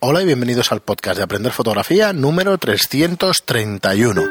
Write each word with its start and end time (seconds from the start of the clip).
Hola 0.00 0.22
y 0.22 0.26
bienvenidos 0.26 0.70
al 0.72 0.80
podcast 0.80 1.16
de 1.18 1.24
Aprender 1.24 1.52
Fotografía 1.52 2.12
número 2.12 2.56
331. 2.58 4.22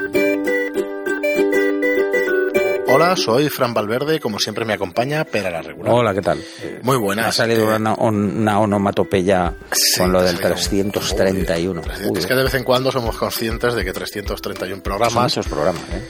Hola, 2.90 3.16
soy 3.16 3.50
Fran 3.50 3.74
Valverde 3.74 4.18
como 4.18 4.38
siempre 4.38 4.64
me 4.64 4.72
acompaña 4.72 5.24
Pera 5.24 5.50
la 5.50 5.60
Regular. 5.60 5.92
Hola, 5.92 6.14
¿qué 6.14 6.22
tal? 6.22 6.42
Muy 6.82 6.96
buenas. 6.96 7.26
Ha 7.26 7.32
salido 7.32 7.70
Eh, 7.72 7.76
una, 7.76 7.94
una 7.96 8.60
onomatopeya 8.60 9.54
Sí, 9.72 10.00
con 10.00 10.12
lo 10.12 10.22
del 10.22 10.36
salió 10.36 10.48
un- 10.48 10.92
331. 10.92 11.82
Uy, 12.10 12.18
es 12.18 12.26
que 12.26 12.34
de 12.34 12.44
vez 12.44 12.54
en 12.54 12.64
cuando 12.64 12.90
somos 12.90 13.16
conscientes 13.18 13.74
de 13.74 13.84
que 13.84 13.92
331 13.92 14.76
Son 14.76 14.82
programas 14.82 15.32
esos 15.32 15.46
programas, 15.46 15.82
¿eh? 15.92 16.02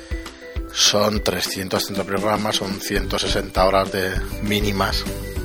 son 0.72 1.20
330 1.24 2.04
programas, 2.04 2.54
son 2.56 2.80
160 2.80 3.64
horas 3.66 3.90
de 3.90 4.12
mínimas, 4.42 5.04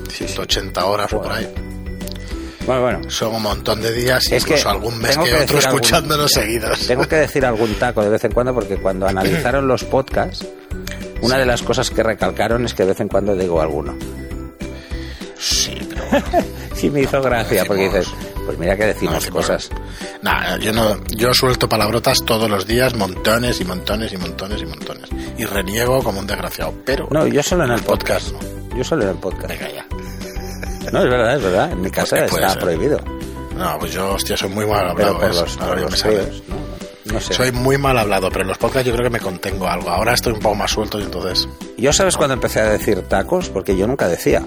180 0.10 0.86
horas 0.86 1.12
o 1.14 1.22
por 1.22 1.32
ahí. 1.32 1.52
Bueno, 2.66 2.82
bueno. 2.82 3.10
Son 3.12 3.36
un 3.36 3.42
montón 3.44 3.82
de 3.82 3.92
días, 3.94 4.24
Es 4.32 4.46
que 4.46 4.52
incluso 4.54 4.70
algún 4.70 4.98
mes 5.00 5.18
que, 5.18 5.24
que 5.26 5.30
otro 5.34 5.40
decir 5.40 5.56
algún- 5.68 5.82
escuchándonos 5.82 6.32
seguidos. 6.32 6.88
Tengo 6.88 7.08
que 7.08 7.16
decir 7.18 7.46
algún 7.46 7.76
taco 7.76 8.02
de 8.04 8.10
vez 8.10 8.24
en 8.24 8.32
cuando 8.32 8.54
porque 8.54 8.78
cuando 8.78 9.08
analizaron 9.08 9.68
los 9.68 9.84
podcasts, 9.84 10.46
una 11.22 11.38
de 11.38 11.46
las 11.46 11.62
cosas 11.62 11.90
que 11.90 12.04
recalcaron 12.04 12.64
es 12.66 12.74
que 12.74 12.84
de 12.84 12.90
vez 12.90 13.00
en 13.02 13.10
cuando 13.10 13.36
digo 13.36 13.62
alguno. 13.62 13.96
Sí, 15.38 15.78
pero 15.90 16.04
bueno. 16.32 16.46
Sí 16.76 16.90
me 16.90 17.02
hizo 17.02 17.22
gracia 17.22 17.66
porque 17.66 17.84
dices, 17.84 18.08
pues 18.46 18.58
mira 18.58 18.76
que 18.76 18.84
No 18.84 18.88
decimos 18.88 19.16
decimos- 19.16 19.46
cosas. 19.48 19.70
Nah, 20.22 20.58
yo 20.58 20.72
no, 20.72 20.98
yo 21.10 21.34
suelto 21.34 21.68
palabrotas 21.68 22.24
todos 22.26 22.50
los 22.50 22.66
días, 22.66 22.96
montones 22.96 23.60
y 23.60 23.66
montones 23.66 24.14
y 24.14 24.18
montones 24.18 24.62
y 24.62 24.66
montones. 24.66 25.10
Y 25.38 25.44
reniego 25.46 26.02
como 26.02 26.20
un 26.22 26.28
desgraciado, 26.28 26.74
pero 26.86 27.08
No, 27.12 27.28
yo 27.28 27.44
solo 27.44 27.66
en 27.66 27.72
el 27.72 27.82
podcast 27.82 28.32
podcast. 28.32 28.52
no. 28.72 28.78
Yo 28.78 28.84
solo 28.86 29.04
en 29.04 29.10
el 29.10 29.16
podcast. 29.18 29.48
Venga 29.50 29.70
ya. 29.72 29.86
No, 30.92 31.04
es 31.04 31.10
verdad, 31.10 31.36
es 31.36 31.44
verdad. 31.44 31.72
En 31.72 31.82
mi 31.82 31.90
casa 31.90 32.16
Porque 32.18 32.30
puede 32.32 32.44
está 32.44 32.54
ser. 32.54 32.64
prohibido. 32.64 33.00
No, 33.58 33.78
pues 33.80 33.92
yo, 33.94 34.14
hostia, 34.14 34.36
soy 34.36 34.50
muy 34.50 34.66
mal 34.66 34.90
hablado. 34.90 35.20
críos, 35.20 35.58
¿no? 35.60 36.56
No 37.06 37.20
sé. 37.20 37.34
Soy 37.34 37.52
muy 37.52 37.78
mal 37.78 37.98
hablado, 37.98 38.30
pero 38.30 38.42
en 38.42 38.48
los 38.48 38.58
podcasts 38.58 38.88
yo 38.88 38.94
creo 38.94 39.04
que 39.04 39.10
me 39.12 39.20
contengo 39.20 39.68
algo. 39.68 39.90
Ahora 39.90 40.14
estoy 40.14 40.34
un 40.34 40.40
poco 40.40 40.56
más 40.56 40.72
suelto 40.72 41.00
y 41.00 41.04
entonces... 41.04 41.48
Yo 41.78 41.92
sabes 41.94 42.16
cuando 42.18 42.34
empecé 42.34 42.62
a 42.62 42.70
decir 42.70 43.02
tacos, 43.04 43.50
porque 43.50 43.76
yo 43.76 43.86
nunca 43.88 44.08
decía. 44.08 44.42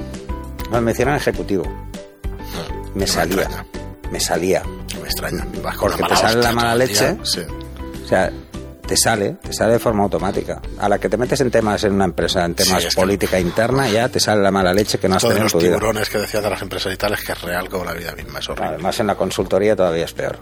Me 0.80 0.90
hicieron 0.90 1.14
ejecutivo. 1.14 1.64
no, 1.64 2.90
Me 2.94 3.06
salía. 3.06 3.48
Me 4.10 4.18
salía. 4.18 4.62
Me 5.00 5.06
extraña. 5.08 5.46
Vas 5.62 5.76
con 5.76 5.90
Porque 5.92 6.02
la 6.14 6.30
te 6.40 6.52
mala 6.52 6.68
la 6.70 6.74
leche. 6.74 7.16
Sí. 7.22 7.40
O 8.04 8.08
sea, 8.08 8.32
te 8.86 8.96
sale, 8.96 9.36
te 9.42 9.52
sale 9.52 9.74
de 9.74 9.78
forma 9.78 10.04
automática. 10.04 10.60
A 10.78 10.88
la 10.88 10.98
que 10.98 11.08
te 11.08 11.16
metes 11.16 11.40
en 11.40 11.50
temas 11.50 11.82
en 11.84 11.92
una 11.92 12.04
empresa, 12.04 12.44
en 12.44 12.54
temas 12.54 12.82
Sí, 12.82 12.88
es 12.88 12.94
que- 12.94 13.00
política 13.00 13.38
interna, 13.40 13.88
ya 13.88 14.08
te 14.08 14.20
sale 14.20 14.40
la 14.42 14.50
mala 14.50 14.72
leche 14.72 14.98
que 14.98 15.08
no 15.08 15.16
has 15.16 15.22
de 15.22 15.28
tenido 15.28 15.46
en 15.46 15.52
los 15.52 15.62
vida. 15.62 15.72
tiburones 15.76 16.08
que 16.08 16.18
decías 16.18 16.42
de 16.42 16.50
las 16.50 16.62
empresas 16.62 16.92
y 16.92 16.96
tal 16.96 17.12
es 17.14 17.22
que 17.24 17.32
es 17.32 17.42
real 17.42 17.68
como 17.68 17.84
la 17.84 17.92
vida 17.94 18.12
misma, 18.12 18.38
es 18.38 18.48
horrible. 18.48 18.68
Además, 18.74 19.00
en 19.00 19.06
la 19.08 19.14
consultoría 19.16 19.74
todavía 19.76 20.04
es 20.04 20.12
peor. 20.12 20.38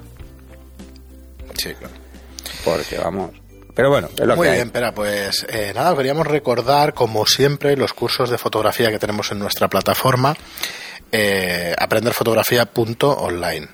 Sí, 1.57 1.73
claro. 1.75 1.95
Porque 2.65 2.99
vamos. 2.99 3.31
Pero 3.75 3.91
bueno, 3.91 4.09
es 4.17 4.21
lo 4.27 4.37
Muy 4.37 4.45
que 4.47 4.51
hay. 4.51 4.57
bien, 4.59 4.69
espera, 4.69 4.95
pues 4.95 5.45
eh, 5.49 5.73
nada, 5.75 5.97
queríamos 5.97 6.27
recordar, 6.27 6.95
como 6.95 7.27
siempre, 7.27 7.77
los 7.77 7.93
cursos 7.93 8.31
de 8.31 8.39
fotografía 8.39 8.91
que 8.91 8.99
tenemos 9.01 9.33
en 9.33 9.41
nuestra 9.41 9.67
plataforma, 9.69 10.37
eh, 11.11 11.75
aprenderfotografía.online. 11.77 13.69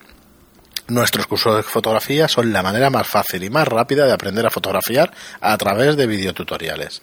Nuestros 0.91 1.27
cursos 1.27 1.57
de 1.57 1.63
fotografía 1.63 2.27
son 2.29 2.53
la 2.53 2.63
manera 2.63 2.91
más 2.91 3.07
fácil 3.07 3.43
y 3.45 3.51
más 3.51 3.67
rápida 3.69 4.07
de 4.07 4.13
aprender 4.13 4.45
a 4.47 4.51
fotografiar 4.51 5.13
a 5.41 5.57
través 5.57 5.97
de 5.97 6.07
videotutoriales. 6.07 7.01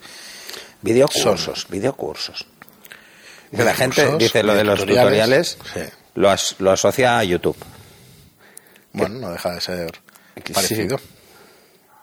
Videocursos, 0.82 1.68
videocursos. 1.70 2.46
Que 3.56 3.64
la 3.64 3.74
gente 3.74 4.18
dice 4.18 4.44
lo 4.44 4.54
de 4.54 4.64
los 4.66 4.80
tutoriales, 4.86 5.58
sí. 5.74 5.80
lo, 6.16 6.30
as- 6.30 6.56
lo 6.60 6.72
asocia 6.72 7.18
a 7.18 7.24
YouTube. 7.24 7.56
Bueno, 8.92 9.20
no 9.20 9.32
deja 9.32 9.52
de 9.54 9.62
ser 9.62 9.92
parecido. 10.54 11.00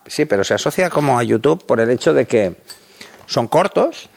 Sí, 0.07 0.25
pero 0.25 0.43
se 0.45 0.55
asocia 0.55 0.89
como 0.91 1.19
a 1.19 1.23
YouTube 1.23 1.67
por 1.67 1.81
el 1.81 1.91
hecho 1.91 2.15
de 2.15 2.27
que 2.27 2.57
son 3.27 3.47
cortos. 3.49 4.09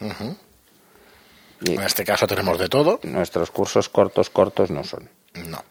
Y 1.61 1.73
En 1.73 1.81
este 1.81 2.05
caso 2.05 2.27
tenemos 2.27 2.57
de 2.59 2.69
todo. 2.69 2.99
nuestros 3.03 3.51
cursos 3.51 3.89
cortos, 3.89 4.29
cortos 4.29 4.69
no 4.71 4.83
son. 4.83 5.09
No. 5.33 5.63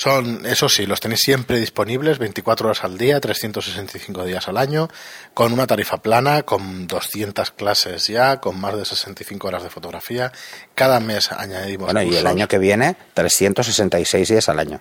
Son, 0.00 0.46
eso 0.46 0.70
sí, 0.70 0.86
los 0.86 0.98
tenéis 0.98 1.20
siempre 1.20 1.58
disponibles 1.60 2.18
24 2.18 2.68
horas 2.70 2.84
al 2.84 2.96
día, 2.96 3.20
365 3.20 4.24
días 4.24 4.48
al 4.48 4.56
año, 4.56 4.88
con 5.34 5.52
una 5.52 5.66
tarifa 5.66 5.98
plana, 6.00 6.42
con 6.44 6.86
200 6.86 7.50
clases 7.50 8.06
ya, 8.06 8.40
con 8.40 8.58
más 8.58 8.74
de 8.78 8.86
65 8.86 9.46
horas 9.48 9.62
de 9.62 9.68
fotografía. 9.68 10.32
Cada 10.74 11.00
mes 11.00 11.30
añadimos 11.32 11.88
Bueno, 11.92 12.00
y 12.00 12.06
el 12.06 12.10
cursos, 12.12 12.30
año 12.30 12.48
que 12.48 12.56
viene, 12.56 12.96
366 13.12 14.26
días 14.26 14.48
al 14.48 14.58
año. 14.60 14.80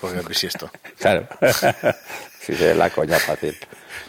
Porque 0.00 0.20
es 0.20 0.28
bisiesto. 0.28 0.70
Claro. 1.00 1.26
sí, 2.46 2.54
sí, 2.54 2.74
la 2.76 2.90
coña 2.90 3.18
fácil. 3.18 3.58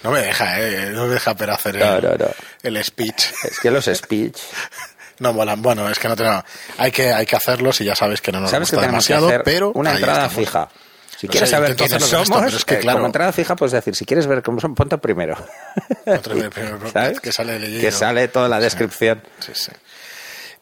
No 0.04 0.12
me 0.12 0.20
deja, 0.22 0.60
¿eh? 0.62 0.92
No 0.92 1.08
me 1.08 1.16
deja 1.16 1.34
pero 1.34 1.54
hacer 1.54 1.76
No, 1.78 1.96
el, 1.98 2.04
no, 2.04 2.16
no. 2.18 2.28
el 2.62 2.84
speech. 2.84 3.32
Es 3.46 3.60
que 3.60 3.72
los 3.72 3.86
speech. 3.86 4.38
No 5.20 5.34
molan. 5.34 5.62
Bueno, 5.62 5.90
es 5.90 6.00
que 6.00 6.08
no 6.08 6.16
tenemos... 6.16 6.44
Hay 6.78 6.92
que, 6.92 7.14
hay 7.14 7.26
que 7.26 7.36
hacerlos 7.36 7.80
y 7.82 7.86
ya 7.86 7.96
sabes 7.96 8.22
que 8.22 8.32
no 8.32 8.40
nos 8.40 8.52
¿Sabes 8.52 8.70
que 8.70 8.76
gusta 8.76 8.88
que 8.88 8.92
demasiado, 8.92 9.28
hacer 9.28 9.44
pero... 9.44 9.72
una 9.74 9.92
entrada 9.94 10.26
estamos. 10.28 10.36
fija? 10.46 10.70
Si 11.18 11.28
No 11.28 11.32
quieres 11.32 11.50
sé, 11.50 11.56
saber 11.56 11.76
quiénes 11.76 12.04
somos, 12.04 12.44
esto, 12.46 12.58
es 12.58 12.66
que, 12.66 12.80
claro. 12.80 12.98
como 12.98 13.06
entrada 13.06 13.32
fija 13.32 13.56
puedes 13.56 13.72
decir, 13.72 13.96
si 13.96 14.04
quieres 14.06 14.28
ver 14.28 14.42
cómo 14.44 14.60
son, 14.60 14.76
ponte 14.76 14.98
primero. 14.98 15.38
Pero- 16.04 16.90
¿Sabes? 16.92 17.20
que 17.22 17.32
sale 17.32 17.56
el 17.56 17.80
Que 17.80 17.92
sale 17.92 18.28
toda 18.28 18.50
la 18.50 18.60
descripción. 18.60 19.22
Sí, 19.40 19.52
sí. 19.54 19.72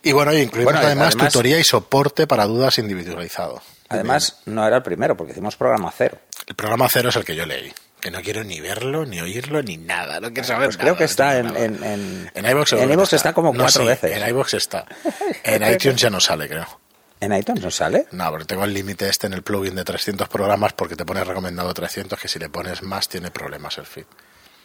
Y 0.03 0.11
bueno, 0.11 0.34
incluimos 0.34 0.73
Bueno, 0.73 0.85
además, 0.85 1.07
además- 1.16 1.34
tutoría 1.34 1.59
y 1.59 1.63
soporte 1.63 2.28
para 2.28 2.45
dudas 2.45 2.78
individualizado. 2.78 3.61
Además, 3.90 4.38
no 4.45 4.66
era 4.66 4.78
el 4.78 4.84
primero, 4.84 5.17
porque 5.17 5.31
hicimos 5.31 5.56
programa 5.56 5.91
cero. 5.97 6.17
El 6.47 6.56
programa 6.56 6.88
cero 6.90 7.09
es 7.09 7.16
el 7.16 7.25
que 7.25 7.35
yo 7.35 7.45
leí. 7.45 7.73
Que 8.01 8.09
no 8.12 8.22
quiero 8.22 8.44
ni 8.44 8.59
verlo, 8.59 9.06
ni 9.06 9.22
oírlo, 9.22 9.62
ni 9.62 9.78
nada. 9.78 10.19
No 10.19 10.29
quiero 10.34 10.47
saber 10.47 10.66
Pues 10.67 10.78
creo 10.78 10.88
nada, 10.94 10.97
que 10.97 11.03
está 11.06 11.41
no 11.44 11.56
en, 11.56 11.75
en, 11.75 11.84
en, 11.84 12.31
En 12.34 12.45
iVoox 12.50 12.73
en 12.73 13.00
que 13.07 13.16
está 13.16 13.31
como 13.34 13.53
No, 13.53 13.63
cuatro 13.63 13.84
sí, 13.84 13.88
veces. 13.88 14.17
En 14.17 14.28
iVoox 14.29 14.53
está. 14.56 14.85
En 15.44 15.72
iTunes 15.72 16.01
ya 16.01 16.09
no 16.09 16.19
sale, 16.19 16.50
creo. 16.50 16.67
¿En 17.19 17.31
iTunes 17.34 17.61
no 17.63 17.69
sale? 17.69 18.07
No, 18.11 18.29
porque 18.31 18.45
tengo 18.45 18.63
el 18.63 18.73
límite 18.73 19.07
este 19.07 19.28
en 19.28 19.34
el 19.34 19.44
plugin 19.44 19.75
de 19.75 19.84
300 19.84 20.28
programas 20.28 20.73
porque 20.73 20.95
te 20.95 21.06
pone 21.06 21.23
recomendado 21.23 21.72
300 21.73 22.19
que 22.19 22.28
si 22.28 22.40
le 22.40 22.50
pones 22.50 22.81
más 22.81 23.07
tiene 23.07 23.29
problemas 23.29 23.78
el 23.78 23.85
feed. 23.85 24.06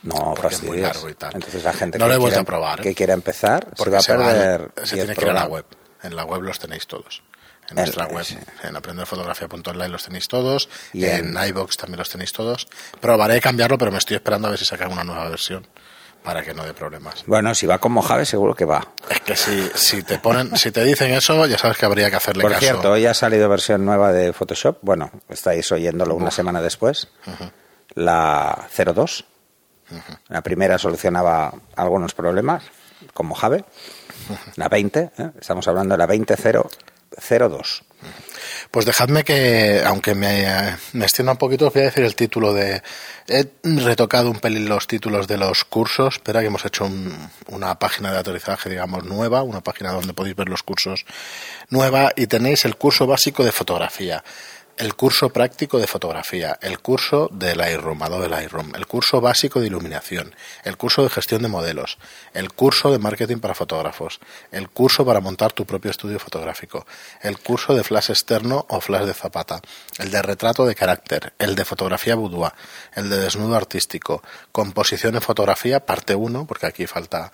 No, 0.02 0.34
Porque 0.34 0.54
es 0.54 0.62
muy 0.62 0.78
largo 0.78 1.08
y 1.10 1.14
tal. 1.14 1.32
Entonces 1.34 1.62
la 1.64 1.72
gente 1.74 1.98
No 1.98 2.06
que, 2.06 2.14
lo 2.14 2.20
quiera, 2.20 2.40
a 2.40 2.44
probar, 2.44 2.80
¿eh? 2.80 2.82
que 2.84 2.94
quiera 2.94 3.12
empezar 3.12 3.66
se 3.76 3.90
va 3.90 3.98
a 3.98 4.00
se, 4.00 4.16
va- 4.16 4.26
perder 4.26 4.70
se 4.84 4.94
10 4.94 5.06
tiene 5.06 5.14
que 5.14 5.24
ir 5.24 5.30
a 5.30 5.34
la 5.34 5.46
web. 5.46 5.64
En 6.02 6.16
la 6.16 6.24
web 6.24 6.40
los 6.42 6.58
tenéis 6.58 6.86
todos. 6.86 7.22
En 7.70 7.76
nuestra 7.76 8.06
web, 8.06 8.24
sí. 8.24 8.36
en 8.62 8.76
aprenderfotografía.online 8.76 9.88
los 9.88 10.04
tenéis 10.04 10.28
todos. 10.28 10.68
Y 10.92 11.04
en, 11.04 11.36
en- 11.36 11.48
iBox 11.48 11.76
también 11.76 11.98
los 11.98 12.08
tenéis 12.08 12.32
todos. 12.32 12.68
Probaré 13.00 13.40
cambiarlo, 13.40 13.76
pero 13.78 13.90
me 13.90 13.98
estoy 13.98 14.16
esperando 14.16 14.46
a 14.48 14.50
ver 14.50 14.58
si 14.58 14.64
sacan 14.64 14.92
una 14.92 15.04
nueva 15.04 15.28
versión 15.28 15.66
para 16.22 16.42
que 16.42 16.52
no 16.54 16.64
dé 16.64 16.74
problemas. 16.74 17.22
Bueno, 17.26 17.54
si 17.54 17.66
va 17.66 17.78
con 17.78 17.92
Mojave 17.92 18.24
seguro 18.26 18.54
que 18.54 18.64
va. 18.64 18.86
Es 19.08 19.20
que 19.20 19.36
si, 19.36 19.68
si 19.74 20.02
te 20.02 20.18
ponen, 20.18 20.56
si 20.56 20.72
te 20.72 20.82
dicen 20.84 21.12
eso, 21.12 21.46
ya 21.46 21.56
sabes 21.56 21.76
que 21.78 21.86
habría 21.86 22.10
que 22.10 22.16
hacerle 22.16 22.42
Por 22.42 22.50
caso. 22.52 22.60
cierto, 22.64 22.90
hoy 22.92 23.06
ha 23.06 23.14
salido 23.14 23.48
versión 23.48 23.84
nueva 23.84 24.12
de 24.12 24.32
Photoshop. 24.32 24.78
Bueno, 24.82 25.10
estáis 25.28 25.70
oyéndolo 25.70 26.14
una 26.16 26.30
semana 26.32 26.60
después. 26.60 27.08
La 27.94 28.66
02. 28.76 29.24
La 30.28 30.42
primera 30.42 30.78
solucionaba 30.78 31.52
algunos 31.76 32.12
problemas 32.14 32.64
con 33.14 33.26
Mojave. 33.26 33.64
La 34.56 34.68
20, 34.68 35.10
¿eh? 35.18 35.30
estamos 35.40 35.68
hablando 35.68 35.94
de 35.94 35.98
la 35.98 36.06
20.002. 37.18 37.82
Pues 38.70 38.84
dejadme 38.84 39.24
que, 39.24 39.82
aunque 39.84 40.14
me, 40.14 40.46
me 40.92 41.04
extienda 41.04 41.32
un 41.32 41.38
poquito, 41.38 41.66
os 41.68 41.72
voy 41.72 41.82
a 41.82 41.86
decir 41.86 42.04
el 42.04 42.14
título 42.14 42.52
de... 42.52 42.82
He 43.26 43.48
retocado 43.64 44.30
un 44.30 44.38
pelín 44.38 44.68
los 44.68 44.86
títulos 44.86 45.26
de 45.26 45.38
los 45.38 45.64
cursos. 45.64 46.14
Espera 46.16 46.40
que 46.40 46.46
hemos 46.46 46.64
hecho 46.64 46.84
un- 46.84 47.30
una 47.48 47.78
página 47.78 48.12
de 48.12 48.18
aterrizaje, 48.18 48.68
digamos, 48.70 49.04
nueva, 49.04 49.42
una 49.42 49.62
página 49.62 49.92
donde 49.92 50.12
podéis 50.14 50.36
ver 50.36 50.48
los 50.48 50.62
cursos 50.62 51.04
nueva 51.70 52.12
y 52.14 52.26
tenéis 52.28 52.64
el 52.66 52.76
curso 52.76 53.06
básico 53.06 53.44
de 53.44 53.50
fotografía. 53.52 54.22
El 54.78 54.94
curso 54.94 55.30
práctico 55.30 55.78
de 55.78 55.86
fotografía, 55.86 56.58
el 56.60 56.80
curso 56.80 57.28
de 57.32 57.56
Lightroom, 57.56 58.02
Adobe 58.02 58.28
Lightroom, 58.28 58.74
el 58.74 58.86
curso 58.86 59.20
básico 59.22 59.60
de 59.60 59.68
iluminación, 59.68 60.34
el 60.64 60.76
curso 60.76 61.02
de 61.02 61.08
gestión 61.10 61.40
de 61.42 61.48
modelos, 61.48 61.96
el 62.34 62.52
curso 62.52 62.90
de 62.92 62.98
marketing 62.98 63.38
para 63.38 63.54
fotógrafos, 63.54 64.20
el 64.52 64.68
curso 64.68 65.06
para 65.06 65.20
montar 65.20 65.52
tu 65.52 65.64
propio 65.64 65.90
estudio 65.90 66.18
fotográfico, 66.18 66.86
el 67.22 67.38
curso 67.38 67.74
de 67.74 67.84
flash 67.84 68.10
externo 68.10 68.66
o 68.68 68.80
flash 68.80 69.04
de 69.06 69.14
zapata, 69.14 69.60
el 69.98 70.10
de 70.10 70.20
retrato 70.20 70.66
de 70.66 70.74
carácter, 70.74 71.32
el 71.38 71.54
de 71.54 71.64
fotografía 71.64 72.14
boudoir, 72.14 72.52
el 72.94 73.08
de 73.08 73.18
desnudo 73.18 73.56
artístico, 73.56 74.22
composición 74.52 75.14
en 75.14 75.22
fotografía, 75.22 75.80
parte 75.86 76.14
1, 76.14 76.46
porque 76.46 76.66
aquí 76.66 76.86
falta, 76.86 77.30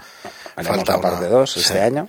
Haremos 0.55 0.77
falta 0.77 0.97
una- 0.97 1.11
parte 1.11 1.27
2 1.27 1.57
este 1.57 1.81
año. 1.81 2.09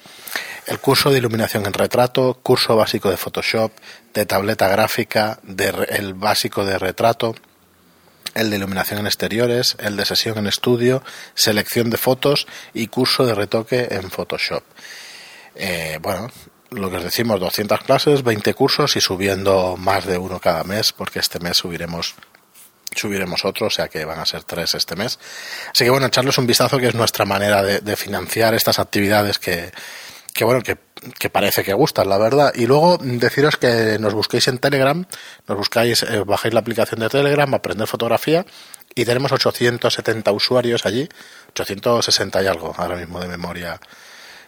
El 0.65 0.80
curso 0.80 1.12
de 1.12 1.18
iluminación 1.18 1.65
en 1.65 1.74
retrato, 1.74 2.39
curso 2.42 2.75
básico 2.75 3.10
de 3.10 3.18
Photoshop, 3.18 3.71
de 4.13 4.25
tableta 4.25 4.68
gráfica, 4.68 5.39
de 5.44 5.69
el 5.89 6.13
básico 6.13 6.65
de 6.65 6.80
retrato, 6.80 7.36
el 8.33 8.50
de 8.50 8.57
iluminación 8.57 9.00
en 9.00 9.07
exteriores, 9.07 9.75
el 9.80 9.98
de 9.98 10.06
sesión 10.06 10.38
en 10.38 10.48
estudio, 10.48 11.04
selección 11.36 11.89
de 11.89 11.98
fotos 11.98 12.48
y 12.74 12.88
curso 12.88 13.25
de 13.25 13.36
retoque 13.36 13.88
en 13.92 14.10
Photoshop. 14.10 14.63
Eh, 15.56 16.00
bueno, 16.01 16.30
lo 16.71 16.89
que 16.89 16.98
os 16.98 17.04
decimos, 17.04 17.39
200 17.39 17.81
clases, 17.81 18.24
20 18.24 18.54
cursos 18.54 18.95
y 18.95 19.01
subiendo 19.01 19.75
más 19.77 20.06
de 20.06 20.18
uno 20.18 20.39
cada 20.39 20.63
mes, 20.63 20.92
porque 20.92 21.19
este 21.19 21.39
mes 21.39 21.57
subiremos 21.57 22.16
subiremos 22.95 23.44
otro, 23.44 23.68
o 23.68 23.69
sea 23.71 23.88
que 23.88 24.06
van 24.06 24.19
a 24.19 24.25
ser 24.25 24.44
tres 24.44 24.75
este 24.75 24.95
mes. 24.95 25.18
Así 25.71 25.83
que 25.83 25.89
bueno, 25.89 26.06
echarles 26.06 26.38
un 26.38 26.45
vistazo 26.45 26.77
que 26.77 26.88
es 26.88 26.95
nuestra 26.95 27.25
manera 27.25 27.63
de, 27.63 27.95
financiar 27.95 28.54
estas 28.54 28.77
actividades 28.77 29.39
que, 29.39 29.71
que 30.33 30.44
bueno, 30.45 30.62
que, 30.62 30.77
que, 31.19 31.30
parece 31.30 31.63
que 31.63 31.74
gustan, 31.74 32.09
la 32.09 32.18
verdad. 32.18 32.51
Y 32.56 32.65
luego 32.65 32.97
deciros 32.97 33.57
que 33.57 33.97
nos 34.00 34.13
busquéis 34.13 34.47
en 34.47 34.57
Telegram, 34.57 35.06
nos 35.47 35.57
buscáis, 35.57 36.03
eh, 36.03 36.24
bajáis 36.25 36.53
la 36.53 36.62
aplicación 36.62 37.00
de 37.00 37.09
Telegram, 37.09 37.53
aprender 37.53 37.88
fotografía, 37.88 38.45
y 38.95 39.06
tenemos 39.06 39.31
870 39.31 40.31
usuarios 40.31 40.85
allí, 40.85 41.07
860 41.50 42.44
y 42.44 42.47
algo 42.47 42.74
ahora 42.77 42.95
mismo 42.95 43.19
de 43.19 43.27
memoria. 43.27 43.80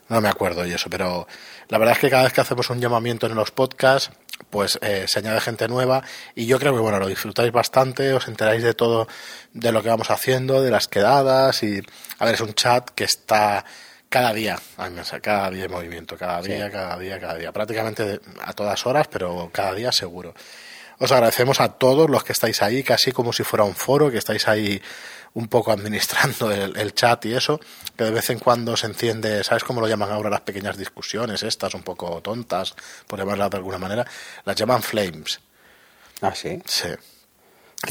No 0.08 0.22
me 0.22 0.30
acuerdo 0.30 0.66
y 0.66 0.72
eso, 0.72 0.88
pero 0.90 1.28
la 1.68 1.80
verdad 1.80 1.96
es 1.96 2.00
que 2.00 2.10
cada 2.10 2.24
vez 2.24 2.34
que 2.34 2.42
hacemos 2.42 2.70
un 2.70 2.80
llamamiento 2.80 3.26
en 3.26 3.34
los 3.34 3.50
podcasts, 3.50 4.12
pues 4.52 4.78
eh, 4.82 5.06
se 5.08 5.20
añade 5.20 5.42
gente 5.42 5.68
nueva. 5.68 6.04
Y 6.36 6.46
yo 6.46 6.60
creo 6.60 6.74
que 6.74 6.80
bueno, 6.80 7.00
lo 7.00 7.08
disfrutáis 7.08 7.52
bastante, 7.52 8.14
os 8.14 8.28
enteráis 8.28 8.62
de 8.64 8.76
todo, 8.76 9.08
de 9.54 9.72
lo 9.72 9.82
que 9.82 9.90
vamos 9.90 10.12
haciendo, 10.12 10.62
de 10.62 10.70
las 10.70 10.88
quedadas 10.88 11.64
y, 11.64 11.82
a 12.20 12.26
ver, 12.26 12.36
es 12.36 12.42
un 12.42 12.54
chat 12.54 12.90
que 12.92 13.04
está 13.04 13.66
cada 14.10 14.34
día, 14.34 14.58
cada 15.22 15.50
día 15.50 15.66
en 15.66 15.72
movimiento, 15.72 16.18
cada 16.18 16.42
día, 16.42 16.72
cada 16.72 16.98
día, 16.98 17.20
cada 17.20 17.36
día, 17.36 17.52
prácticamente 17.52 18.20
a 18.42 18.54
todas 18.54 18.86
horas, 18.86 19.08
pero 19.08 19.50
cada 19.52 19.74
día 19.74 19.92
seguro. 19.92 20.34
Os 20.98 21.12
agradecemos 21.12 21.60
a 21.60 21.74
todos 21.74 22.10
los 22.10 22.24
que 22.24 22.32
estáis 22.32 22.62
ahí, 22.62 22.84
casi 22.84 23.12
como 23.12 23.34
si 23.34 23.44
fuera 23.44 23.66
un 23.66 23.76
foro, 23.76 24.10
que 24.10 24.18
estáis 24.18 24.48
ahí 24.48 24.82
un 25.34 25.50
poco 25.50 25.72
administrando 25.72 26.52
el, 26.52 26.94
chat 26.94 27.26
y 27.26 27.34
eso, 27.34 27.60
que 27.98 28.06
de 28.06 28.12
vez 28.12 28.30
en 28.30 28.40
cuando 28.40 28.78
se 28.78 28.88
enciende, 28.88 29.44
¿sabes 29.44 29.66
cómo 29.66 29.82
lo 29.82 29.88
llaman 29.88 30.12
ahora 30.12 30.30
las 30.30 30.42
pequeñas 30.42 30.78
discusiones 30.78 31.44
estas, 31.44 31.74
un 31.74 31.84
poco 31.84 32.22
tontas, 32.22 32.74
por 33.06 33.20
llamarlas 33.20 33.50
de 33.50 33.58
alguna 33.58 33.78
manera? 33.78 34.06
Las 34.46 34.56
llaman 34.56 34.82
flames. 34.82 35.42
Ah, 36.22 36.34
sí. 36.34 36.62
Sí. 36.66 36.90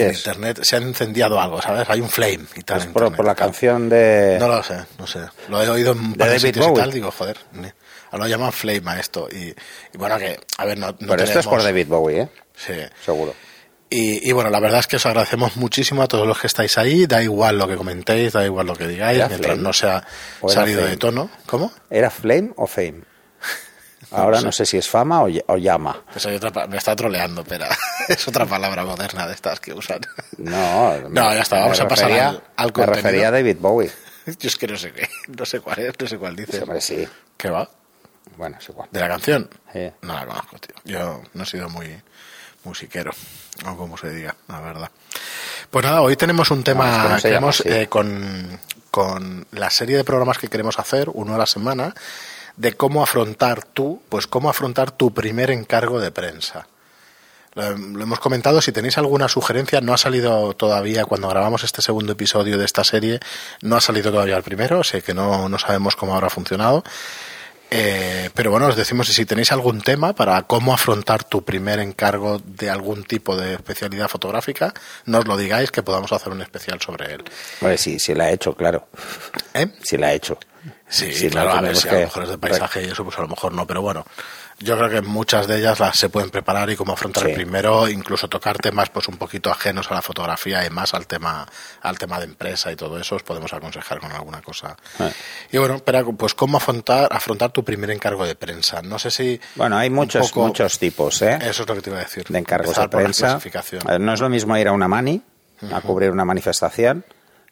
En 0.02 0.14
internet 0.14 0.60
se 0.62 0.76
ha 0.76 0.80
incendiado 0.80 1.40
algo, 1.40 1.62
¿sabes? 1.62 1.88
Hay 1.88 2.00
un 2.00 2.10
flame 2.10 2.44
y 2.56 2.62
tal. 2.62 2.88
por, 2.88 3.14
por, 3.14 3.24
la 3.24 3.34
canción 3.34 3.88
de. 3.88 4.36
No 4.40 4.48
lo 4.48 4.62
sé, 4.62 4.76
no 4.98 5.06
sé. 5.06 5.20
Lo 5.48 5.62
he 5.62 5.68
oído 5.68 5.92
en 5.92 6.14
varios 6.14 6.42
sitios 6.42 6.68
y 6.68 6.74
tal, 6.74 6.92
digo, 6.92 7.10
joder. 7.10 7.38
Ahora 8.10 8.24
lo 8.24 8.28
llaman 8.28 8.52
flame 8.52 8.90
a 8.90 9.00
esto. 9.00 9.28
Y, 9.30 9.54
bueno, 9.96 10.18
que, 10.18 10.38
a 10.58 10.64
ver, 10.64 10.78
no. 10.78 10.88
no 10.88 10.96
Pero 11.08 11.24
esto 11.24 11.40
es 11.40 11.46
por 11.46 11.62
David 11.62 11.86
Bowie, 11.88 12.22
¿eh? 12.22 12.28
Sí. 12.56 12.74
Seguro. 13.04 13.34
Y, 13.96 14.32
bueno, 14.32 14.50
la 14.50 14.58
verdad 14.58 14.80
es 14.80 14.88
que 14.88 14.96
os 14.96 15.06
agradecemos 15.06 15.56
muchísimo 15.56 16.02
a 16.02 16.08
todos 16.08 16.26
los 16.26 16.40
que 16.40 16.48
estáis 16.48 16.76
ahí. 16.78 17.06
Da 17.06 17.22
igual 17.22 17.58
lo 17.58 17.68
que 17.68 17.76
comentéis, 17.76 18.32
da 18.32 18.44
igual 18.44 18.66
lo 18.66 18.74
que 18.74 18.88
digáis, 18.88 19.22
mientras 19.28 19.56
no 19.56 19.72
sea 19.72 20.04
salido 20.48 20.84
de 20.84 20.96
tono. 20.96 21.30
¿Cómo? 21.46 21.70
¿Era 21.90 22.10
Flame 22.10 22.50
o 22.56 22.66
Fame? 22.66 23.02
Ahora 24.14 24.40
no 24.40 24.52
sé 24.52 24.66
si 24.66 24.76
es 24.76 24.88
fama 24.88 25.22
o, 25.22 25.56
llama. 25.56 26.02
me 26.68 26.76
está 26.76 26.94
troleando, 26.96 27.44
pero 27.44 27.66
es 28.08 28.28
otra 28.28 28.46
palabra 28.46 28.84
moderna 28.84 29.26
de 29.26 29.34
estas 29.34 29.60
que 29.60 29.72
usan. 29.72 30.00
No, 30.38 31.00
no 31.08 31.34
ya 31.34 31.40
está, 31.40 31.60
vamos 31.60 31.80
a 31.80 31.88
pasar 31.88 32.12
al, 32.12 32.42
al 32.56 32.72
Me 32.76 32.86
refería 32.86 33.28
a 33.28 33.30
David 33.30 33.56
Bowie. 33.58 33.90
Yo 34.26 34.48
es 34.48 34.56
que 34.56 34.66
no 34.66 34.76
sé 34.76 34.92
qué, 34.92 35.08
no 35.28 35.44
sé 35.44 35.60
cuál 35.60 35.78
es, 35.80 35.94
no 35.98 36.06
sé 36.06 36.18
cuál 36.18 36.36
dice. 36.36 36.62
Hombre, 36.62 36.80
sí. 36.80 37.06
¿Qué 37.36 37.50
va? 37.50 37.68
Bueno, 38.36 38.56
es 38.58 38.68
igual. 38.68 38.88
¿De 38.90 39.00
la 39.00 39.08
canción? 39.08 39.48
Sí. 39.72 39.90
No 40.02 40.14
la 40.14 40.26
conozco, 40.26 40.58
tío. 40.58 40.74
Yo 40.84 41.22
no 41.34 41.42
he 41.42 41.46
sido 41.46 41.68
muy 41.68 42.02
musiquero, 42.64 43.12
o 43.66 43.76
como 43.76 43.96
se 43.96 44.10
diga, 44.10 44.34
la 44.48 44.60
verdad. 44.60 44.90
Pues 45.70 45.84
nada, 45.84 46.00
hoy 46.00 46.16
tenemos 46.16 46.50
un 46.50 46.64
tema 46.64 47.18
eh, 47.64 47.86
con, 47.88 48.58
con 48.90 49.46
la 49.52 49.70
serie 49.70 49.96
de 49.96 50.04
programas 50.04 50.38
que 50.38 50.48
queremos 50.48 50.78
hacer, 50.78 51.10
uno 51.12 51.34
a 51.34 51.38
la 51.38 51.46
semana, 51.46 51.94
de 52.56 52.74
cómo 52.74 53.02
afrontar 53.02 53.64
tú, 53.64 54.02
pues 54.08 54.26
cómo 54.26 54.48
afrontar 54.48 54.90
tu 54.90 55.12
primer 55.12 55.50
encargo 55.50 56.00
de 56.00 56.10
prensa. 56.10 56.66
Lo, 57.54 57.64
hemos 57.64 58.18
comentado, 58.18 58.60
si 58.60 58.72
tenéis 58.72 58.98
alguna 58.98 59.28
sugerencia, 59.28 59.80
no 59.80 59.94
ha 59.94 59.98
salido 59.98 60.54
todavía, 60.54 61.04
cuando 61.04 61.28
grabamos 61.28 61.62
este 61.62 61.82
segundo 61.82 62.12
episodio 62.12 62.58
de 62.58 62.64
esta 62.64 62.82
serie, 62.82 63.20
no 63.62 63.76
ha 63.76 63.80
salido 63.80 64.10
todavía 64.10 64.36
el 64.36 64.42
primero, 64.42 64.82
sé 64.82 65.02
que 65.02 65.14
no, 65.14 65.48
no 65.48 65.58
sabemos 65.58 65.94
cómo 65.94 66.14
habrá 66.14 66.30
funcionado. 66.30 66.82
Eh, 67.70 68.30
pero 68.34 68.50
bueno, 68.50 68.66
os 68.68 68.76
decimos 68.76 69.08
si 69.08 69.26
tenéis 69.26 69.50
algún 69.50 69.80
tema 69.80 70.12
para 70.12 70.42
cómo 70.42 70.72
afrontar 70.72 71.24
tu 71.24 71.44
primer 71.44 71.80
encargo 71.80 72.40
de 72.44 72.70
algún 72.70 73.04
tipo 73.04 73.36
de 73.36 73.54
especialidad 73.54 74.08
fotográfica, 74.08 74.72
no 75.06 75.18
os 75.18 75.26
lo 75.26 75.36
digáis 75.36 75.70
que 75.70 75.82
podamos 75.82 76.12
hacer 76.12 76.32
un 76.32 76.42
especial 76.42 76.80
sobre 76.80 77.14
él. 77.14 77.24
Bueno, 77.60 77.76
sí, 77.76 77.98
sí 77.98 78.14
la 78.14 78.30
he 78.30 78.34
hecho, 78.34 78.54
claro. 78.54 78.86
¿Eh? 79.54 79.66
Sí 79.82 79.96
la 79.96 80.12
he 80.12 80.16
hecho. 80.16 80.38
Sí, 80.88 81.28
claro, 81.30 81.52
a 81.52 81.60
ver 81.60 81.76
si 81.76 81.88
a 81.88 81.92
lo 81.92 82.00
mejor 82.00 82.22
es 82.24 82.28
de 82.30 82.38
paisaje 82.38 82.82
y 82.82 82.86
eso, 82.86 83.04
pues 83.04 83.18
a 83.18 83.22
lo 83.22 83.28
mejor 83.28 83.52
no, 83.52 83.66
pero 83.66 83.82
bueno, 83.82 84.04
yo 84.58 84.76
creo 84.76 84.88
que 84.88 85.02
muchas 85.02 85.46
de 85.46 85.58
ellas 85.58 85.80
las 85.80 85.98
se 85.98 86.08
pueden 86.08 86.30
preparar 86.30 86.70
y 86.70 86.76
cómo 86.76 86.92
afrontar 86.92 87.28
el 87.28 87.34
primero, 87.34 87.88
incluso 87.88 88.28
tocar 88.28 88.58
temas 88.58 88.88
pues 88.90 89.08
un 89.08 89.16
poquito 89.16 89.50
ajenos 89.50 89.90
a 89.90 89.94
la 89.94 90.02
fotografía 90.02 90.64
y 90.64 90.70
más 90.70 90.94
al 90.94 91.06
tema 91.06 91.46
al 91.82 91.98
tema 91.98 92.18
de 92.18 92.26
empresa 92.26 92.70
y 92.70 92.76
todo 92.76 92.98
eso 92.98 93.16
os 93.16 93.22
podemos 93.22 93.52
aconsejar 93.52 93.98
con 93.98 94.12
alguna 94.12 94.40
cosa. 94.42 94.76
Ah. 94.98 95.10
Y 95.50 95.58
bueno, 95.58 95.80
pero 95.84 96.12
pues 96.12 96.34
cómo 96.34 96.58
afrontar 96.58 97.08
afrontar 97.10 97.50
tu 97.50 97.64
primer 97.64 97.90
encargo 97.90 98.24
de 98.24 98.36
prensa. 98.36 98.80
No 98.80 98.98
sé 98.98 99.10
si 99.10 99.40
Bueno, 99.56 99.76
hay 99.76 99.90
muchos 99.90 100.34
muchos 100.36 100.78
tipos, 100.78 101.20
¿eh? 101.22 101.38
Eso 101.42 101.62
es 101.62 101.68
lo 101.68 101.74
que 101.74 101.80
te 101.80 101.90
iba 101.90 101.98
a 101.98 102.02
decir. 102.02 102.24
De 102.28 102.38
encargos 102.38 102.76
de 102.76 102.88
prensa. 102.88 103.40
No 103.98 104.14
es 104.14 104.20
lo 104.20 104.28
mismo 104.28 104.56
ir 104.56 104.68
a 104.68 104.72
una 104.72 104.88
mani 104.88 105.20
a 105.72 105.80
cubrir 105.80 106.10
una 106.10 106.24
manifestación 106.24 107.04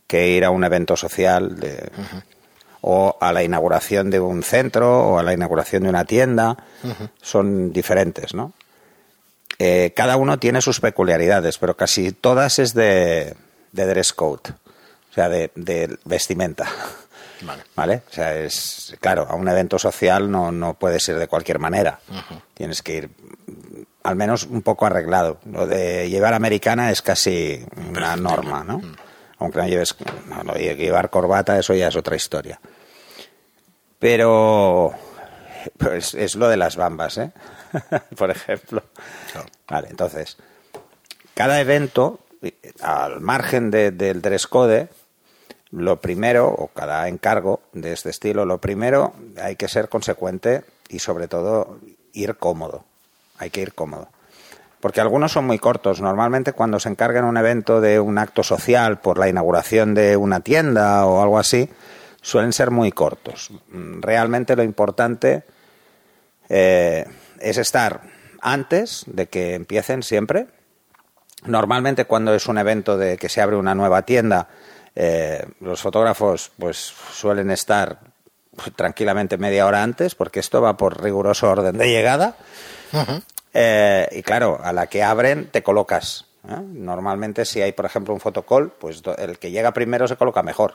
que 0.07 0.29
ir 0.29 0.45
a 0.45 0.51
un 0.51 0.63
evento 0.65 0.97
social 0.97 1.59
de 1.59 1.91
o 2.83 3.17
a 3.21 3.33
la 3.33 3.43
inauguración 3.43 4.11
de 4.11 4.21
un 4.21 4.43
centro 4.43 5.01
o 5.09 5.19
a 5.19 5.23
la 5.23 5.33
inauguración 5.33 5.85
de 5.85 5.89
una 5.89 6.05
tienda. 6.05 6.57
Son 7.23 7.73
diferentes, 7.73 8.35
¿no? 8.35 8.53
Eh, 9.59 9.93
cada 9.95 10.17
uno 10.17 10.39
tiene 10.39 10.61
sus 10.61 10.81
peculiaridades, 10.81 11.59
pero 11.59 11.77
casi 11.77 12.11
todas 12.11 12.59
es 12.59 12.75
de, 12.75 13.37
de 13.71 13.87
dress 13.87 14.13
code, 14.13 14.51
o 15.11 15.15
sea, 15.15 15.29
de, 15.29 15.99
vestimenta. 16.05 16.69
Vale. 17.75 18.03
O 18.09 18.13
sea, 18.13 18.37
es 18.37 18.97
claro, 19.01 19.27
a 19.29 19.35
un 19.35 19.49
evento 19.49 19.79
social 19.79 20.31
no, 20.31 20.53
no 20.53 20.75
puedes 20.75 21.09
ir 21.09 21.17
de 21.17 21.29
cualquier 21.29 21.59
manera. 21.59 22.01
Tienes 22.55 22.83
que 22.83 22.97
ir 22.97 23.11
al 24.03 24.17
menos 24.17 24.45
un 24.45 24.63
poco 24.63 24.87
arreglado. 24.87 25.39
Lo 25.51 25.67
de 25.67 26.09
llevar 26.09 26.35
americana 26.35 26.91
es 26.91 27.03
casi 27.03 27.65
una 27.89 28.17
norma, 28.17 28.65
¿no? 28.65 28.81
Aunque 29.39 29.59
no 29.59 29.67
lleves, 29.67 29.97
no, 30.45 30.55
llevar 30.55 31.11
corbata, 31.11 31.59
eso 31.59 31.75
ya 31.75 31.89
es 31.89 31.97
otra 31.97 32.17
historia. 32.17 32.61
Pero 34.03 34.93
pues 35.79 36.15
es 36.15 36.35
lo 36.35 36.49
de 36.49 36.57
las 36.57 36.75
bambas, 36.75 37.19
¿eh? 37.19 37.31
Por 38.17 38.33
ejemplo. 38.33 38.83
Vale, 39.69 39.87
entonces, 39.91 40.39
cada 41.35 41.61
evento, 41.61 42.19
al 42.81 43.21
margen 43.21 43.71
del 43.71 44.21
dress 44.21 44.49
code, 44.49 44.89
lo 45.71 46.01
primero, 46.01 46.49
o 46.49 46.67
cada 46.67 47.07
encargo 47.07 47.61
de 47.73 47.93
este 47.93 48.11
estilo, 48.11 48.45
lo 48.45 48.59
primero 48.59 49.15
hay 49.41 49.55
que 49.55 49.69
ser 49.69 49.89
consecuente 49.89 50.65
y 50.89 50.99
sobre 50.99 51.29
todo 51.29 51.79
ir 52.13 52.35
cómodo. 52.39 52.83
Hay 53.39 53.51
que 53.51 53.61
ir 53.61 53.73
cómodo. 53.73 54.09
Porque 54.81 55.01
algunos 55.01 55.31
son 55.31 55.47
muy 55.47 55.61
cortos. 55.61 56.01
Normalmente 56.01 56.55
cuando 56.55 56.81
se 56.81 56.89
encargan 56.89 57.25
un 57.25 57.37
evento 57.37 57.81
de 57.81 58.01
un 58.01 58.19
acto 58.19 58.43
social 58.43 58.99
por 58.99 59.17
la 59.17 59.29
inauguración 59.29 59.95
de 59.95 60.17
una 60.17 60.41
tienda 60.41 61.07
o 61.07 61.23
algo 61.23 61.39
así, 61.39 61.71
suelen 62.23 62.53
ser 62.53 62.71
muy 62.71 62.93
cortos. 62.93 63.51
Realmente 63.69 64.57
lo 64.57 64.63
importante 64.63 65.43
eh, 66.49 67.05
es 67.41 67.59
estar 67.59 68.01
antes 68.41 69.05
de 69.07 69.27
que 69.27 69.55
empiecen 69.55 70.03
siempre. 70.03 70.47
Normalmente 71.45 72.07
cuando 72.07 72.35
es 72.35 72.47
un 72.47 72.57
evento 72.57 72.97
de 72.97 73.19
que 73.19 73.29
se 73.29 73.43
abre 73.43 73.57
una 73.57 73.75
nueva 73.75 74.03
tienda, 74.03 74.49
eh, 74.95 75.45
los 75.61 75.83
fotógrafos 75.83 76.53
pues 76.59 76.77
suelen 76.77 77.51
estar 77.51 77.99
tranquilamente 78.77 79.39
media 79.39 79.67
hora 79.67 79.83
antes, 79.83 80.15
porque 80.15 80.41
esto 80.41 80.61
va 80.61 80.77
por 80.77 81.03
riguroso 81.03 81.51
orden 81.51 81.77
de 81.77 81.89
llegada. 81.89 82.37
Eh, 83.55 84.09
y 84.13 84.23
claro, 84.23 84.61
a 84.63 84.73
la 84.73 84.87
que 84.87 85.03
abren 85.03 85.47
te 85.47 85.63
colocas. 85.63 86.27
Normalmente 86.45 87.45
si 87.45 87.63
hay, 87.63 87.73
por 87.73 87.87
ejemplo, 87.87 88.13
un 88.13 88.21
fotocall, 88.21 88.71
pues 88.79 89.03
el 89.19 89.39
que 89.39 89.51
llega 89.51 89.73
primero 89.73 90.07
se 90.07 90.17
coloca 90.17 90.43
mejor. 90.43 90.75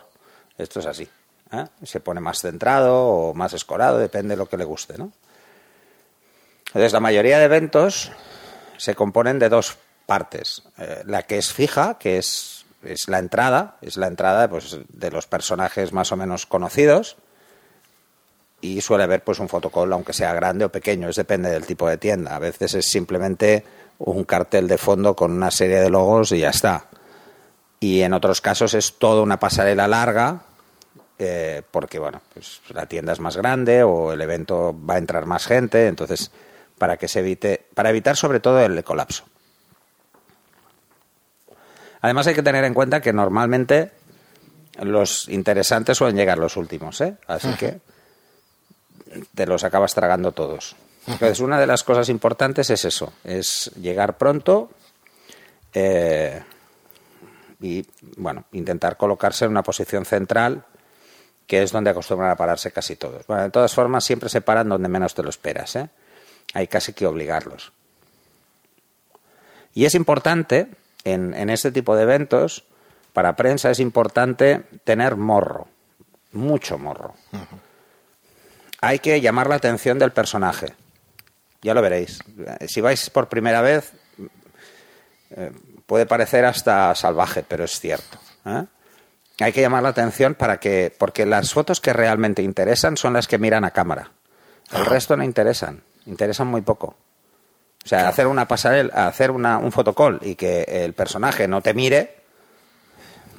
Esto 0.58 0.80
es 0.80 0.86
así. 0.86 1.08
¿Eh? 1.52 1.66
Se 1.84 2.00
pone 2.00 2.20
más 2.20 2.40
centrado 2.40 3.06
o 3.06 3.34
más 3.34 3.54
escorado, 3.54 3.98
depende 3.98 4.36
de 4.36 4.38
lo 4.38 4.48
que 4.48 4.58
le 4.58 4.66
guste, 4.66 4.98
¿no? 4.98 5.12
Entonces, 6.68 6.94
la 6.94 7.00
mayoría 7.00 7.40
de 7.40 7.46
eventos 7.46 8.12
se 8.78 8.94
componen 8.94 9.40
de 9.40 9.50
dos 9.50 9.78
partes. 10.06 10.64
Eh, 10.78 11.04
la 11.06 11.24
que 11.24 11.38
es 11.38 11.54
fija, 11.54 11.98
que 11.98 12.18
es, 12.18 12.66
es, 12.84 13.08
la 13.08 13.20
entrada, 13.20 13.78
es 13.82 13.98
la 13.98 14.08
entrada 14.08 14.50
pues, 14.50 14.78
de 14.88 15.12
los 15.12 15.28
personajes 15.28 15.94
más 15.94 16.12
o 16.12 16.18
menos 16.18 16.46
conocidos. 16.46 17.18
Y 18.60 18.82
suele 18.82 19.04
haber 19.04 19.24
pues 19.24 19.40
un 19.40 19.50
fotocall, 19.50 19.94
aunque 19.94 20.14
sea 20.14 20.34
grande 20.34 20.66
o 20.66 20.72
pequeño, 20.72 21.10
es 21.10 21.16
depende 21.16 21.50
del 21.50 21.66
tipo 21.66 21.88
de 21.88 21.98
tienda. 21.98 22.36
A 22.36 22.40
veces 22.40 22.74
es 22.74 22.86
simplemente 22.90 23.64
un 24.00 24.24
cartel 24.24 24.68
de 24.68 24.78
fondo 24.78 25.16
con 25.16 25.32
una 25.32 25.52
serie 25.52 25.80
de 25.80 25.90
logos 25.90 26.32
y 26.32 26.40
ya 26.40 26.50
está. 26.50 26.86
Y 27.80 28.02
en 28.02 28.14
otros 28.14 28.42
casos 28.42 28.74
es 28.74 28.98
toda 28.98 29.22
una 29.22 29.40
pasarela 29.40 29.88
larga 29.88 30.42
eh, 31.20 31.62
porque 31.72 32.00
bueno, 32.00 32.22
pues 32.34 32.62
la 32.70 32.86
tienda 32.86 33.14
es 33.14 33.20
más 33.20 33.38
grande 33.38 33.84
o 33.84 34.14
el 34.14 34.22
evento 34.22 34.76
va 34.88 34.96
a 34.96 34.98
entrar 35.00 35.26
más 35.26 35.46
gente, 35.46 35.88
entonces 35.88 36.32
para 36.78 36.98
que 36.98 37.08
se 37.08 37.20
evite, 37.20 37.66
para 37.74 37.90
evitar 37.90 38.16
sobre 38.16 38.40
todo 38.40 38.60
el 38.60 38.84
colapso. 38.84 39.26
Además 42.02 42.28
hay 42.28 42.36
que 42.36 42.44
tener 42.44 42.64
en 42.64 42.74
cuenta 42.74 43.02
que 43.02 43.12
normalmente 43.12 43.92
los 44.82 45.28
interesantes 45.30 45.98
suelen 45.98 46.16
llegar 46.16 46.38
los 46.38 46.56
últimos, 46.56 47.02
¿eh? 47.02 47.18
Así 47.28 47.52
que 47.56 47.80
te 49.34 49.48
los 49.48 49.64
acabas 49.64 49.94
tragando 49.94 50.32
todos. 50.32 50.76
Entonces, 51.08 51.40
una 51.40 51.60
de 51.60 51.68
las 51.68 51.84
cosas 51.84 52.10
importantes 52.10 52.70
es 52.70 52.84
eso, 52.84 53.14
es 53.24 53.72
llegar 53.80 54.18
pronto 54.18 54.70
eh, 55.74 56.44
y, 57.62 57.86
bueno, 58.18 58.46
intentar 58.52 58.98
colocarse 58.98 59.46
en 59.46 59.52
una 59.52 59.64
posición 59.64 60.06
central, 60.06 60.66
que 61.48 61.64
es 61.64 61.72
donde 61.72 61.90
acostumbran 61.90 62.30
a 62.30 62.36
pararse 62.36 62.72
casi 62.72 62.96
todos. 62.96 63.26
Bueno, 63.26 63.44
de 63.44 63.50
todas 63.50 63.74
formas, 63.74 64.04
siempre 64.04 64.30
se 64.30 64.42
paran 64.42 64.70
donde 64.70 64.90
menos 64.90 65.16
te 65.16 65.24
lo 65.24 65.30
esperas, 65.30 65.76
¿eh? 65.78 65.90
Hay 66.54 66.68
casi 66.68 66.94
que 66.94 67.06
obligarlos. 67.06 67.72
Y 69.74 69.86
es 69.86 69.96
importante, 69.96 70.68
en, 71.04 71.34
en 71.34 71.50
este 71.50 71.72
tipo 71.72 71.96
de 71.96 72.04
eventos, 72.04 72.64
para 73.14 73.36
prensa 73.36 73.72
es 73.72 73.80
importante 73.80 74.64
tener 74.84 75.16
morro, 75.16 75.68
mucho 76.34 76.78
morro. 76.78 77.16
Hay 78.82 79.00
que 79.00 79.20
llamar 79.22 79.48
la 79.48 79.56
atención 79.56 79.98
del 79.98 80.12
personaje. 80.12 80.76
Ya 81.62 81.74
lo 81.74 81.82
veréis. 81.82 82.20
Si 82.68 82.82
vais 82.82 83.10
por 83.10 83.28
primera 83.28 83.62
vez, 83.62 83.92
eh, 85.32 85.52
puede 85.86 86.06
parecer 86.06 86.46
hasta 86.46 86.94
salvaje, 86.94 87.44
pero 87.48 87.64
es 87.64 87.80
cierto. 87.80 88.20
¿eh? 88.46 88.66
Hay 89.40 89.54
que 89.54 89.62
llamar 89.62 89.84
la 89.84 89.90
atención 89.90 90.34
para 90.34 90.60
que, 90.60 90.94
porque 90.98 91.26
las 91.26 91.54
fotos 91.54 91.80
que 91.80 91.94
realmente 91.94 92.42
interesan 92.42 92.98
son 92.98 93.14
las 93.14 93.28
que 93.28 93.38
miran 93.38 93.66
a 93.66 93.72
cámara. 93.72 94.12
El 94.72 94.86
resto 94.86 95.16
no 95.16 95.24
interesan, 95.24 95.84
interesan 96.06 96.48
muy 96.48 96.62
poco. 96.62 96.96
O 97.86 97.88
sea, 97.88 98.10
hacer 98.10 98.28
una 98.28 98.48
pasarela, 98.48 99.08
hacer 99.08 99.32
una, 99.32 99.60
un 99.60 99.72
fotocall 99.72 100.20
y 100.22 100.36
que 100.36 100.64
el 100.64 100.94
personaje 100.94 101.48
no 101.48 101.62
te 101.62 101.74
mire, 101.74 102.18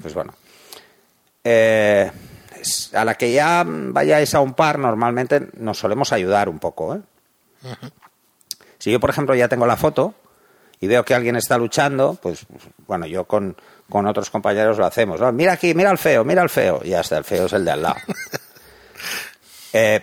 pues 0.00 0.14
bueno. 0.14 0.32
Eh, 1.44 2.10
a 2.94 3.04
la 3.04 3.14
que 3.14 3.32
ya 3.32 3.64
vayáis 3.66 4.34
a 4.34 4.40
un 4.40 4.54
par, 4.54 4.78
normalmente 4.78 5.48
nos 5.58 5.78
solemos 5.78 6.12
ayudar 6.12 6.48
un 6.48 6.58
poco. 6.58 6.94
¿eh? 6.94 7.00
Si 8.78 8.90
yo, 8.90 9.00
por 9.00 9.10
ejemplo, 9.10 9.34
ya 9.34 9.48
tengo 9.48 9.66
la 9.66 9.76
foto 9.76 10.14
y 10.80 10.86
veo 10.86 11.04
que 11.04 11.14
alguien 11.14 11.36
está 11.36 11.58
luchando, 11.58 12.18
pues 12.20 12.46
bueno, 12.86 13.06
yo 13.06 13.24
con, 13.24 13.56
otros 13.90 14.30
compañeros 14.30 14.78
lo 14.78 14.86
hacemos. 14.86 15.20
Mira 15.32 15.54
aquí, 15.54 15.74
mira 15.74 15.90
el 15.90 15.98
feo, 15.98 16.24
mira 16.24 16.42
el 16.42 16.50
feo. 16.50 16.80
Y 16.84 16.94
hasta 16.94 17.18
el 17.18 17.24
feo 17.24 17.46
es 17.46 17.52
el 17.52 17.64
de 17.64 17.70
al 17.70 17.82
lado. 17.82 17.96
Eh, 19.70 20.00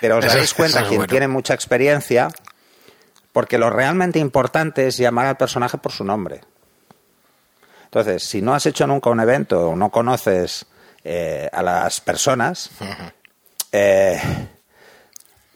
pero 0.00 0.16
os 0.16 0.24
dais 0.24 0.54
cuenta, 0.54 0.88
quien 0.88 1.06
tiene 1.06 1.28
mucha 1.28 1.52
experiencia, 1.52 2.28
porque 3.32 3.58
lo 3.58 3.68
realmente 3.68 4.18
importante 4.18 4.86
es 4.86 4.96
llamar 4.96 5.26
al 5.26 5.36
personaje 5.36 5.76
por 5.76 5.92
su 5.92 6.04
nombre. 6.04 6.40
Entonces, 7.84 8.24
si 8.24 8.40
no 8.40 8.54
has 8.54 8.64
hecho 8.64 8.86
nunca 8.86 9.10
un 9.10 9.20
evento 9.20 9.68
o 9.68 9.76
no 9.76 9.90
conoces 9.90 10.64
eh, 11.04 11.50
a 11.52 11.62
las 11.62 12.00
personas, 12.00 12.70
eh, 13.70 14.18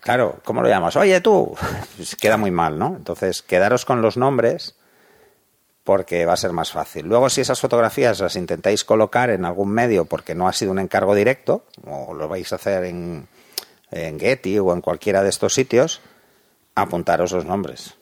claro, 0.01 0.41
¿cómo 0.45 0.63
lo 0.63 0.69
llamas? 0.69 0.97
Oye, 0.97 1.21
tú, 1.21 1.55
pues 1.97 2.17
queda 2.17 2.37
muy 2.37 2.51
mal, 2.51 2.79
¿no? 2.79 2.95
Entonces, 2.97 3.43
quedaros 3.43 3.85
con 3.85 4.03
los 4.03 4.17
nombres 4.17 4.77
porque 5.85 6.27
va 6.27 6.35
a 6.35 6.37
ser 6.37 6.53
más 6.53 6.71
fácil. 6.71 7.07
Luego, 7.07 7.31
si 7.31 7.41
esas 7.41 7.61
fotografías 7.61 8.21
las 8.21 8.37
intentáis 8.37 8.85
colocar 8.85 9.31
en 9.31 9.45
algún 9.45 9.71
medio 9.71 10.05
porque 10.05 10.35
no 10.35 10.47
ha 10.47 10.53
sido 10.53 10.71
un 10.71 10.79
encargo 10.79 11.15
directo, 11.15 11.65
o 11.87 12.13
lo 12.13 12.29
vais 12.29 12.53
a 12.53 12.57
hacer 12.57 12.85
en, 12.85 13.27
en 13.91 14.21
Getty 14.21 14.59
o 14.59 14.75
en 14.75 14.83
cualquiera 14.83 15.23
de 15.23 15.31
estos 15.31 15.55
sitios, 15.55 16.03
apuntaros 16.75 17.33
los 17.33 17.47
nombres. 17.47 17.95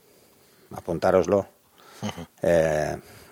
Apuntároslo 0.75 1.47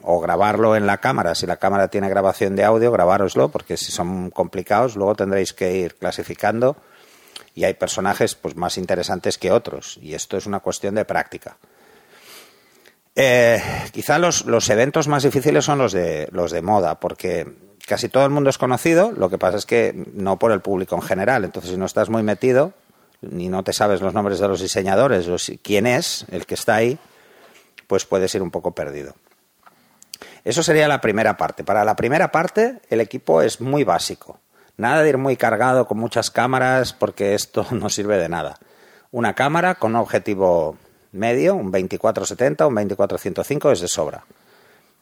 o 0.03 0.21
grabarlo 0.21 0.77
en 0.77 0.87
la 0.87 0.99
cámara. 0.99 1.35
Si 1.35 1.47
la 1.47 1.57
cámara 1.57 1.89
tiene 1.89 2.09
grabación 2.09 2.57
de 2.57 2.65
audio, 2.65 2.93
grabároslo, 2.93 3.49
porque 3.49 3.77
si 3.77 3.91
son 3.91 4.31
complicados, 4.31 4.97
luego 4.97 5.15
tendréis 5.15 5.53
que 5.53 5.77
ir 5.77 5.97
clasificando 5.97 6.77
y 7.55 7.65
hay 7.65 7.75
personajes 7.75 8.35
pues, 8.35 8.57
más 8.57 8.79
interesantes 8.79 9.39
que 9.39 9.53
otros. 9.53 9.99
Y 10.03 10.15
esto 10.15 10.37
es 10.37 10.47
una 10.47 10.61
cuestión 10.61 10.95
de 10.95 11.05
práctica. 11.05 11.57
Eh, 13.17 13.63
quizá 13.93 14.19
los, 14.19 14.45
los, 14.47 14.69
eventos 14.71 15.07
más 15.07 15.23
difíciles 15.23 15.65
son 15.65 15.79
los 15.79 15.93
de, 15.93 16.29
los 16.33 16.51
de 16.51 16.63
moda, 16.63 16.99
porque 16.99 17.47
casi 17.87 18.09
todo 18.09 18.25
el 18.25 18.31
mundo 18.31 18.51
es 18.51 18.59
conocido, 18.59 19.13
lo 19.13 19.31
que 19.31 19.39
pasa 19.39 19.57
es 19.57 19.67
que 19.67 19.95
no 20.15 20.39
por 20.39 20.51
el 20.51 20.61
público 20.61 20.97
en 20.97 21.03
general. 21.03 21.45
Entonces, 21.45 21.71
si 21.71 21.77
no 21.77 21.87
estás 21.87 22.11
muy 22.11 22.25
metido, 22.25 22.73
ni 23.21 23.49
no 23.49 23.63
te 23.63 23.73
sabes 23.73 24.01
los 24.01 24.15
nombres 24.15 24.41
de 24.41 24.49
los 24.49 24.61
diseñadores, 24.61 25.29
o 25.29 25.37
quién 25.63 25.87
es 25.87 26.27
el 26.31 26.47
que 26.47 26.55
está 26.55 26.75
ahí, 26.77 26.99
pues 27.87 28.05
puedes 28.05 28.35
ir 28.35 28.43
un 28.43 28.51
poco 28.51 28.73
perdido. 28.73 29.15
Eso 30.45 30.63
sería 30.63 30.89
la 30.89 31.01
primera 31.01 31.37
parte. 31.37 31.65
Para 31.65 31.85
la 31.85 31.97
primera 31.97 32.31
parte, 32.31 32.81
el 32.91 33.01
equipo 33.01 33.43
es 33.43 33.61
muy 33.61 33.85
básico. 33.85 34.41
Nada 34.77 35.03
de 35.03 35.09
ir 35.09 35.19
muy 35.19 35.37
cargado 35.37 35.87
con 35.87 35.99
muchas 35.99 36.31
cámaras 36.31 36.93
porque 36.93 37.35
esto 37.35 37.67
no 37.73 37.89
sirve 37.89 38.19
de 38.19 38.29
nada. 38.29 38.59
Una 39.11 39.35
cámara 39.35 39.77
con 39.77 39.93
un 39.93 40.01
objetivo 40.01 40.77
medio, 41.13 41.55
un 41.55 41.71
2470, 41.71 42.67
un 42.67 42.75
2405 42.75 43.73
es 43.73 43.81
de 43.81 43.89
sobra. 43.89 44.25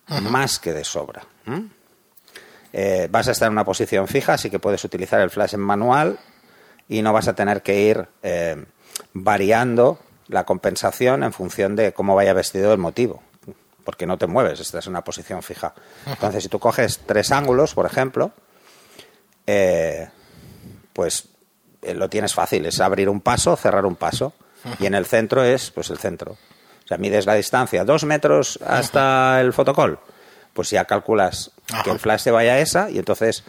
Más 0.09 0.59
que 0.59 0.73
de 0.73 0.85
sobra. 0.85 1.25
Eh, 2.73 3.09
vas 3.11 3.29
a 3.29 3.33
estar 3.33 3.47
en 3.47 3.53
una 3.53 3.65
posición 3.65 4.09
fija, 4.09 4.35
así 4.35 4.51
que 4.51 4.59
puedes 4.59 4.85
utilizar 4.85 5.21
el 5.21 5.31
flash 5.31 5.55
en 5.55 5.61
manual 5.61 6.19
y 6.89 7.01
no 7.01 7.13
vas 7.13 7.29
a 7.29 7.35
tener 7.35 7.63
que 7.63 7.81
ir 7.81 8.09
eh, 8.23 8.63
variando 9.15 10.01
la 10.29 10.45
compensación 10.45 11.23
en 11.23 11.33
función 11.33 11.77
de 11.77 11.93
cómo 11.93 12.15
vaya 12.15 12.35
vestido 12.35 12.73
el 12.73 12.79
motivo 12.79 13.23
porque 13.85 14.07
no 14.07 14.19
te 14.19 14.27
mueves, 14.27 14.61
estás 14.61 14.87
en 14.87 14.93
una 14.93 15.05
posición 15.05 15.43
fija. 15.43 15.75
Entonces, 16.07 16.45
si 16.45 16.49
tú 16.49 16.59
coges 16.59 17.01
tres 17.07 17.33
ángulos, 17.33 17.75
por 17.75 17.87
ejemplo, 17.87 18.33
eh, 19.47 20.09
pues 20.93 21.29
eh, 21.83 21.95
lo 21.95 22.09
tienes 22.09 22.35
fácil, 22.35 22.67
es 22.67 22.81
abrir 22.81 23.09
un 23.09 23.21
paso, 23.21 23.57
cerrar 23.57 23.87
un 23.87 23.97
paso, 23.97 24.33
y 24.79 24.87
en 24.87 24.95
el 24.95 25.07
centro 25.07 25.43
es 25.45 25.71
pues 25.71 25.91
el 25.91 25.99
centro. 25.99 26.33
O 26.33 26.89
sea, 26.89 26.99
mides 26.99 27.27
la 27.27 27.35
distancia, 27.35 27.85
dos 27.85 28.05
metros 28.05 28.59
hasta 28.67 29.41
el 29.41 29.53
fotocall, 29.53 29.99
pues 30.53 30.71
ya 30.71 30.85
calculas 30.85 31.51
que 31.85 31.91
el 31.91 31.99
flash 31.99 32.25
te 32.25 32.31
vaya 32.31 32.55
a 32.55 32.59
esa, 32.59 32.91
y 32.91 32.99
entonces, 32.99 33.45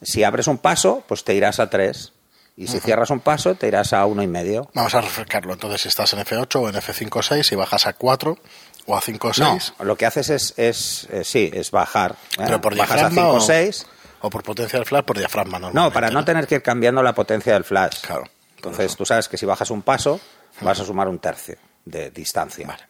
si 0.00 0.24
abres 0.24 0.46
un 0.46 0.58
paso, 0.58 1.04
pues 1.06 1.24
te 1.24 1.34
irás 1.34 1.60
a 1.60 1.70
tres. 1.70 2.12
Y 2.54 2.66
si 2.66 2.80
cierras 2.80 3.08
un 3.08 3.20
paso, 3.20 3.54
te 3.54 3.66
irás 3.66 3.94
a 3.94 4.04
uno 4.04 4.22
y 4.22 4.26
medio. 4.26 4.68
Vamos 4.74 4.94
a 4.94 5.00
refrescarlo. 5.00 5.54
Entonces, 5.54 5.80
si 5.80 5.88
estás 5.88 6.12
en 6.12 6.18
F8 6.18 6.56
o 6.56 6.68
en 6.68 6.74
F5.6 6.74 7.50
y 7.50 7.54
bajas 7.54 7.86
a 7.86 7.94
4, 7.94 8.38
¿O 8.86 8.96
a 8.96 9.00
5 9.00 9.28
o 9.28 9.32
6? 9.32 9.74
No, 9.78 9.84
lo 9.84 9.96
que 9.96 10.06
haces 10.06 10.30
es, 10.30 10.54
es 10.56 11.08
eh, 11.10 11.24
sí, 11.24 11.50
es 11.52 11.70
bajar. 11.70 12.12
¿eh? 12.38 12.44
¿Pero 12.44 12.60
por 12.60 12.76
Bajas 12.76 13.02
a 13.02 13.10
5 13.10 13.28
o 13.28 13.40
6. 13.40 13.86
O 14.22 14.30
por 14.30 14.42
potencia 14.42 14.78
del 14.78 14.86
flash, 14.86 15.04
por 15.04 15.18
diafragma, 15.18 15.58
¿no? 15.58 15.70
No, 15.72 15.92
para 15.92 16.10
no, 16.10 16.24
tener 16.24 16.46
que 16.46 16.56
ir 16.56 16.62
cambiando 16.62 17.02
la 17.02 17.14
potencia 17.14 17.52
del 17.52 17.64
flash. 17.64 18.00
Claro. 18.00 18.24
Entonces, 18.56 18.96
tú 18.96 19.04
sabes 19.04 19.28
que 19.28 19.36
si 19.36 19.44
bajas 19.44 19.70
un 19.70 19.82
paso, 19.82 20.20
vas 20.60 20.78
a 20.80 20.84
sumar 20.84 21.08
un 21.08 21.18
tercio 21.18 21.56
de 21.84 22.10
distancia. 22.10 22.66
Vale. 22.66 22.84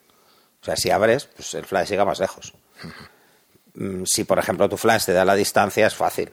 O 0.61 0.65
sea, 0.65 0.75
si 0.75 0.91
abres, 0.91 1.25
pues 1.25 1.53
el 1.55 1.65
flash 1.65 1.89
llega 1.89 2.05
más 2.05 2.19
lejos. 2.19 2.53
Mm, 3.73 4.03
si, 4.05 4.23
por 4.23 4.37
ejemplo, 4.37 4.69
tu 4.69 4.77
flash 4.77 5.05
te 5.05 5.13
da 5.13 5.25
la 5.25 5.35
distancia, 5.35 5.87
es 5.87 5.95
fácil. 5.95 6.31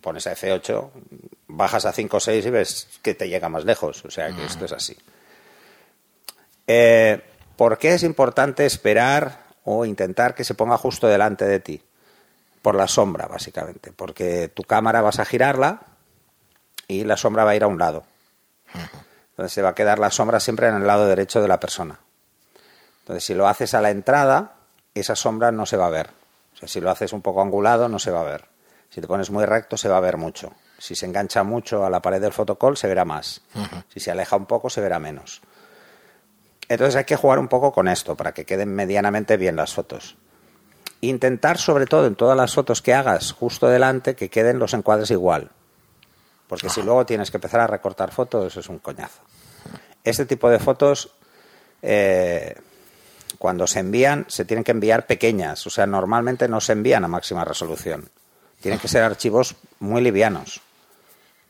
Pones 0.00 0.26
a 0.26 0.34
F8, 0.34 0.90
bajas 1.46 1.84
a 1.84 1.92
5 1.92 2.16
o 2.16 2.20
6 2.20 2.46
y 2.46 2.50
ves 2.50 2.88
que 3.02 3.14
te 3.14 3.28
llega 3.28 3.48
más 3.48 3.64
lejos. 3.64 4.04
O 4.04 4.10
sea, 4.10 4.34
que 4.34 4.44
esto 4.44 4.64
es 4.64 4.72
así. 4.72 4.96
Eh, 6.66 7.20
¿Por 7.56 7.76
qué 7.78 7.94
es 7.94 8.02
importante 8.02 8.64
esperar 8.64 9.44
o 9.64 9.84
intentar 9.84 10.34
que 10.34 10.44
se 10.44 10.54
ponga 10.54 10.78
justo 10.78 11.06
delante 11.06 11.44
de 11.44 11.60
ti? 11.60 11.82
Por 12.62 12.74
la 12.74 12.88
sombra, 12.88 13.26
básicamente, 13.26 13.92
porque 13.92 14.48
tu 14.48 14.64
cámara 14.64 15.00
vas 15.00 15.18
a 15.18 15.24
girarla 15.24 15.80
y 16.88 17.04
la 17.04 17.16
sombra 17.16 17.44
va 17.44 17.52
a 17.52 17.56
ir 17.56 17.62
a 17.62 17.68
un 17.68 17.78
lado. 17.78 18.04
Entonces 19.30 19.52
se 19.52 19.62
va 19.62 19.70
a 19.70 19.74
quedar 19.74 19.98
la 19.98 20.10
sombra 20.10 20.40
siempre 20.40 20.68
en 20.68 20.74
el 20.74 20.86
lado 20.86 21.06
derecho 21.06 21.40
de 21.40 21.48
la 21.48 21.58
persona. 21.58 22.00
Entonces, 23.00 23.24
si 23.24 23.34
lo 23.34 23.48
haces 23.48 23.74
a 23.74 23.80
la 23.80 23.90
entrada, 23.90 24.56
esa 24.94 25.16
sombra 25.16 25.50
no 25.50 25.66
se 25.66 25.76
va 25.76 25.86
a 25.86 25.90
ver. 25.90 26.10
O 26.54 26.56
sea, 26.56 26.68
si 26.68 26.80
lo 26.80 26.90
haces 26.90 27.12
un 27.12 27.22
poco 27.22 27.40
angulado, 27.40 27.88
no 27.88 27.98
se 27.98 28.10
va 28.10 28.20
a 28.20 28.24
ver. 28.24 28.44
Si 28.90 29.00
te 29.00 29.06
pones 29.06 29.30
muy 29.30 29.44
recto, 29.46 29.76
se 29.76 29.88
va 29.88 29.96
a 29.96 30.00
ver 30.00 30.16
mucho. 30.16 30.52
Si 30.78 30.94
se 30.94 31.06
engancha 31.06 31.42
mucho 31.42 31.84
a 31.84 31.90
la 31.90 32.02
pared 32.02 32.20
del 32.20 32.32
fotocall, 32.32 32.76
se 32.76 32.88
verá 32.88 33.04
más. 33.04 33.40
Si 33.88 34.00
se 34.00 34.10
aleja 34.10 34.36
un 34.36 34.46
poco, 34.46 34.68
se 34.68 34.80
verá 34.80 34.98
menos. 34.98 35.40
Entonces 36.68 36.96
hay 36.96 37.04
que 37.04 37.16
jugar 37.16 37.38
un 37.38 37.48
poco 37.48 37.72
con 37.72 37.88
esto 37.88 38.16
para 38.16 38.32
que 38.32 38.44
queden 38.44 38.74
medianamente 38.74 39.36
bien 39.36 39.56
las 39.56 39.74
fotos. 39.74 40.16
Intentar, 41.02 41.58
sobre 41.58 41.86
todo 41.86 42.06
en 42.06 42.14
todas 42.14 42.36
las 42.36 42.54
fotos 42.54 42.82
que 42.82 42.92
hagas 42.94 43.32
justo 43.32 43.68
delante, 43.68 44.14
que 44.14 44.28
queden 44.28 44.58
los 44.58 44.74
encuadres 44.74 45.10
igual. 45.10 45.50
Porque 46.46 46.68
si 46.68 46.82
luego 46.82 47.06
tienes 47.06 47.30
que 47.30 47.36
empezar 47.36 47.60
a 47.60 47.66
recortar 47.66 48.10
fotos, 48.10 48.46
eso 48.46 48.60
es 48.60 48.68
un 48.68 48.80
coñazo. 48.80 49.20
Este 50.04 50.26
tipo 50.26 50.50
de 50.50 50.58
fotos, 50.58 51.10
eh, 51.80 52.56
cuando 53.38 53.66
se 53.66 53.80
envían, 53.80 54.26
se 54.28 54.44
tienen 54.44 54.64
que 54.64 54.72
enviar 54.72 55.06
pequeñas. 55.06 55.66
O 55.66 55.70
sea, 55.70 55.86
normalmente 55.86 56.48
no 56.48 56.60
se 56.60 56.72
envían 56.72 57.04
a 57.04 57.08
máxima 57.08 57.44
resolución. 57.44 58.10
Tienen 58.60 58.80
que 58.80 58.88
ser 58.88 59.02
archivos 59.02 59.56
muy 59.78 60.02
livianos. 60.02 60.60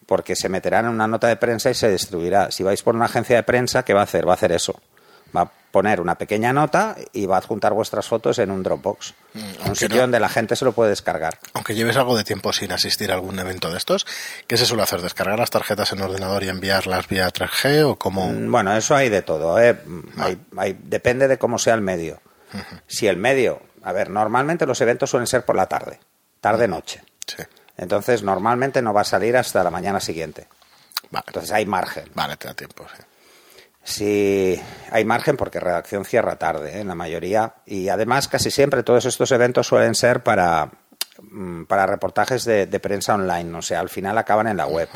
porque 0.06 0.34
se 0.34 0.48
meterán 0.48 0.86
en 0.86 0.90
una 0.90 1.06
nota 1.06 1.28
de 1.28 1.36
prensa 1.36 1.70
y 1.70 1.74
se 1.74 1.88
distribuirá. 1.88 2.50
Si 2.50 2.64
vais 2.64 2.82
por 2.82 2.96
una 2.96 3.04
agencia 3.04 3.36
de 3.36 3.44
prensa, 3.44 3.84
¿qué 3.84 3.94
va 3.94 4.00
a 4.00 4.04
hacer? 4.04 4.26
Va 4.26 4.32
a 4.32 4.34
hacer 4.34 4.50
eso. 4.50 4.74
Va 5.36 5.42
a 5.42 5.50
poner 5.70 6.00
una 6.00 6.16
pequeña 6.16 6.52
nota 6.52 6.96
y 7.12 7.26
va 7.26 7.36
a 7.36 7.38
adjuntar 7.38 7.72
vuestras 7.72 8.08
fotos 8.08 8.38
en 8.40 8.50
un 8.50 8.62
Dropbox, 8.64 9.14
Mm, 9.34 9.68
un 9.68 9.76
sitio 9.76 9.96
no- 9.96 10.02
donde 10.02 10.18
la 10.18 10.28
gente 10.28 10.56
se 10.56 10.64
lo 10.64 10.72
puede 10.72 10.90
descargar. 10.90 11.38
Aunque 11.52 11.74
lleves 11.76 11.96
algo 11.96 12.16
de 12.16 12.24
tiempo 12.24 12.52
sin 12.52 12.72
asistir 12.72 13.12
a 13.12 13.14
algún 13.14 13.38
evento 13.38 13.70
de 13.70 13.78
estos, 13.78 14.04
¿qué 14.48 14.56
se 14.56 14.66
suele 14.66 14.82
hacer? 14.82 15.00
¿Descargar 15.02 15.38
las 15.38 15.50
tarjetas 15.50 15.92
en 15.92 16.00
ordenador 16.00 16.42
y 16.42 16.48
enviarlas 16.48 17.06
vía 17.06 17.30
3G 17.30 17.84
o 17.84 17.96
como 17.96 18.26
Mm, 18.32 18.50
Bueno, 18.50 18.76
eso 18.76 18.96
hay 18.96 19.08
de 19.08 19.22
todo. 19.22 19.60
¿eh? 19.60 19.80
Hay- 20.18 20.40
hay- 20.56 20.76
depende 20.82 21.28
de 21.28 21.38
cómo 21.38 21.58
sea 21.58 21.74
el 21.74 21.80
medio. 21.82 22.20
Si 22.88 23.06
el 23.06 23.16
medio, 23.16 23.62
a 23.84 23.92
ver, 23.92 24.10
normalmente 24.10 24.66
los 24.66 24.80
eventos 24.80 25.08
suelen 25.10 25.28
ser 25.28 25.44
por 25.44 25.54
la 25.54 25.66
tarde, 25.66 26.00
tarde-noche. 26.40 27.02
Sí. 27.28 27.44
Entonces, 27.76 28.24
normalmente 28.24 28.82
no 28.82 28.92
va 28.92 29.02
a 29.02 29.04
salir 29.04 29.36
hasta 29.36 29.62
la 29.62 29.70
mañana 29.70 30.00
siguiente. 30.00 30.48
Vale, 31.10 31.24
Entonces 31.28 31.52
hay 31.52 31.64
margen. 31.66 32.10
vale, 32.14 32.36
te 32.36 32.48
da 32.48 32.54
tiempo, 32.54 32.84
sí. 32.96 33.02
Sí, 33.82 34.60
hay 34.90 35.04
margen 35.04 35.36
porque 35.36 35.58
redacción 35.58 36.04
cierra 36.04 36.36
tarde, 36.36 36.76
¿eh? 36.76 36.80
en 36.80 36.88
la 36.88 36.94
mayoría. 36.94 37.54
Y 37.66 37.88
además, 37.88 38.28
casi 38.28 38.50
siempre 38.50 38.82
todos 38.82 39.04
estos 39.06 39.32
eventos 39.32 39.66
suelen 39.66 39.94
ser 39.94 40.22
para, 40.22 40.70
mm, 41.22 41.64
para 41.64 41.86
reportajes 41.86 42.44
de, 42.44 42.66
de 42.66 42.80
prensa 42.80 43.14
online. 43.14 43.56
O 43.56 43.62
sea, 43.62 43.80
al 43.80 43.88
final 43.88 44.16
acaban 44.18 44.46
en 44.46 44.56
la 44.58 44.66
web. 44.66 44.88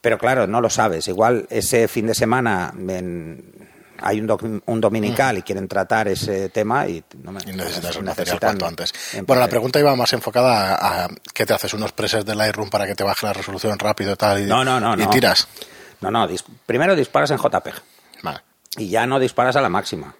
Pero 0.00 0.18
claro, 0.18 0.46
no 0.46 0.60
lo 0.60 0.70
sabes. 0.70 1.08
Igual 1.08 1.46
ese 1.50 1.88
fin 1.88 2.06
de 2.06 2.14
semana 2.14 2.72
en- 2.76 3.68
hay 4.02 4.18
un, 4.18 4.26
doc- 4.26 4.62
un 4.64 4.80
dominical 4.80 5.36
y 5.36 5.42
quieren 5.42 5.68
tratar 5.68 6.08
ese 6.08 6.48
tema 6.48 6.86
y, 6.86 7.04
no 7.22 7.32
me- 7.32 7.40
Y 7.46 7.52
necesitas 7.52 7.96
un 7.96 8.06
material 8.06 8.40
cuanto 8.40 8.66
antes. 8.66 8.94
en 9.14 9.26
Bueno, 9.26 9.40
la 9.40 9.48
pregunta 9.48 9.78
iba 9.78 9.94
más 9.94 10.12
enfocada 10.14 10.74
a, 10.74 11.04
a 11.04 11.08
que 11.34 11.44
te 11.44 11.52
haces 11.52 11.74
unos 11.74 11.92
presets 11.92 12.24
de 12.24 12.34
Lightroom 12.34 12.70
para 12.70 12.86
que 12.86 12.94
te 12.94 13.04
baje 13.04 13.26
la 13.26 13.34
resolución 13.34 13.78
rápido 13.78 14.12
y 14.12 14.16
tal 14.16 14.40
y, 14.42 14.46
No, 14.46 14.64
no, 14.64 14.80
no, 14.80 14.94
y 15.02 15.06
tiras. 15.08 15.46
No, 15.46 15.70
no, 16.00 16.28
dis- 16.28 16.44
primero 16.66 16.94
disparas 16.96 17.30
en 17.30 17.38
JPEG. 17.38 17.74
Vale. 18.22 18.40
y 18.76 18.88
ya 18.88 19.06
no 19.06 19.18
disparas 19.18 19.56
a 19.56 19.60
la 19.60 19.68
máxima. 19.68 20.14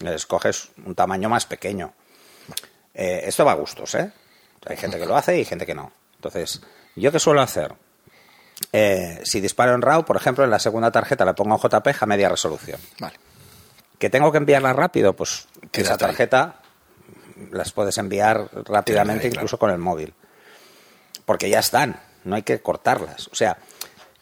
Escoges 0.00 0.70
un 0.84 0.94
tamaño 0.94 1.28
más 1.28 1.46
pequeño. 1.46 1.92
Eh, 2.94 3.22
esto 3.24 3.44
va 3.44 3.52
a 3.52 3.56
gustos, 3.56 3.94
¿eh? 3.94 4.10
Hay 4.66 4.76
gente 4.76 4.98
que 4.98 5.06
lo 5.06 5.16
hace 5.16 5.38
y 5.38 5.44
gente 5.44 5.64
que 5.66 5.74
no. 5.74 5.92
Entonces, 6.16 6.60
¿yo 6.94 7.10
qué 7.12 7.18
suelo 7.18 7.40
hacer? 7.40 7.74
Eh, 8.72 9.20
si 9.24 9.40
disparo 9.40 9.74
en 9.74 9.82
RAW, 9.82 10.04
por 10.04 10.16
ejemplo, 10.16 10.44
en 10.44 10.50
la 10.50 10.58
segunda 10.58 10.90
tarjeta 10.90 11.24
la 11.24 11.34
pongo 11.34 11.54
en 11.54 11.60
JPEG 11.60 11.96
a 12.02 12.06
media 12.06 12.28
resolución. 12.28 12.80
Vale. 13.00 13.16
¿Que 13.98 14.10
tengo 14.10 14.30
que 14.32 14.38
enviarla 14.38 14.72
rápido? 14.72 15.14
Pues 15.14 15.46
esa 15.72 15.92
ahí. 15.92 15.98
tarjeta 15.98 16.56
las 17.50 17.72
puedes 17.72 17.96
enviar 17.98 18.48
rápidamente 18.66 19.26
ahí, 19.26 19.32
incluso 19.32 19.58
con 19.58 19.70
el 19.70 19.78
móvil. 19.78 20.14
Porque 21.24 21.48
ya 21.50 21.58
están, 21.60 22.00
no 22.24 22.36
hay 22.36 22.42
que 22.42 22.60
cortarlas. 22.60 23.28
O 23.28 23.34
sea, 23.34 23.58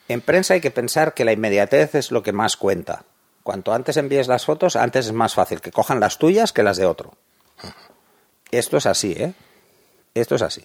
en 0.09 0.21
prensa 0.21 0.55
hay 0.55 0.61
que 0.61 0.71
pensar 0.71 1.15
que 1.15 1.25
la 1.25 1.33
inmediatez 1.33 1.95
es 1.95 2.11
lo 2.11 2.23
que 2.23 2.33
más 2.33 2.57
cuenta. 2.57 3.05
Cuanto 3.43 3.73
antes 3.73 3.97
envíes 3.97 4.29
las 4.29 4.45
fotos, 4.45 4.77
antes 4.77 5.07
es 5.07 5.13
más 5.13 5.35
fácil 5.35 5.61
que 5.61 5.71
cojan 5.71 6.01
las 6.01 6.19
tuyas 6.19 6.53
que 6.53 6.63
las 6.63 6.77
de 6.77 6.87
otro. 6.87 7.13
Esto 8.51 8.77
es 8.77 8.87
así, 8.87 9.13
¿eh? 9.13 9.35
Esto 10.15 10.37
es 10.37 10.43
así. 10.43 10.65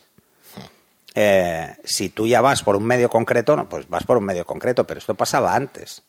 Eh, 1.15 1.75
si 1.84 2.10
tú 2.10 2.27
ya 2.27 2.41
vas 2.41 2.63
por 2.63 2.75
un 2.75 2.86
medio 2.86 3.10
concreto, 3.10 3.55
no, 3.55 3.67
pues 3.67 3.89
vas 3.89 4.03
por 4.03 4.17
un 4.17 4.25
medio 4.25 4.46
concreto, 4.46 4.86
pero 4.86 5.00
esto 5.00 5.15
pasaba 5.15 5.55
antes. 5.55 6.03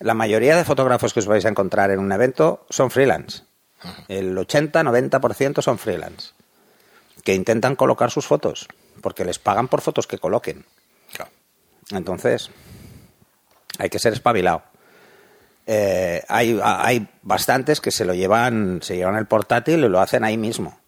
La 0.00 0.14
mayoría 0.14 0.56
de 0.56 0.64
fotógrafos 0.64 1.12
que 1.12 1.20
os 1.20 1.26
vais 1.26 1.44
a 1.44 1.48
encontrar 1.48 1.90
en 1.90 2.00
un 2.00 2.10
evento 2.12 2.66
son 2.70 2.90
freelance. 2.90 3.42
El 4.08 4.36
80-90% 4.36 5.62
son 5.62 5.78
freelance. 5.78 6.32
Que 7.24 7.34
intentan 7.34 7.76
colocar 7.76 8.10
sus 8.10 8.26
fotos, 8.26 8.68
porque 9.02 9.24
les 9.24 9.38
pagan 9.38 9.68
por 9.68 9.80
fotos 9.80 10.06
que 10.06 10.18
coloquen. 10.18 10.64
Entonces, 11.90 12.50
hay 13.78 13.88
que 13.90 13.98
ser 13.98 14.12
espabilado. 14.12 14.62
Eh, 15.66 16.22
hay, 16.28 16.58
hay 16.62 17.08
bastantes 17.22 17.80
que 17.80 17.90
se 17.90 18.04
lo 18.04 18.14
llevan, 18.14 18.80
se 18.82 18.96
llevan 18.96 19.16
el 19.16 19.26
portátil 19.26 19.84
y 19.84 19.88
lo 19.88 20.00
hacen 20.00 20.24
ahí 20.24 20.36
mismo. 20.36 20.78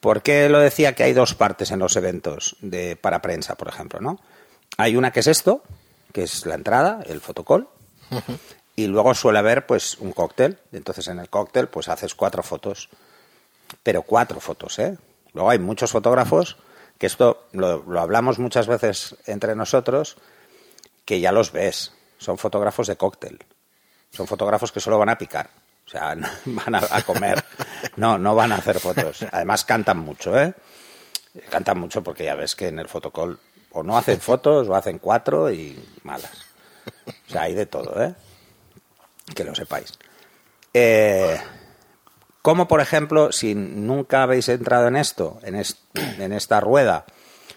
¿Por 0.00 0.22
qué 0.22 0.48
lo 0.48 0.60
decía 0.60 0.94
que 0.94 1.02
hay 1.02 1.14
dos 1.14 1.34
partes 1.34 1.70
en 1.70 1.78
los 1.78 1.96
eventos 1.96 2.56
de, 2.60 2.96
para 2.96 3.22
prensa, 3.22 3.56
por 3.56 3.68
ejemplo? 3.68 4.00
¿no? 4.00 4.20
Hay 4.76 4.96
una 4.96 5.10
que 5.10 5.20
es 5.20 5.26
esto, 5.26 5.62
que 6.12 6.22
es 6.22 6.44
la 6.46 6.54
entrada, 6.54 7.00
el 7.06 7.20
fotocall, 7.20 7.68
y 8.76 8.86
luego 8.86 9.14
suele 9.14 9.38
haber 9.38 9.66
pues 9.66 9.96
un 9.98 10.12
cóctel. 10.12 10.58
Entonces 10.72 11.08
en 11.08 11.18
el 11.18 11.30
cóctel 11.30 11.68
pues 11.68 11.88
haces 11.88 12.14
cuatro 12.14 12.42
fotos, 12.42 12.90
pero 13.82 14.02
cuatro 14.02 14.38
fotos, 14.38 14.78
¿eh? 14.78 14.96
Luego 15.32 15.50
hay 15.50 15.58
muchos 15.58 15.90
fotógrafos 15.90 16.56
que 16.98 17.06
esto 17.06 17.46
lo, 17.52 17.82
lo 17.86 18.00
hablamos 18.00 18.38
muchas 18.38 18.66
veces 18.66 19.16
entre 19.26 19.54
nosotros, 19.54 20.16
que 21.04 21.20
ya 21.20 21.32
los 21.32 21.52
ves, 21.52 21.92
son 22.18 22.38
fotógrafos 22.38 22.86
de 22.86 22.96
cóctel, 22.96 23.38
son 24.10 24.26
fotógrafos 24.26 24.72
que 24.72 24.80
solo 24.80 24.98
van 24.98 25.10
a 25.10 25.18
picar. 25.18 25.50
O 25.86 25.88
sea, 25.88 26.16
van 26.44 26.74
a, 26.74 26.82
a 26.90 27.02
comer, 27.02 27.44
no, 27.96 28.18
no 28.18 28.34
van 28.34 28.52
a 28.52 28.56
hacer 28.56 28.80
fotos. 28.80 29.24
Además 29.30 29.64
cantan 29.64 29.98
mucho, 29.98 30.38
¿eh? 30.38 30.54
Cantan 31.50 31.78
mucho 31.78 32.02
porque 32.02 32.24
ya 32.24 32.34
ves 32.34 32.54
que 32.54 32.68
en 32.68 32.78
el 32.78 32.88
fotocall 32.88 33.38
o 33.72 33.82
no 33.82 33.96
hacen 33.96 34.20
fotos 34.20 34.68
o 34.68 34.74
hacen 34.74 34.98
cuatro 34.98 35.50
y 35.50 35.78
malas. 36.02 36.46
O 37.06 37.30
sea, 37.30 37.42
hay 37.42 37.54
de 37.54 37.66
todo, 37.66 38.02
¿eh? 38.02 38.14
Que 39.34 39.44
lo 39.44 39.54
sepáis. 39.54 39.92
Eh, 40.72 41.38
como, 42.46 42.68
por 42.68 42.80
ejemplo, 42.80 43.32
si 43.32 43.56
nunca 43.56 44.22
habéis 44.22 44.48
entrado 44.48 44.86
en 44.86 44.94
esto, 44.94 45.40
en, 45.42 45.56
est- 45.56 45.80
en 45.94 46.32
esta 46.32 46.60
rueda, 46.60 47.04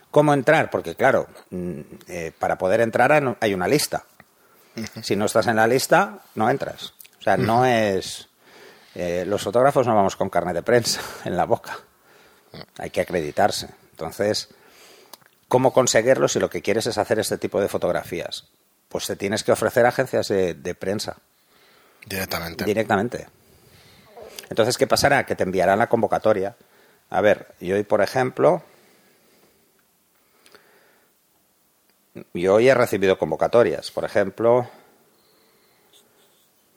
¿cómo 0.10 0.34
entrar? 0.34 0.72
Porque, 0.72 0.96
claro, 0.96 1.28
mm, 1.52 1.80
eh, 2.08 2.32
para 2.40 2.58
poder 2.58 2.82
entrar 2.82 3.12
hay- 3.40 3.54
una 3.54 3.68
lista. 3.68 4.06
Si 5.04 5.16
no 5.16 5.26
estás 5.26 5.46
en 5.46 5.58
la 5.58 5.68
lista, 5.68 6.22
no 6.34 6.50
entras. 6.50 6.94
O 7.20 7.22
sea, 7.22 7.38
no 7.38 7.68
es... 7.68 8.30
eh, 8.96 9.26
los 9.28 9.44
fotógrafos 9.44 9.86
no 9.86 9.94
vamos 9.94 10.16
con 10.16 10.32
carne 10.32 10.54
de 10.54 10.64
prensa 10.64 11.02
en 11.24 11.38
la 11.38 11.46
boca. 11.46 11.78
Hay 12.80 12.90
que 12.90 13.02
acreditarse. 13.02 13.70
Entonces, 13.92 14.50
¿cómo 15.48 15.72
conseguirlo 15.72 16.28
si 16.28 16.40
lo 16.40 16.50
que 16.50 16.64
quieres 16.64 16.88
es 16.88 16.98
hacer 16.98 17.20
este 17.20 17.38
tipo 17.38 17.62
de 17.62 17.68
fotografías? 17.68 18.46
Pues 18.88 19.06
te 19.06 19.16
tienes 19.16 19.44
que 19.44 19.52
ofrecer 19.52 19.86
a 19.86 19.90
agencias 19.90 20.30
de, 20.30 20.56
de 20.56 20.74
prensa 20.74 21.18
Directamente. 22.08 22.66
directamente. 22.66 23.28
Entonces, 24.50 24.78
¿qué 24.78 24.88
pasará? 24.88 25.26
Que 25.26 25.36
te 25.36 25.44
enviarán 25.44 25.80
la 25.80 25.88
convocatoria. 25.88 26.56
A 27.10 27.22
ver, 27.22 27.54
yo 27.60 27.76
hoy, 27.76 27.84
por 27.84 28.02
ejemplo, 28.02 28.64
yo 32.34 32.56
hoy 32.56 32.70
he 32.70 32.74
recibido 32.74 33.18
convocatorias. 33.18 33.92
Por 33.92 34.06
ejemplo, 34.06 34.68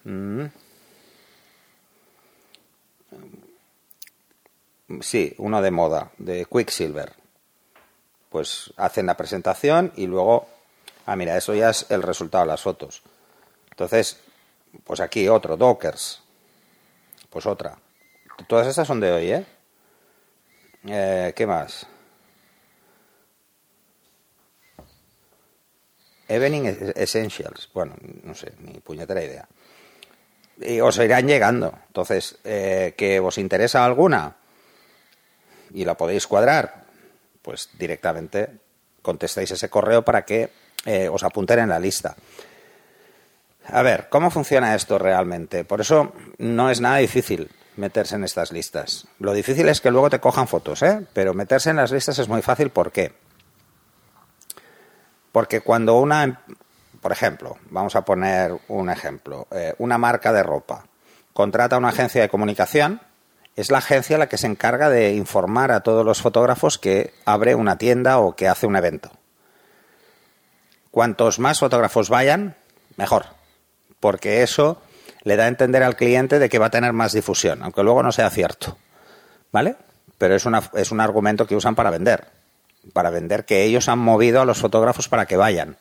mm, 0.04 0.44
sí, 5.00 5.34
uno 5.38 5.62
de 5.62 5.70
moda, 5.70 6.12
de 6.18 6.46
Quicksilver. 6.46 7.12
Pues 8.28 8.72
hacen 8.76 9.06
la 9.06 9.16
presentación 9.16 9.92
y 9.96 10.06
luego, 10.06 10.46
ah, 11.06 11.16
mira, 11.16 11.36
eso 11.36 11.54
ya 11.54 11.70
es 11.70 11.86
el 11.90 12.02
resultado 12.02 12.44
de 12.44 12.48
las 12.48 12.62
fotos. 12.62 13.02
Entonces, 13.70 14.20
pues 14.84 15.00
aquí 15.00 15.28
otro, 15.28 15.56
Dockers. 15.56 16.21
Pues 17.32 17.46
otra. 17.46 17.78
Todas 18.46 18.66
estas 18.66 18.86
son 18.86 19.00
de 19.00 19.10
hoy, 19.10 19.32
¿eh? 19.32 19.46
Eh, 20.84 21.32
¿Qué 21.34 21.46
más? 21.46 21.86
Evening 26.28 26.92
Essentials. 26.94 27.70
Bueno, 27.72 27.94
no 28.22 28.34
sé, 28.34 28.52
ni 28.60 28.80
puñetera 28.80 29.24
idea. 29.24 29.48
Y 30.58 30.80
os 30.80 30.98
irán 30.98 31.26
llegando. 31.26 31.72
Entonces, 31.86 32.38
eh, 32.44 32.94
¿que 32.98 33.18
os 33.18 33.38
interesa 33.38 33.84
alguna? 33.84 34.36
Y 35.72 35.86
la 35.86 35.96
podéis 35.96 36.26
cuadrar. 36.26 36.84
Pues 37.40 37.70
directamente 37.78 38.50
contestáis 39.00 39.50
ese 39.50 39.70
correo 39.70 40.04
para 40.04 40.26
que 40.26 40.50
eh, 40.84 41.08
os 41.08 41.22
apunten 41.22 41.60
en 41.60 41.70
la 41.70 41.80
lista. 41.80 42.14
A 43.68 43.82
ver, 43.82 44.08
¿cómo 44.08 44.30
funciona 44.30 44.74
esto 44.74 44.98
realmente? 44.98 45.64
Por 45.64 45.80
eso 45.80 46.12
no 46.38 46.70
es 46.70 46.80
nada 46.80 46.96
difícil 46.96 47.50
meterse 47.76 48.16
en 48.16 48.24
estas 48.24 48.52
listas. 48.52 49.06
Lo 49.18 49.32
difícil 49.32 49.68
es 49.68 49.80
que 49.80 49.90
luego 49.90 50.10
te 50.10 50.20
cojan 50.20 50.48
fotos, 50.48 50.82
¿eh? 50.82 51.06
Pero 51.12 51.32
meterse 51.32 51.70
en 51.70 51.76
las 51.76 51.90
listas 51.92 52.18
es 52.18 52.28
muy 52.28 52.42
fácil. 52.42 52.70
¿Por 52.70 52.92
qué? 52.92 53.12
Porque 55.30 55.60
cuando 55.60 55.96
una, 55.98 56.24
em- 56.24 56.36
por 57.00 57.12
ejemplo, 57.12 57.56
vamos 57.70 57.96
a 57.96 58.04
poner 58.04 58.54
un 58.68 58.90
ejemplo, 58.90 59.46
eh, 59.52 59.74
una 59.78 59.96
marca 59.96 60.32
de 60.32 60.42
ropa 60.42 60.84
contrata 61.32 61.76
a 61.76 61.78
una 61.78 61.88
agencia 61.88 62.20
de 62.20 62.28
comunicación, 62.28 63.00
es 63.56 63.70
la 63.70 63.78
agencia 63.78 64.18
la 64.18 64.28
que 64.28 64.38
se 64.38 64.46
encarga 64.46 64.90
de 64.90 65.12
informar 65.14 65.72
a 65.72 65.80
todos 65.80 66.04
los 66.04 66.20
fotógrafos 66.20 66.78
que 66.78 67.14
abre 67.24 67.54
una 67.54 67.78
tienda 67.78 68.18
o 68.18 68.34
que 68.36 68.48
hace 68.48 68.66
un 68.66 68.76
evento. 68.76 69.10
Cuantos 70.90 71.38
más 71.38 71.58
fotógrafos 71.60 72.10
vayan, 72.10 72.54
mejor, 72.96 73.26
porque 74.02 74.42
eso 74.42 74.82
le 75.22 75.36
da 75.36 75.44
a 75.44 75.46
entender 75.46 75.84
al 75.84 75.94
cliente 75.94 76.40
de 76.40 76.48
que 76.48 76.58
va 76.58 76.66
a 76.66 76.70
tener 76.70 76.92
más 76.92 77.12
difusión, 77.12 77.62
aunque 77.62 77.84
luego 77.84 78.02
no 78.02 78.10
sea 78.10 78.28
cierto. 78.30 78.76
¿Vale? 79.52 79.76
Pero 80.18 80.34
es, 80.34 80.44
una, 80.44 80.60
es 80.74 80.90
un 80.90 81.00
argumento 81.00 81.46
que 81.46 81.54
usan 81.54 81.76
para 81.76 81.90
vender. 81.90 82.26
para 82.92 83.10
vender 83.10 83.44
que 83.44 83.62
ellos 83.62 83.88
han 83.88 84.00
movido 84.00 84.40
a 84.40 84.44
los 84.44 84.58
fotógrafos 84.58 85.08
para 85.08 85.26
que 85.26 85.36
vayan. 85.36 85.76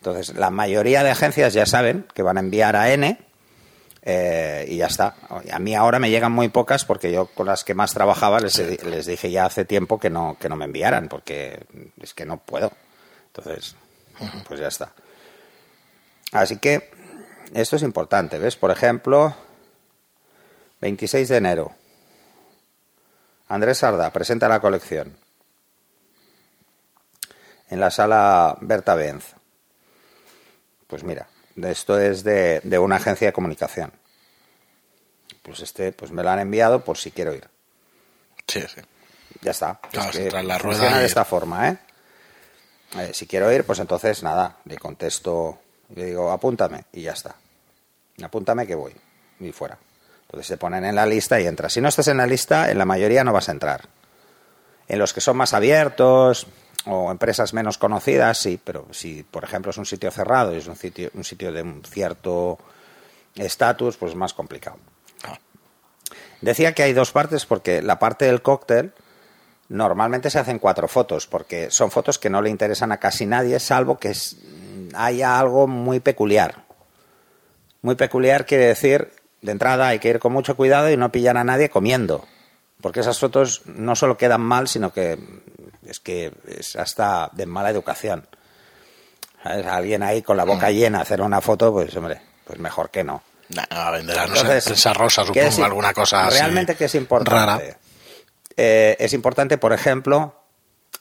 Entonces, 0.00 0.34
la 0.34 0.50
mayoría 0.50 1.04
de 1.04 1.10
agencias 1.10 1.54
ya 1.54 1.64
saben 1.64 2.06
que 2.12 2.22
van 2.22 2.38
a 2.38 2.40
enviar 2.40 2.74
a 2.74 2.90
N 2.92 3.18
eh, 4.02 4.66
y 4.68 4.78
ya 4.78 4.86
está. 4.86 5.14
A 5.52 5.58
mí 5.60 5.76
ahora 5.76 6.00
me 6.00 6.10
llegan 6.10 6.32
muy 6.32 6.48
pocas 6.48 6.84
porque 6.84 7.12
yo 7.12 7.26
con 7.26 7.46
las 7.46 7.62
que 7.62 7.74
más 7.74 7.94
trabajaba 7.94 8.40
les, 8.40 8.58
les 8.84 9.06
dije 9.06 9.30
ya 9.30 9.46
hace 9.46 9.64
tiempo 9.64 10.00
que 10.00 10.10
no, 10.10 10.36
que 10.40 10.48
no 10.48 10.56
me 10.56 10.64
enviaran 10.64 11.08
porque 11.08 11.66
es 12.00 12.14
que 12.14 12.26
no 12.26 12.38
puedo. 12.38 12.72
Entonces, 13.28 13.76
pues 14.48 14.58
ya 14.58 14.68
está. 14.68 14.92
Así 16.32 16.58
que 16.58 16.90
esto 17.54 17.76
es 17.76 17.82
importante, 17.82 18.38
¿ves? 18.38 18.56
Por 18.56 18.70
ejemplo, 18.70 19.34
26 20.80 21.28
de 21.28 21.36
enero. 21.36 21.72
Andrés 23.48 23.78
Sarda 23.78 24.10
presenta 24.10 24.48
la 24.48 24.60
colección 24.60 25.16
en 27.68 27.80
la 27.80 27.90
sala 27.90 28.56
Berta 28.60 28.94
Benz. 28.94 29.34
Pues 30.86 31.02
mira, 31.04 31.28
esto 31.56 31.98
es 31.98 32.22
de, 32.22 32.60
una 32.78 32.96
agencia 32.96 33.28
de 33.28 33.32
comunicación. 33.32 33.92
Pues 35.42 35.60
este, 35.60 35.92
pues 35.92 36.10
me 36.10 36.22
lo 36.22 36.30
han 36.30 36.40
enviado 36.40 36.84
por 36.84 36.98
si 36.98 37.10
quiero 37.10 37.34
ir. 37.34 37.48
Sí, 38.46 38.62
sí. 38.62 38.80
Ya 39.42 39.50
está. 39.50 39.80
la 40.42 40.58
funciona 40.58 40.98
de 40.98 41.06
esta 41.06 41.24
forma, 41.24 41.68
¿eh? 41.68 41.78
¿eh? 42.98 43.10
Si 43.12 43.26
quiero 43.26 43.52
ir, 43.52 43.64
pues 43.64 43.78
entonces 43.78 44.22
nada, 44.22 44.56
le 44.64 44.76
contesto, 44.78 45.60
le 45.94 46.06
digo, 46.06 46.30
apúntame 46.30 46.84
y 46.92 47.02
ya 47.02 47.12
está. 47.12 47.34
Apúntame 48.22 48.66
que 48.66 48.74
voy 48.74 48.92
y 49.40 49.52
fuera. 49.52 49.78
Entonces 50.22 50.46
se 50.46 50.56
ponen 50.56 50.84
en 50.84 50.94
la 50.94 51.06
lista 51.06 51.40
y 51.40 51.46
entras. 51.46 51.72
Si 51.72 51.80
no 51.80 51.88
estás 51.88 52.08
en 52.08 52.16
la 52.16 52.26
lista, 52.26 52.70
en 52.70 52.78
la 52.78 52.84
mayoría 52.84 53.22
no 53.22 53.32
vas 53.32 53.48
a 53.48 53.52
entrar. 53.52 53.88
En 54.88 54.98
los 54.98 55.12
que 55.12 55.20
son 55.20 55.36
más 55.36 55.54
abiertos, 55.54 56.46
o 56.86 57.10
empresas 57.10 57.52
menos 57.52 57.78
conocidas, 57.78 58.38
sí, 58.38 58.60
pero 58.62 58.86
si, 58.92 59.24
por 59.24 59.44
ejemplo, 59.44 59.70
es 59.70 59.78
un 59.78 59.86
sitio 59.86 60.10
cerrado 60.10 60.54
y 60.54 60.58
es 60.58 60.66
un 60.68 60.76
sitio, 60.76 61.10
un 61.14 61.24
sitio 61.24 61.52
de 61.52 61.62
un 61.62 61.82
cierto 61.84 62.58
estatus, 63.34 63.96
pues 63.96 64.12
es 64.12 64.16
más 64.16 64.34
complicado. 64.34 64.78
Decía 66.40 66.72
que 66.74 66.84
hay 66.84 66.92
dos 66.92 67.12
partes 67.12 67.44
porque 67.46 67.82
la 67.82 67.98
parte 67.98 68.26
del 68.26 68.42
cóctel 68.42 68.92
normalmente 69.68 70.30
se 70.30 70.38
hacen 70.38 70.58
cuatro 70.58 70.86
fotos 70.86 71.26
porque 71.26 71.70
son 71.70 71.90
fotos 71.90 72.18
que 72.18 72.30
no 72.30 72.40
le 72.40 72.50
interesan 72.50 72.92
a 72.92 72.98
casi 72.98 73.26
nadie 73.26 73.58
salvo 73.58 73.98
que 73.98 74.14
haya 74.94 75.38
algo 75.38 75.66
muy 75.66 76.00
peculiar. 76.00 76.64
Muy 77.82 77.94
peculiar 77.94 78.46
quiere 78.46 78.66
decir, 78.66 79.12
de 79.42 79.52
entrada 79.52 79.88
hay 79.88 79.98
que 79.98 80.08
ir 80.08 80.18
con 80.18 80.32
mucho 80.32 80.56
cuidado 80.56 80.90
y 80.90 80.96
no 80.96 81.12
pillar 81.12 81.36
a 81.36 81.44
nadie 81.44 81.68
comiendo. 81.68 82.26
Porque 82.80 83.00
esas 83.00 83.18
fotos 83.18 83.62
no 83.66 83.96
solo 83.96 84.16
quedan 84.16 84.42
mal, 84.42 84.68
sino 84.68 84.92
que 84.92 85.18
es 85.86 86.00
que 86.00 86.32
es 86.46 86.76
hasta 86.76 87.30
de 87.32 87.46
mala 87.46 87.70
educación. 87.70 88.26
Alguien 89.42 90.02
ahí 90.02 90.22
con 90.22 90.36
la 90.36 90.44
boca 90.44 90.68
mm. 90.68 90.72
llena 90.72 91.00
hacer 91.00 91.20
una 91.20 91.40
foto, 91.40 91.72
pues 91.72 91.96
hombre, 91.96 92.20
pues 92.44 92.58
mejor 92.58 92.90
que 92.90 93.04
no. 93.04 93.22
a 93.70 93.90
vender 93.92 94.16
no 94.28 94.60
sé, 94.60 94.92
rosa, 94.92 95.24
supongo, 95.24 95.64
alguna 95.64 95.94
cosa 95.94 96.28
Realmente 96.28 96.74
que 96.74 96.86
es 96.86 96.94
importante. 96.96 97.76
Eh, 98.56 98.96
es 98.98 99.12
importante, 99.12 99.58
por 99.58 99.72
ejemplo, 99.72 100.42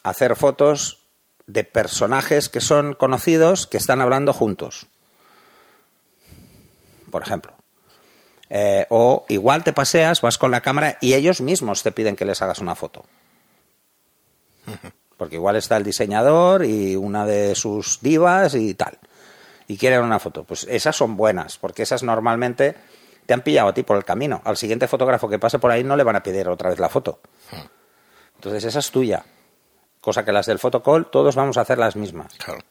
hacer 0.04 0.36
fotos 0.36 1.05
de 1.48 1.64
personajes 1.64 2.50
que 2.50 2.62
son 2.62 2.94
conocidos 2.94 3.68
que 3.68 3.78
están 3.78 4.02
hablando 4.02 4.34
juntos. 4.34 4.88
Por 7.12 7.22
ejemplo. 7.22 7.54
Eh, 8.50 8.86
o 8.90 9.26
igual 9.30 9.64
te 9.64 9.74
paseas, 9.74 10.22
vas 10.22 10.38
con 10.38 10.52
la 10.52 10.62
cámara 10.62 10.98
y 11.02 11.14
ellos 11.14 11.42
mismos 11.42 11.84
te 11.84 11.92
piden 11.92 12.16
que 12.16 12.26
les 12.26 12.42
hagas 12.42 12.60
una 12.60 12.76
foto. 12.76 13.06
Porque 15.18 15.36
igual 15.36 15.56
está 15.56 15.78
el 15.78 15.84
diseñador 15.84 16.66
y 16.66 16.96
una 16.96 17.26
de 17.26 17.56
sus 17.56 18.02
divas 18.02 18.54
y 18.56 18.74
tal. 18.74 18.98
Y 19.68 19.78
quieren 19.78 20.02
una 20.02 20.20
foto. 20.20 20.44
Pues 20.44 20.66
esas 20.70 20.96
son 20.96 21.16
buenas, 21.18 21.58
porque 21.58 21.82
esas 21.84 22.04
normalmente 22.04 22.76
te 23.26 23.34
han 23.34 23.42
pillado 23.42 23.70
a 23.70 23.74
ti 23.74 23.82
por 23.82 23.98
el 23.98 24.04
camino. 24.04 24.42
Al 24.44 24.58
siguiente 24.58 24.88
fotógrafo 24.88 25.28
que 25.28 25.40
pase 25.40 25.58
por 25.58 25.72
ahí 25.72 25.84
no 25.84 25.96
le 25.96 26.04
van 26.04 26.18
a 26.18 26.22
pedir 26.22 26.48
otra 26.48 26.70
vez 26.70 26.80
la 26.80 26.90
foto. 26.90 27.20
Entonces 28.36 28.66
esa 28.66 28.80
es 28.80 28.92
tuya. 28.92 29.26
Cosa 30.06 30.24
que 30.24 30.32
las 30.32 30.46
del 30.46 30.60
fotocall 30.60 31.10
todos 31.10 31.36
vamos 31.36 31.58
a 31.58 31.62
hacer 31.62 31.80
las 31.80 31.96
mismas. 31.96 32.34
Claro. 32.36 32.62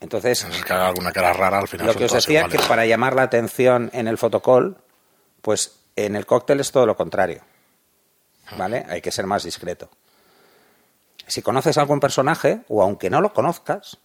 Entonces, 0.00 0.46
alguna 0.68 1.10
cara 1.10 1.32
rara 1.32 1.58
al 1.58 1.66
final. 1.66 1.86
Lo 1.86 1.94
que 1.94 2.04
os 2.04 2.12
decía 2.12 2.44
que 2.44 2.58
para 2.58 2.84
llamar 2.84 3.16
la 3.16 3.22
atención 3.22 3.88
en 3.94 4.06
el 4.06 4.18
fotocall, 4.18 4.76
pues 5.40 5.78
en 5.96 6.14
el 6.14 6.26
cóctel 6.26 6.60
es 6.60 6.70
todo 6.70 6.84
lo 6.84 6.96
contrario. 6.96 7.42
¿Vale? 8.58 8.84
Hay 8.88 9.00
que 9.00 9.10
ser 9.10 9.26
más 9.26 9.44
discreto 9.44 9.88
si 11.26 11.42
conoces 11.42 11.78
a 11.78 11.80
algún 11.80 12.00
personaje, 12.00 12.60
o 12.68 12.82
aunque 12.82 13.10
no 13.10 13.20
lo 13.20 13.32
conozcas, 13.32 13.98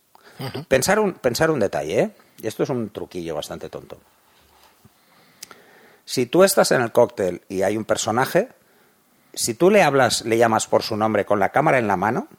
pensar, 0.69 0.99
un, 0.99 1.13
pensar 1.13 1.51
un 1.51 1.59
detalle, 1.59 1.99
¿eh? 1.99 2.11
y 2.41 2.47
esto 2.47 2.63
es 2.63 2.69
un 2.69 2.89
truquillo 2.89 3.35
bastante 3.35 3.69
tonto. 3.69 3.99
Si 6.05 6.27
tú 6.27 6.43
estás 6.43 6.71
en 6.71 6.81
el 6.81 6.91
cóctel 6.91 7.41
y 7.49 7.63
hay 7.63 7.75
un 7.75 7.83
personaje, 7.83 8.49
si 9.33 9.55
tú 9.55 9.69
le 9.69 9.83
hablas, 9.83 10.23
le 10.23 10.37
llamas 10.37 10.67
por 10.67 10.83
su 10.83 10.95
nombre 10.95 11.25
con 11.25 11.39
la 11.39 11.49
cámara 11.49 11.79
en 11.79 11.87
la 11.87 11.97
mano, 11.97 12.29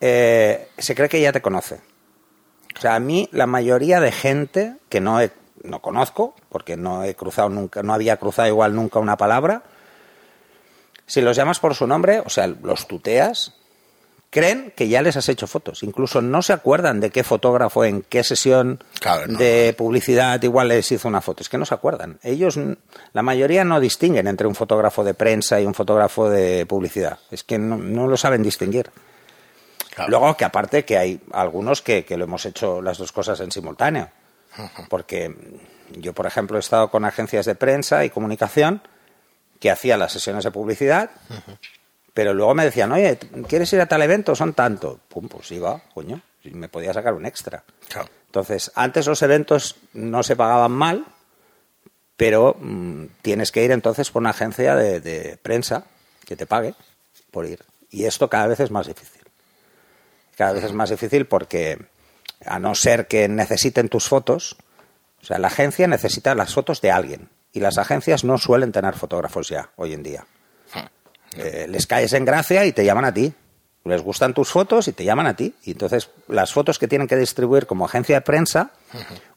eh, 0.00 0.68
se 0.78 0.94
cree 0.94 1.08
que 1.08 1.20
ya 1.20 1.32
te 1.32 1.42
conoce. 1.42 1.80
O 2.76 2.80
sea, 2.80 2.94
a 2.94 3.00
mí 3.00 3.28
la 3.32 3.46
mayoría 3.46 4.00
de 4.00 4.12
gente 4.12 4.76
que 4.88 5.00
no, 5.00 5.18
no 5.62 5.80
conozco, 5.80 6.34
porque 6.48 6.76
no 6.76 7.04
he 7.04 7.14
cruzado 7.14 7.48
nunca, 7.48 7.82
no 7.82 7.92
había 7.92 8.16
cruzado 8.16 8.48
igual 8.48 8.74
nunca 8.74 8.98
una 8.98 9.16
palabra, 9.16 9.62
si 11.06 11.22
los 11.22 11.36
llamas 11.36 11.58
por 11.58 11.74
su 11.74 11.86
nombre, 11.86 12.20
o 12.20 12.28
sea, 12.28 12.46
los 12.46 12.86
tuteas, 12.86 13.54
creen 14.30 14.72
que 14.76 14.88
ya 14.88 15.02
les 15.02 15.16
has 15.16 15.28
hecho 15.28 15.46
fotos. 15.46 15.82
Incluso 15.82 16.20
no 16.20 16.42
se 16.42 16.52
acuerdan 16.52 17.00
de 17.00 17.10
qué 17.10 17.24
fotógrafo 17.24 17.84
en 17.84 18.02
qué 18.02 18.22
sesión 18.22 18.84
de 19.26 19.74
publicidad 19.76 20.42
igual 20.42 20.68
les 20.68 20.92
hizo 20.92 21.08
una 21.08 21.20
foto. 21.20 21.42
Es 21.42 21.48
que 21.48 21.58
no 21.58 21.64
se 21.64 21.74
acuerdan. 21.74 22.18
Ellos, 22.22 22.58
la 23.12 23.22
mayoría 23.22 23.64
no 23.64 23.80
distinguen 23.80 24.26
entre 24.26 24.46
un 24.46 24.54
fotógrafo 24.54 25.02
de 25.02 25.14
prensa 25.14 25.60
y 25.60 25.66
un 25.66 25.74
fotógrafo 25.74 26.28
de 26.28 26.66
publicidad. 26.66 27.18
Es 27.30 27.42
que 27.42 27.58
no, 27.58 28.06
lo 28.06 28.16
saben 28.16 28.42
distinguir. 28.42 28.90
Luego 30.06 30.36
que 30.36 30.44
aparte 30.44 30.84
que 30.84 30.96
hay 30.96 31.20
algunos 31.32 31.82
que, 31.82 32.04
que, 32.04 32.16
lo 32.16 32.24
hemos 32.24 32.46
hecho 32.46 32.80
las 32.80 32.98
dos 32.98 33.12
cosas 33.12 33.40
en 33.40 33.50
simultáneo. 33.50 34.10
Porque 34.88 35.34
yo, 35.90 36.12
por 36.12 36.26
ejemplo, 36.26 36.56
he 36.56 36.60
estado 36.60 36.90
con 36.90 37.04
agencias 37.04 37.46
de 37.46 37.54
prensa 37.54 38.04
y 38.04 38.10
comunicación 38.10 38.82
que 39.60 39.70
hacía 39.70 39.96
las 39.96 40.12
sesiones 40.12 40.44
de 40.44 40.50
publicidad, 40.50 41.10
pero 42.14 42.34
luego 42.34 42.54
me 42.54 42.64
decían, 42.64 42.92
oye, 42.92 43.18
¿quieres 43.48 43.72
ir 43.72 43.80
a 43.80 43.86
tal 43.86 44.02
evento? 44.02 44.34
Son 44.34 44.52
tanto. 44.52 45.00
Pum, 45.08 45.28
pues 45.28 45.50
iba, 45.52 45.80
coño, 45.94 46.20
me 46.44 46.68
podía 46.68 46.92
sacar 46.92 47.14
un 47.14 47.26
extra. 47.26 47.64
Entonces, 48.26 48.70
antes 48.74 49.06
los 49.06 49.22
eventos 49.22 49.76
no 49.94 50.22
se 50.22 50.36
pagaban 50.36 50.72
mal, 50.72 51.06
pero 52.16 52.56
mm, 52.58 53.04
tienes 53.22 53.52
que 53.52 53.64
ir 53.64 53.70
entonces 53.70 54.10
por 54.10 54.20
una 54.20 54.30
agencia 54.30 54.74
de, 54.74 55.38
prensa 55.40 55.84
que 56.26 56.36
te 56.36 56.46
pague 56.46 56.74
por 57.30 57.46
ir. 57.46 57.64
Y 57.90 58.04
esto 58.04 58.28
cada 58.28 58.48
vez 58.48 58.60
es 58.60 58.70
más 58.70 58.86
difícil. 58.86 59.22
Cada 60.38 60.52
vez 60.52 60.62
es 60.62 60.72
más 60.72 60.88
difícil 60.88 61.26
porque, 61.26 61.86
a 62.46 62.60
no 62.60 62.76
ser 62.76 63.08
que 63.08 63.28
necesiten 63.28 63.88
tus 63.88 64.06
fotos, 64.06 64.56
o 65.20 65.26
sea, 65.26 65.36
la 65.38 65.48
agencia 65.48 65.88
necesita 65.88 66.36
las 66.36 66.54
fotos 66.54 66.80
de 66.80 66.92
alguien. 66.92 67.28
Y 67.52 67.58
las 67.58 67.76
agencias 67.76 68.22
no 68.22 68.38
suelen 68.38 68.70
tener 68.70 68.94
fotógrafos 68.94 69.48
ya, 69.48 69.70
hoy 69.74 69.94
en 69.94 70.04
día. 70.04 70.26
Eh, 71.36 71.66
les 71.68 71.88
caes 71.88 72.12
en 72.12 72.24
gracia 72.24 72.64
y 72.66 72.72
te 72.72 72.84
llaman 72.84 73.04
a 73.04 73.12
ti. 73.12 73.34
Les 73.82 74.00
gustan 74.00 74.32
tus 74.32 74.50
fotos 74.50 74.86
y 74.86 74.92
te 74.92 75.02
llaman 75.02 75.26
a 75.26 75.34
ti. 75.34 75.56
Y 75.64 75.72
entonces 75.72 76.10
las 76.28 76.52
fotos 76.52 76.78
que 76.78 76.86
tienen 76.86 77.08
que 77.08 77.16
distribuir 77.16 77.66
como 77.66 77.84
agencia 77.84 78.14
de 78.14 78.20
prensa 78.20 78.70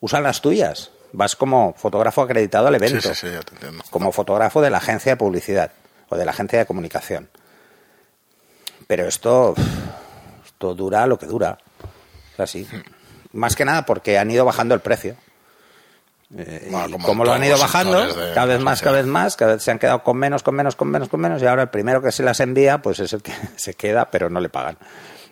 usan 0.02 0.22
las 0.22 0.42
tuyas. 0.42 0.92
Vas 1.14 1.36
como 1.36 1.74
fotógrafo 1.76 2.22
acreditado 2.22 2.68
al 2.68 2.76
evento. 2.76 3.02
Sí, 3.02 3.16
sí, 3.16 3.28
sí, 3.28 3.44
te 3.44 3.56
entiendo. 3.56 3.84
Como 3.90 4.12
fotógrafo 4.12 4.62
de 4.62 4.70
la 4.70 4.78
agencia 4.78 5.14
de 5.14 5.18
publicidad 5.18 5.72
o 6.10 6.16
de 6.16 6.26
la 6.26 6.32
agencia 6.32 6.60
de 6.60 6.68
comunicación. 6.68 7.28
Pero 8.86 9.08
esto, 9.08 9.56
esto 10.62 10.76
dura 10.76 11.08
lo 11.08 11.18
que 11.18 11.26
dura. 11.26 11.58
Es 12.34 12.40
así. 12.40 12.68
Más 13.34 13.56
que 13.56 13.66
nada 13.66 13.84
porque 13.86 14.20
han 14.20 14.30
ido 14.30 14.46
bajando 14.46 14.76
el 14.76 14.82
precio. 14.82 15.16
Eh, 16.38 16.72
como, 17.04 17.26
lo 17.26 17.34
han 17.34 17.44
ido 17.44 17.58
bajando, 17.58 18.08
cada 18.34 18.46
vez 18.46 18.62
más, 18.62 18.82
cada 18.82 18.98
vez 18.98 19.06
más, 19.06 19.36
cada 19.36 19.54
vez 19.56 19.64
se 19.64 19.72
han 19.72 19.80
quedado 19.80 20.02
con 20.02 20.16
menos, 20.16 20.44
con 20.44 20.56
menos, 20.56 20.78
con 20.78 20.90
menos, 20.90 21.10
con 21.10 21.20
menos, 21.20 21.42
y 21.42 21.46
ahora 21.46 21.64
el 21.64 21.70
primero 21.70 22.02
que 22.02 22.14
se 22.14 22.24
las 22.24 22.40
envía, 22.40 22.82
pues 22.82 23.00
es 23.00 23.12
el 23.12 23.22
que 23.22 23.34
se 23.58 23.74
queda, 23.74 24.10
pero 24.10 24.30
no 24.30 24.40
le 24.40 24.48
pagan. 24.48 24.78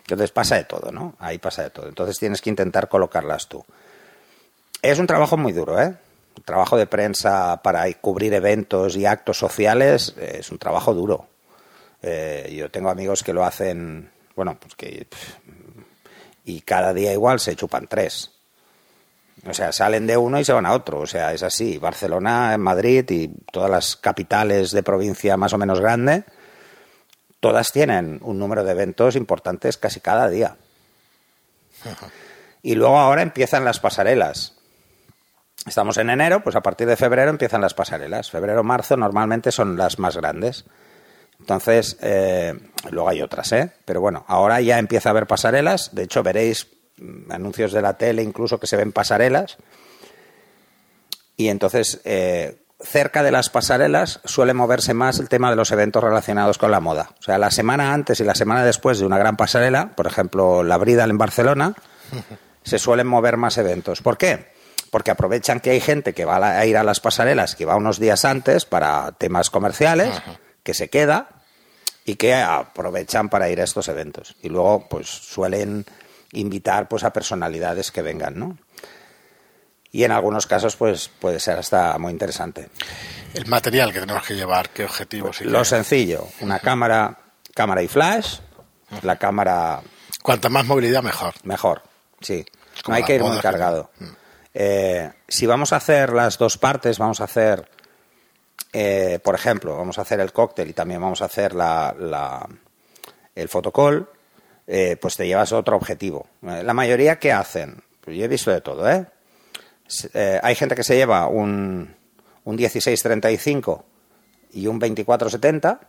Entonces 0.00 0.30
pasa 0.32 0.56
de 0.56 0.64
todo, 0.64 0.90
¿no? 0.90 1.14
Ahí 1.20 1.38
pasa 1.38 1.62
de 1.62 1.70
todo. 1.70 1.88
Entonces 1.88 2.18
tienes 2.18 2.42
que 2.42 2.50
intentar 2.50 2.88
colocarlas 2.88 3.48
tú. 3.48 3.64
Es 4.82 4.98
un 4.98 5.06
trabajo 5.06 5.36
muy 5.36 5.52
duro, 5.52 5.80
¿eh? 5.80 5.94
Un 6.36 6.44
trabajo 6.44 6.76
de 6.76 6.86
prensa 6.86 7.62
para 7.62 7.90
cubrir 7.94 8.34
eventos 8.34 8.96
y 8.96 9.06
actos 9.06 9.38
sociales 9.38 10.14
eh, 10.18 10.38
es 10.40 10.50
un 10.50 10.58
trabajo 10.58 10.92
duro. 10.92 11.28
Eh, 12.02 12.52
yo 12.54 12.70
tengo 12.70 12.90
amigos 12.90 13.22
que 13.22 13.32
lo 13.32 13.44
hacen, 13.44 14.10
bueno, 14.40 14.56
pues 14.58 14.74
que. 14.74 15.06
Y 16.46 16.62
cada 16.62 16.94
día 16.94 17.12
igual 17.12 17.40
se 17.40 17.54
chupan 17.56 17.86
tres. 17.86 18.30
O 19.46 19.52
sea, 19.52 19.70
salen 19.70 20.06
de 20.06 20.16
uno 20.16 20.40
y 20.40 20.46
se 20.46 20.54
van 20.54 20.64
a 20.64 20.72
otro. 20.72 21.00
O 21.00 21.06
sea, 21.06 21.34
es 21.34 21.42
así. 21.42 21.76
Barcelona, 21.76 22.56
Madrid 22.56 23.04
y 23.10 23.28
todas 23.52 23.70
las 23.70 23.96
capitales 23.96 24.70
de 24.70 24.82
provincia 24.82 25.36
más 25.36 25.52
o 25.52 25.58
menos 25.58 25.78
grande, 25.78 26.24
todas 27.40 27.70
tienen 27.70 28.18
un 28.22 28.38
número 28.38 28.64
de 28.64 28.72
eventos 28.72 29.14
importantes 29.14 29.76
casi 29.76 30.00
cada 30.00 30.28
día. 30.28 30.56
Y 32.62 32.74
luego 32.74 32.98
ahora 32.98 33.22
empiezan 33.22 33.64
las 33.64 33.80
pasarelas. 33.80 34.54
Estamos 35.66 35.96
en 35.96 36.10
enero, 36.10 36.42
pues 36.42 36.56
a 36.56 36.60
partir 36.60 36.86
de 36.86 36.94
febrero 36.94 37.30
empiezan 37.30 37.62
las 37.62 37.72
pasarelas. 37.72 38.30
Febrero, 38.30 38.62
marzo 38.62 38.98
normalmente 38.98 39.50
son 39.50 39.78
las 39.78 39.98
más 39.98 40.14
grandes. 40.14 40.66
Entonces, 41.40 41.96
eh, 42.00 42.54
luego 42.90 43.08
hay 43.08 43.22
otras, 43.22 43.50
¿eh? 43.52 43.72
Pero 43.84 44.00
bueno, 44.00 44.24
ahora 44.28 44.60
ya 44.60 44.78
empieza 44.78 45.08
a 45.08 45.12
haber 45.12 45.26
pasarelas. 45.26 45.94
De 45.94 46.04
hecho, 46.04 46.22
veréis 46.22 46.68
mm, 46.98 47.32
anuncios 47.32 47.72
de 47.72 47.82
la 47.82 47.94
tele 47.94 48.22
incluso 48.22 48.60
que 48.60 48.66
se 48.66 48.76
ven 48.76 48.92
pasarelas. 48.92 49.56
Y 51.36 51.48
entonces, 51.48 52.00
eh, 52.04 52.62
cerca 52.80 53.22
de 53.22 53.32
las 53.32 53.50
pasarelas 53.50 54.20
suele 54.24 54.54
moverse 54.54 54.94
más 54.94 55.18
el 55.18 55.28
tema 55.28 55.50
de 55.50 55.56
los 55.56 55.72
eventos 55.72 56.04
relacionados 56.04 56.58
con 56.58 56.70
la 56.70 56.80
moda. 56.80 57.10
O 57.18 57.22
sea, 57.22 57.38
la 57.38 57.50
semana 57.50 57.92
antes 57.92 58.20
y 58.20 58.24
la 58.24 58.34
semana 58.34 58.64
después 58.64 58.98
de 58.98 59.06
una 59.06 59.18
gran 59.18 59.36
pasarela, 59.36 59.90
por 59.96 60.06
ejemplo, 60.06 60.62
la 60.62 60.76
Bridal 60.76 61.10
en 61.10 61.18
Barcelona, 61.18 61.74
se 62.62 62.78
suelen 62.78 63.06
mover 63.06 63.38
más 63.38 63.58
eventos. 63.58 64.02
¿Por 64.02 64.18
qué? 64.18 64.52
Porque 64.90 65.10
aprovechan 65.10 65.60
que 65.60 65.70
hay 65.70 65.80
gente 65.80 66.14
que 66.14 66.24
va 66.24 66.36
a 66.36 66.66
ir 66.66 66.76
a 66.76 66.84
las 66.84 67.00
pasarelas, 67.00 67.54
que 67.54 67.64
va 67.64 67.76
unos 67.76 67.98
días 67.98 68.24
antes 68.24 68.64
para 68.66 69.12
temas 69.12 69.48
comerciales 69.48 70.20
que 70.62 70.74
se 70.74 70.88
queda 70.88 71.28
y 72.04 72.16
que 72.16 72.34
aprovechan 72.34 73.28
para 73.28 73.48
ir 73.50 73.60
a 73.60 73.64
estos 73.64 73.88
eventos. 73.88 74.36
Y 74.42 74.48
luego, 74.48 74.88
pues 74.88 75.08
suelen 75.08 75.84
invitar 76.32 76.88
pues 76.88 77.04
a 77.04 77.12
personalidades 77.12 77.90
que 77.90 78.02
vengan, 78.02 78.38
¿no? 78.38 78.58
Y 79.92 80.04
en 80.04 80.12
algunos 80.12 80.46
casos, 80.46 80.76
pues 80.76 81.08
puede 81.08 81.40
ser 81.40 81.58
hasta 81.58 81.98
muy 81.98 82.12
interesante. 82.12 82.68
El 83.34 83.46
material 83.46 83.92
que 83.92 84.00
tenemos 84.00 84.24
que 84.24 84.34
llevar, 84.34 84.70
qué 84.70 84.84
objetivos. 84.84 85.40
Y 85.40 85.44
Lo 85.44 85.64
sencillo, 85.64 86.28
una 86.40 86.60
cámara, 86.60 87.18
cámara 87.54 87.82
y 87.82 87.88
flash, 87.88 88.38
la 89.02 89.16
cámara. 89.16 89.80
Cuanta 90.22 90.48
más 90.48 90.64
movilidad, 90.66 91.02
mejor. 91.02 91.34
Mejor, 91.42 91.82
sí. 92.20 92.44
No 92.86 92.94
hay 92.94 93.02
que 93.02 93.16
ir 93.16 93.22
muy 93.22 93.38
cargado. 93.38 93.90
Eh, 94.54 95.10
si 95.26 95.46
vamos 95.46 95.72
a 95.72 95.76
hacer 95.76 96.12
las 96.12 96.38
dos 96.38 96.56
partes, 96.56 96.98
vamos 96.98 97.20
a 97.20 97.24
hacer 97.24 97.68
eh, 98.72 99.18
por 99.22 99.34
ejemplo, 99.34 99.76
vamos 99.76 99.98
a 99.98 100.02
hacer 100.02 100.20
el 100.20 100.32
cóctel 100.32 100.68
y 100.70 100.72
también 100.72 101.00
vamos 101.00 101.22
a 101.22 101.26
hacer 101.26 101.54
la, 101.54 102.46
el 103.34 103.48
fotocall, 103.48 104.08
eh, 104.66 104.96
pues 105.00 105.16
te 105.16 105.26
llevas 105.26 105.52
otro 105.52 105.76
objetivo. 105.76 106.26
Eh, 106.42 106.62
la 106.62 106.74
mayoría, 106.74 107.18
¿qué 107.18 107.32
hacen? 107.32 107.82
Pues 108.00 108.16
yo 108.16 108.24
he 108.24 108.28
visto 108.28 108.50
de 108.50 108.60
todo, 108.60 108.88
¿eh? 108.88 109.06
hay 110.42 110.54
gente 110.54 110.76
que 110.76 110.84
se 110.84 110.94
lleva 110.94 111.26
un, 111.26 111.96
un 112.44 112.56
1635 112.56 113.84
y 114.52 114.68
un 114.68 114.78
2470. 114.78 115.80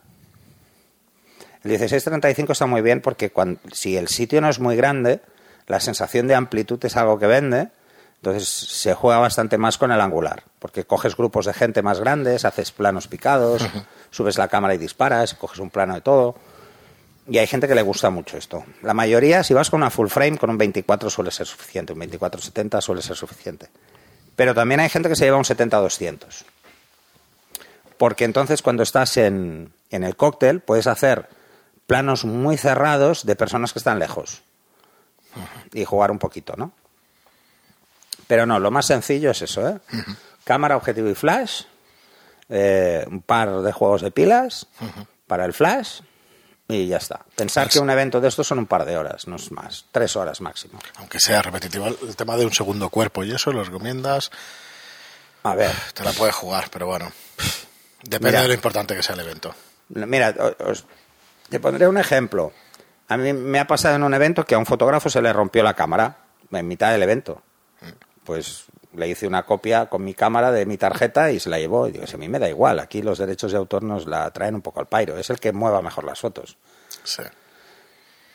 El 1.64 1.70
1635 1.70 2.52
está 2.52 2.66
muy 2.66 2.82
bien 2.82 3.02
porque 3.02 3.30
cuando, 3.30 3.60
si 3.72 3.96
el 3.96 4.08
sitio 4.08 4.42
no 4.42 4.50
es 4.50 4.60
muy 4.60 4.76
grande, 4.76 5.22
la 5.68 5.80
sensación 5.80 6.26
de 6.28 6.34
amplitud 6.34 6.84
es 6.84 6.98
algo 6.98 7.20
que 7.20 7.28
vende 7.28 7.70
entonces 8.22 8.48
se 8.48 8.94
juega 8.94 9.18
bastante 9.18 9.58
más 9.58 9.80
con 9.80 9.92
el 9.92 10.00
angular, 10.00 10.44
porque 10.60 10.86
coges 10.86 11.18
grupos 11.18 11.48
de 11.48 11.54
gente 11.54 11.82
más 11.82 12.00
grandes, 12.00 12.46
haces 12.46 12.72
planos 12.72 13.08
picados, 13.08 13.68
subes 14.12 14.38
la 14.38 14.48
cámara 14.48 14.76
y 14.76 14.78
disparas, 14.78 15.34
coges 15.34 15.58
un 15.58 15.72
plano 15.72 15.96
de 15.96 16.02
todo. 16.02 16.36
Y 17.28 17.40
hay 17.40 17.48
gente 17.48 17.68
que 17.68 17.74
le 17.74 17.82
gusta 17.82 18.12
mucho 18.12 18.38
esto. 18.38 18.64
La 18.84 18.94
mayoría, 18.94 19.44
si 19.44 19.56
vas 19.56 19.72
con 19.72 19.82
una 19.82 19.90
full 19.90 20.08
frame, 20.08 20.38
con 20.38 20.52
un 20.52 20.58
24 20.60 21.10
suele 21.10 21.32
ser 21.32 21.48
suficiente, 21.48 21.94
un 21.94 22.00
24-70 22.00 22.80
suele 22.82 23.02
ser 23.02 23.16
suficiente. 23.16 23.70
Pero 24.36 24.54
también 24.54 24.82
hay 24.82 24.90
gente 24.90 25.10
que 25.10 25.16
se 25.16 25.26
lleva 25.26 25.38
un 25.38 25.44
70-200. 25.44 26.44
Porque 27.98 28.26
entonces 28.26 28.62
cuando 28.62 28.84
estás 28.84 29.18
en, 29.18 29.74
en 29.90 30.04
el 30.04 30.16
cóctel 30.16 30.60
puedes 30.60 30.86
hacer 30.86 31.28
planos 31.88 32.24
muy 32.26 32.58
cerrados 32.58 33.26
de 33.26 33.36
personas 33.36 33.74
que 33.74 33.80
están 33.80 33.98
lejos. 33.98 34.44
Y 35.74 35.86
jugar 35.86 36.12
un 36.12 36.20
poquito, 36.20 36.54
¿no? 36.56 36.72
Pero 38.32 38.46
no, 38.46 38.62
lo 38.62 38.72
más 38.72 38.86
sencillo 38.86 39.32
es 39.32 39.42
eso, 39.42 39.68
¿eh? 39.68 39.78
Cámara, 40.46 40.78
objetivo 40.78 41.10
y 41.10 41.16
flash, 41.16 41.64
eh, 42.48 43.06
un 43.12 43.22
par 43.24 43.62
de 43.62 43.74
juegos 43.74 44.02
de 44.04 44.10
pilas 44.10 44.68
para 45.28 45.44
el 45.44 45.52
flash 45.52 46.00
y 46.70 46.88
ya 46.88 46.96
está. 46.96 47.26
Pensar 47.36 47.68
que 47.68 47.80
un 47.80 47.90
evento 47.90 48.22
de 48.22 48.30
estos 48.30 48.48
son 48.48 48.60
un 48.60 48.68
par 48.68 48.86
de 48.86 48.96
horas, 48.96 49.28
no 49.28 49.36
es 49.36 49.52
más, 49.52 49.84
tres 49.92 50.16
horas 50.16 50.40
máximo. 50.40 50.80
Aunque 50.96 51.20
sea 51.20 51.42
repetitivo, 51.42 51.88
el 51.88 52.16
tema 52.16 52.38
de 52.38 52.46
un 52.46 52.54
segundo 52.54 52.88
cuerpo 52.88 53.26
y 53.26 53.34
eso 53.34 53.52
lo 53.52 53.66
recomiendas. 53.66 54.32
A 55.44 55.54
ver. 55.54 55.72
Te 55.94 56.06
la 56.06 56.14
puedes 56.14 56.34
jugar, 56.34 56.70
pero 56.72 56.86
bueno. 56.86 57.12
Depende 58.02 58.44
de 58.44 58.48
lo 58.48 58.54
importante 58.54 58.96
que 58.96 59.04
sea 59.04 59.16
el 59.16 59.22
evento. 59.24 59.54
Mira, 59.90 60.34
te 61.50 61.60
pondré 61.60 61.86
un 61.86 61.98
ejemplo. 61.98 62.54
A 63.10 63.18
mí 63.18 63.34
me 63.34 63.60
ha 63.60 63.68
pasado 63.68 63.98
en 63.98 64.04
un 64.04 64.14
evento 64.14 64.46
que 64.46 64.56
a 64.56 64.58
un 64.58 64.66
fotógrafo 64.66 65.10
se 65.10 65.22
le 65.22 65.34
rompió 65.34 65.64
la 65.64 65.74
cámara 65.74 66.16
en 66.50 66.66
mitad 66.66 66.94
del 66.94 67.04
evento 67.04 67.44
pues 68.32 68.64
le 68.96 69.10
hice 69.10 69.28
una 69.28 69.44
copia 69.44 69.88
con 69.88 70.06
mi 70.06 70.14
cámara 70.14 70.54
de 70.54 70.66
mi 70.66 70.78
tarjeta 70.78 71.34
y 71.34 71.40
se 71.42 71.50
la 71.50 71.60
llevó. 71.60 71.90
Y 71.90 71.92
digo, 71.92 72.06
a 72.10 72.18
mí 72.18 72.30
me 72.30 72.40
da 72.40 72.48
igual, 72.48 72.80
aquí 72.80 73.02
los 73.02 73.18
derechos 73.18 73.52
de 73.52 73.58
autor 73.58 73.84
nos 73.84 74.08
la 74.08 74.32
traen 74.32 74.56
un 74.56 74.62
poco 74.62 74.80
al 74.80 74.86
pairo, 74.86 75.18
es 75.18 75.30
el 75.30 75.38
que 75.38 75.52
mueva 75.52 75.82
mejor 75.82 76.06
las 76.06 76.22
fotos. 76.22 76.56
Sí. 77.04 77.24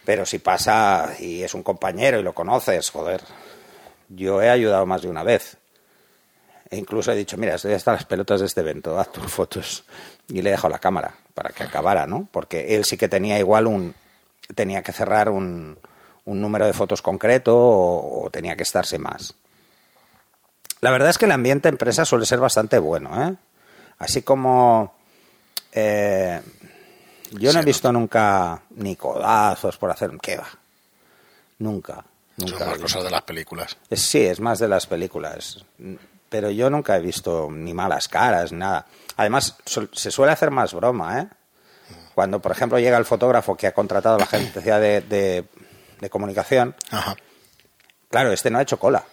Pero 0.05 0.27
si 0.27 0.39
pasa 0.39 1.15
y 1.19 1.43
es 1.43 1.55
un 1.55 1.63
compañero 1.63 2.21
y 2.21 2.23
lo 2.23 2.35
conoces, 2.35 2.91
joder, 2.91 3.23
yo 4.11 4.43
he 4.43 4.51
ayudado 4.51 4.85
más 4.85 5.01
de 5.01 5.09
una 5.09 5.23
vez. 5.23 5.57
E 6.69 6.77
incluso 6.77 7.11
he 7.11 7.17
dicho, 7.17 7.39
mira, 7.39 7.55
estoy 7.55 7.73
hasta 7.73 7.93
las 7.93 8.05
pelotas 8.05 8.41
de 8.41 8.47
este 8.47 8.61
evento, 8.61 9.01
haz 9.01 9.11
tus 9.13 9.33
fotos. 9.33 9.85
Y 10.29 10.43
le 10.43 10.51
he 10.51 10.53
dejado 10.53 10.73
la 10.73 10.79
cámara 10.79 11.15
para 11.33 11.55
que 11.55 11.63
acabara, 11.63 12.07
¿no? 12.07 12.29
Porque 12.31 12.77
él 12.77 12.85
sí 12.85 12.99
que 12.99 13.09
tenía 13.09 13.39
igual 13.39 13.67
un... 13.67 13.95
tenía 14.55 14.83
que 14.83 14.93
cerrar 14.93 15.31
un, 15.31 15.79
un 16.27 16.41
número 16.43 16.67
de 16.67 16.75
fotos 16.75 17.01
concreto 17.01 17.57
o 17.57 18.29
tenía 18.31 18.57
que 18.57 18.63
estarse 18.65 18.99
más. 18.99 19.35
La 20.81 20.91
verdad 20.91 21.11
es 21.11 21.19
que 21.19 21.25
el 21.25 21.33
ambiente 21.33 21.69
empresa 21.69 22.05
suele 22.05 22.27
ser 22.27 22.39
bastante 22.39 22.79
bueno, 22.79 23.29
¿eh? 23.29 23.35
Así 23.99 24.23
como 24.23 24.95
eh, 25.73 26.41
yo 27.33 27.53
no 27.53 27.61
he 27.61 27.65
visto 27.65 27.93
nunca 27.93 28.63
ni 28.71 28.97
codazos 28.97 29.77
por 29.77 29.91
hacer 29.91 30.11
¿qué 30.21 30.37
va? 30.37 30.49
Nunca. 31.59 32.05
nunca 32.37 32.59
Son 32.59 32.69
más 32.69 32.79
cosas 32.79 33.05
de 33.05 33.11
las 33.11 33.23
películas. 33.23 33.77
sí, 33.91 34.21
es 34.21 34.41
más 34.41 34.59
de 34.59 34.69
las 34.69 34.87
películas. 34.87 35.65
Pero 36.29 36.51
yo 36.51 36.71
nunca 36.71 36.97
he 36.97 37.01
visto 37.01 37.49
ni 37.51 37.73
malas 37.73 38.09
caras, 38.09 38.53
ni 38.53 38.59
nada. 38.59 38.87
Además, 39.17 39.57
se 39.65 40.11
suele 40.11 40.33
hacer 40.33 40.51
más 40.51 40.75
broma, 40.75 41.21
¿eh? 41.21 41.29
Cuando, 42.15 42.41
por 42.41 42.53
ejemplo, 42.53 42.79
llega 42.79 42.97
el 42.97 43.05
fotógrafo 43.05 43.57
que 43.57 43.67
ha 43.67 43.75
contratado 43.75 44.17
la 44.17 44.25
agencia 44.25 44.79
de, 44.79 45.03
de, 46.01 46.11
comunicación, 46.11 46.75
claro, 48.09 48.33
este 48.33 48.51
no 48.51 48.59
ha 48.59 48.63
hecho 48.63 48.79
cola. 48.79 49.05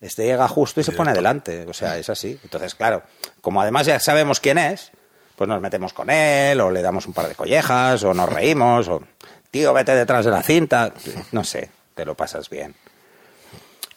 Este 0.00 0.24
llega 0.24 0.46
justo 0.46 0.80
y 0.80 0.84
se 0.84 0.92
pone 0.92 1.10
adelante. 1.10 1.66
O 1.68 1.72
sea, 1.72 1.98
es 1.98 2.08
así. 2.08 2.38
Entonces, 2.44 2.74
claro, 2.74 3.02
como 3.40 3.60
además 3.60 3.86
ya 3.86 3.98
sabemos 3.98 4.40
quién 4.40 4.58
es, 4.58 4.92
pues 5.36 5.48
nos 5.48 5.60
metemos 5.60 5.92
con 5.92 6.10
él, 6.10 6.60
o 6.60 6.70
le 6.70 6.82
damos 6.82 7.06
un 7.06 7.12
par 7.12 7.28
de 7.28 7.34
collejas, 7.34 8.02
o 8.04 8.14
nos 8.14 8.28
reímos, 8.32 8.88
o 8.88 9.02
tío, 9.50 9.72
vete 9.72 9.94
detrás 9.94 10.24
de 10.24 10.30
la 10.30 10.42
cinta. 10.42 10.92
No 11.32 11.44
sé, 11.44 11.70
te 11.94 12.04
lo 12.04 12.16
pasas 12.16 12.48
bien. 12.48 12.74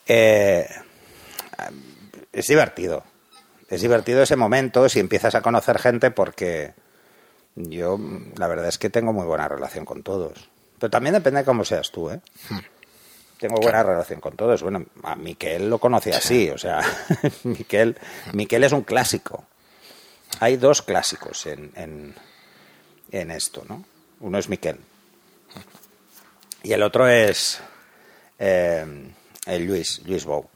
Eh, 0.07 0.67
es 2.31 2.47
divertido. 2.47 3.03
Es 3.69 3.81
divertido 3.81 4.21
ese 4.21 4.35
momento 4.35 4.89
si 4.89 4.99
empiezas 4.99 5.35
a 5.35 5.41
conocer 5.41 5.79
gente 5.79 6.11
porque 6.11 6.73
yo, 7.55 7.99
la 8.37 8.47
verdad 8.47 8.67
es 8.67 8.77
que 8.77 8.89
tengo 8.89 9.13
muy 9.13 9.25
buena 9.25 9.47
relación 9.47 9.85
con 9.85 10.03
todos. 10.03 10.49
Pero 10.79 10.89
también 10.89 11.13
depende 11.13 11.41
de 11.41 11.45
cómo 11.45 11.63
seas 11.63 11.91
tú, 11.91 12.09
¿eh? 12.09 12.19
Tengo 13.41 13.59
buena 13.59 13.81
relación 13.81 14.21
con 14.21 14.35
todos. 14.35 14.61
Bueno, 14.61 14.85
a 15.01 15.15
Miquel 15.15 15.67
lo 15.67 15.79
conoce 15.79 16.13
así, 16.13 16.51
o 16.51 16.59
sea, 16.59 16.79
Miquel, 17.43 17.97
Miquel 18.33 18.63
es 18.63 18.71
un 18.71 18.83
clásico. 18.83 19.45
Hay 20.39 20.57
dos 20.57 20.83
clásicos 20.83 21.47
en, 21.47 21.71
en, 21.75 22.13
en 23.11 23.31
esto, 23.31 23.65
¿no? 23.67 23.83
Uno 24.19 24.37
es 24.37 24.47
Miquel. 24.47 24.77
Y 26.61 26.71
el 26.71 26.83
otro 26.83 27.07
es 27.07 27.59
eh, 28.37 28.85
el 29.47 29.65
Luis, 29.65 30.03
Luis 30.05 30.23
Bou. 30.23 30.47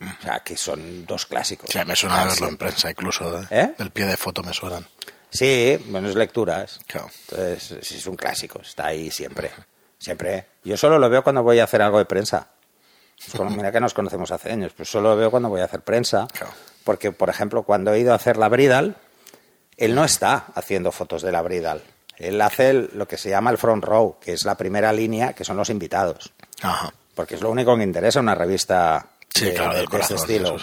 O 0.00 0.22
sea, 0.22 0.40
que 0.40 0.56
son 0.56 1.06
dos 1.06 1.26
clásicos. 1.26 1.70
Sí, 1.70 1.78
me 1.86 1.94
suena 1.94 2.24
verlo 2.24 2.48
en 2.48 2.56
prensa 2.56 2.90
incluso. 2.90 3.40
¿eh? 3.40 3.46
¿Eh? 3.52 3.74
El 3.78 3.92
pie 3.92 4.06
de 4.06 4.16
foto 4.16 4.42
me 4.42 4.52
suenan. 4.52 4.84
Sí, 5.30 5.78
buenas 5.86 6.16
lecturas. 6.16 6.80
Entonces, 6.88 7.86
sí, 7.86 7.98
es 7.98 8.06
un 8.08 8.16
clásico, 8.16 8.60
está 8.62 8.86
ahí 8.86 9.12
siempre. 9.12 9.52
Siempre. 10.00 10.46
Yo 10.64 10.76
solo 10.76 10.98
lo 10.98 11.08
veo 11.08 11.22
cuando 11.22 11.42
voy 11.42 11.60
a 11.60 11.64
hacer 11.64 11.82
algo 11.82 11.98
de 11.98 12.06
prensa. 12.06 12.48
Pues 13.36 13.50
mira 13.50 13.70
que 13.70 13.80
nos 13.80 13.92
conocemos 13.92 14.30
hace 14.32 14.50
años, 14.50 14.72
pues 14.74 14.88
solo 14.88 15.10
lo 15.10 15.16
veo 15.16 15.30
cuando 15.30 15.50
voy 15.50 15.60
a 15.60 15.66
hacer 15.66 15.82
prensa. 15.82 16.26
Porque, 16.84 17.12
por 17.12 17.28
ejemplo, 17.28 17.62
cuando 17.62 17.92
he 17.92 18.00
ido 18.00 18.12
a 18.12 18.16
hacer 18.16 18.38
la 18.38 18.48
Bridal, 18.48 18.96
él 19.76 19.94
no 19.94 20.04
está 20.04 20.46
haciendo 20.54 20.90
fotos 20.90 21.20
de 21.20 21.30
la 21.30 21.42
Bridal. 21.42 21.82
Él 22.16 22.40
hace 22.40 22.72
lo 22.72 23.06
que 23.06 23.18
se 23.18 23.28
llama 23.28 23.50
el 23.50 23.58
front 23.58 23.84
row, 23.84 24.18
que 24.18 24.32
es 24.32 24.46
la 24.46 24.56
primera 24.56 24.92
línea, 24.92 25.34
que 25.34 25.44
son 25.44 25.58
los 25.58 25.68
invitados. 25.68 26.32
Porque 27.14 27.34
es 27.34 27.42
lo 27.42 27.50
único 27.50 27.76
que 27.76 27.82
interesa 27.82 28.20
una 28.20 28.34
revista 28.34 29.06
de, 29.38 29.54
este 30.00 30.14
estilo. 30.14 30.56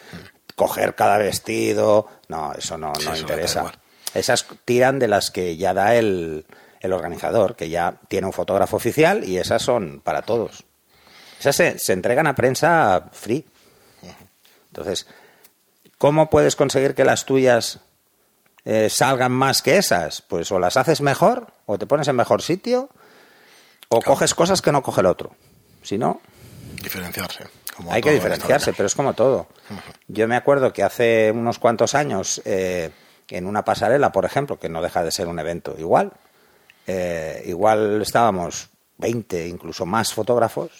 Coger 0.54 0.94
cada 0.94 1.18
vestido, 1.18 2.08
no, 2.28 2.52
eso 2.52 2.78
no, 2.78 2.92
no 3.04 3.16
interesa. 3.16 3.72
Esas 4.14 4.46
tiran 4.64 5.00
de 5.00 5.08
las 5.08 5.32
que 5.32 5.56
ya 5.56 5.74
da 5.74 5.96
el, 5.96 6.46
el 6.84 6.92
organizador, 6.92 7.56
que 7.56 7.68
ya 7.68 7.96
tiene 8.08 8.26
un 8.26 8.32
fotógrafo 8.32 8.76
oficial 8.76 9.24
y 9.24 9.38
esas 9.38 9.62
son 9.62 10.00
para 10.04 10.22
todos. 10.22 10.64
Esas 11.40 11.56
se, 11.56 11.78
se 11.78 11.92
entregan 11.92 12.26
a 12.26 12.34
prensa 12.34 13.08
free. 13.12 13.44
Entonces, 14.68 15.06
¿cómo 15.98 16.28
puedes 16.28 16.56
conseguir 16.56 16.94
que 16.94 17.04
las 17.04 17.24
tuyas 17.24 17.80
eh, 18.64 18.88
salgan 18.90 19.32
más 19.32 19.62
que 19.62 19.76
esas? 19.76 20.20
Pues 20.22 20.50
o 20.52 20.58
las 20.58 20.76
haces 20.76 21.00
mejor, 21.00 21.48
o 21.66 21.78
te 21.78 21.86
pones 21.86 22.08
en 22.08 22.16
mejor 22.16 22.42
sitio, 22.42 22.90
o 23.88 24.00
coges 24.00 24.34
cosas 24.34 24.60
que 24.62 24.72
no 24.72 24.82
coge 24.82 25.00
el 25.00 25.06
otro. 25.06 25.36
Si 25.82 25.96
no, 25.96 26.20
Diferenciarse. 26.82 27.44
como 27.76 27.92
hay 27.92 28.02
que 28.02 28.10
diferenciarse, 28.10 28.72
pero 28.72 28.86
es 28.86 28.94
como 28.94 29.14
todo. 29.14 29.46
Yo 30.08 30.26
me 30.28 30.36
acuerdo 30.36 30.72
que 30.72 30.82
hace 30.82 31.30
unos 31.30 31.58
cuantos 31.58 31.94
años, 31.94 32.42
eh, 32.44 32.90
en 33.28 33.46
una 33.46 33.64
pasarela, 33.64 34.12
por 34.12 34.24
ejemplo, 34.24 34.58
que 34.58 34.68
no 34.68 34.82
deja 34.82 35.02
de 35.02 35.10
ser 35.10 35.28
un 35.28 35.38
evento 35.38 35.74
igual, 35.78 36.12
eh, 36.86 37.42
igual 37.46 38.02
estábamos 38.02 38.68
20, 38.98 39.48
incluso 39.48 39.86
más 39.86 40.12
fotógrafos, 40.12 40.70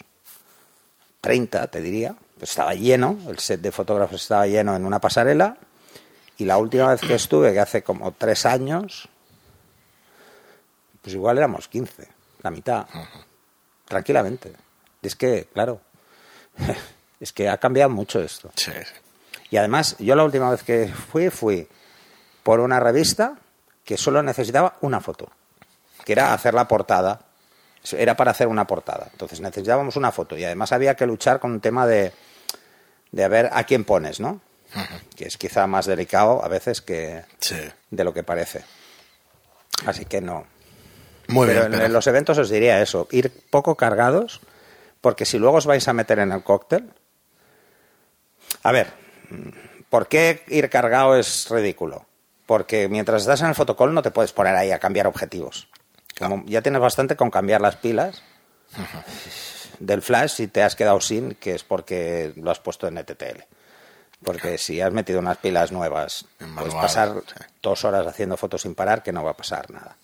30 1.20 1.66
te 1.68 1.80
diría, 1.80 2.14
pues 2.38 2.50
estaba 2.50 2.74
lleno, 2.74 3.18
el 3.28 3.38
set 3.38 3.60
de 3.60 3.72
fotógrafos 3.72 4.22
estaba 4.22 4.46
lleno 4.46 4.76
en 4.76 4.84
una 4.84 5.00
pasarela, 5.00 5.56
y 6.36 6.44
la 6.44 6.58
última 6.58 6.90
vez 6.90 7.00
que 7.00 7.14
estuve, 7.14 7.52
que 7.52 7.60
hace 7.60 7.82
como 7.82 8.12
tres 8.12 8.44
años, 8.44 9.08
pues 11.00 11.14
igual 11.14 11.38
éramos 11.38 11.68
15, 11.68 12.08
la 12.42 12.50
mitad, 12.50 12.86
tranquilamente. 13.86 14.52
Y 15.00 15.06
es 15.06 15.14
que, 15.14 15.48
claro, 15.52 15.80
es 17.20 17.32
que 17.32 17.48
ha 17.48 17.58
cambiado 17.58 17.90
mucho 17.90 18.20
esto. 18.20 18.50
Sí, 18.56 18.72
sí. 18.72 19.00
Y 19.50 19.56
además, 19.56 19.96
yo 19.98 20.16
la 20.16 20.24
última 20.24 20.50
vez 20.50 20.62
que 20.62 20.88
fui, 20.88 21.30
fui 21.30 21.68
por 22.42 22.60
una 22.60 22.80
revista 22.80 23.38
que 23.84 23.96
solo 23.96 24.22
necesitaba 24.22 24.76
una 24.80 25.00
foto, 25.00 25.30
que 26.04 26.12
era 26.12 26.32
hacer 26.34 26.54
la 26.54 26.68
portada. 26.68 27.20
Era 27.92 28.16
para 28.16 28.30
hacer 28.30 28.46
una 28.48 28.66
portada. 28.66 29.08
Entonces 29.12 29.40
necesitábamos 29.40 29.96
una 29.96 30.10
foto. 30.12 30.36
Y 30.38 30.44
además 30.44 30.72
había 30.72 30.94
que 30.96 31.06
luchar 31.06 31.38
con 31.40 31.52
un 31.52 31.60
tema 31.60 31.86
de, 31.86 32.12
de 33.12 33.24
a 33.24 33.28
ver 33.28 33.50
a 33.52 33.64
quién 33.64 33.84
pones, 33.84 34.20
¿no? 34.20 34.40
Que 35.16 35.26
es 35.26 35.36
quizá 35.36 35.66
más 35.66 35.86
delicado 35.86 36.42
a 36.44 36.48
veces 36.48 36.80
que 36.80 37.24
Sí. 37.40 37.56
de 37.90 38.04
lo 38.04 38.12
que 38.14 38.22
parece. 38.22 38.64
Así 39.86 40.04
que 40.06 40.20
no. 40.20 40.46
Muy 41.28 41.46
Pero 41.46 41.60
bien. 41.60 41.66
en, 41.66 41.72
pero- 41.72 41.84
en 41.86 41.92
los 41.92 42.06
eventos 42.06 42.38
os 42.38 42.48
diría 42.50 42.80
eso, 42.82 43.06
ir 43.10 43.30
poco 43.50 43.76
cargados, 43.76 44.40
porque 45.00 45.24
si 45.26 45.38
luego 45.38 45.58
os 45.58 45.66
vais 45.66 45.86
a 45.88 45.92
meter 45.92 46.18
en 46.18 46.32
el 46.32 46.42
cóctel... 46.42 46.90
A 48.62 48.72
ver, 48.72 48.88
¿por 49.90 50.08
qué 50.08 50.42
ir 50.48 50.70
cargado 50.70 51.16
es 51.16 51.48
ridículo? 51.50 52.06
Porque 52.46 52.88
mientras 52.88 53.22
estás 53.22 53.40
en 53.42 53.48
el 53.48 53.54
fotocall 53.54 53.92
no 53.94 54.02
te 54.02 54.10
puedes 54.10 54.32
poner 54.32 54.54
ahí 54.56 54.70
a 54.70 54.78
cambiar 54.78 55.06
objetivos. 55.06 55.68
Ya 56.46 56.62
tienes 56.62 56.80
bastante 56.80 57.16
con 57.16 57.30
cambiar 57.30 57.60
las 57.60 57.76
pilas 57.76 58.22
del 59.78 60.02
flash 60.02 60.40
y 60.40 60.46
te 60.46 60.62
has 60.62 60.76
quedado 60.76 61.00
sin, 61.00 61.34
que 61.34 61.54
es 61.54 61.64
porque 61.64 62.32
lo 62.36 62.50
has 62.50 62.60
puesto 62.60 62.86
en 62.86 62.98
ETTL. 62.98 63.42
Porque 64.22 64.56
si 64.58 64.80
has 64.80 64.92
metido 64.92 65.18
unas 65.18 65.38
pilas 65.38 65.72
nuevas, 65.72 66.26
puedes 66.56 66.74
pasar 66.74 67.22
sí. 67.26 67.44
dos 67.62 67.84
horas 67.84 68.06
haciendo 68.06 68.36
fotos 68.36 68.62
sin 68.62 68.74
parar, 68.74 69.02
que 69.02 69.12
no 69.12 69.24
va 69.24 69.32
a 69.32 69.36
pasar 69.36 69.70
nada. 69.70 69.96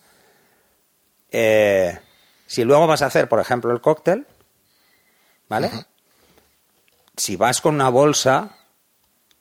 Eh, 1.31 1.97
si 2.45 2.63
luego 2.63 2.85
vas 2.85 3.01
a 3.01 3.07
hacer, 3.07 3.29
por 3.29 3.39
ejemplo, 3.39 3.71
el 3.71 3.81
cóctel, 3.81 4.27
¿vale? 5.47 5.71
Si 7.15 7.35
vas 7.35 7.61
con 7.61 7.75
una 7.75 7.89
bolsa 7.89 8.57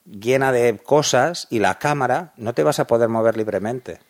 llena 0.05 0.53
de 0.53 0.79
cosas 0.79 1.47
y 1.51 1.59
la 1.59 1.79
cámara, 1.79 2.33
no 2.37 2.55
te 2.55 2.63
vas 2.63 2.79
a 2.79 2.87
poder 2.87 3.09
mover 3.09 3.37
libremente. 3.37 4.01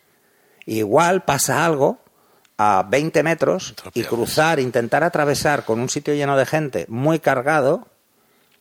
Igual 0.65 1.23
pasa 1.23 1.65
algo 1.65 1.99
a 2.63 2.83
20 2.87 3.23
metros 3.23 3.73
y 3.93 4.03
cruzar, 4.03 4.59
intentar 4.59 5.03
atravesar 5.03 5.63
con 5.65 5.79
un 5.79 5.89
sitio 5.89 6.13
lleno 6.13 6.37
de 6.37 6.45
gente 6.45 6.85
muy 6.89 7.19
cargado, 7.19 7.87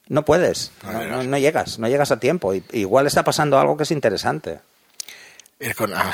no 0.08 0.24
puedes, 0.24 0.72
No 0.82 0.92
no, 0.92 1.00
llegas. 1.02 1.26
no- 1.26 1.38
llegas, 1.38 1.78
no 1.78 1.88
llegas 1.88 2.10
a 2.10 2.18
tiempo. 2.18 2.54
Y, 2.54 2.64
igual 2.72 3.06
está 3.06 3.22
pasando 3.24 3.58
algo 3.58 3.76
que 3.76 3.82
es 3.82 3.90
interesante. 3.90 4.60
Ir 5.58 5.74
con- 5.76 5.92
ah, 5.94 6.10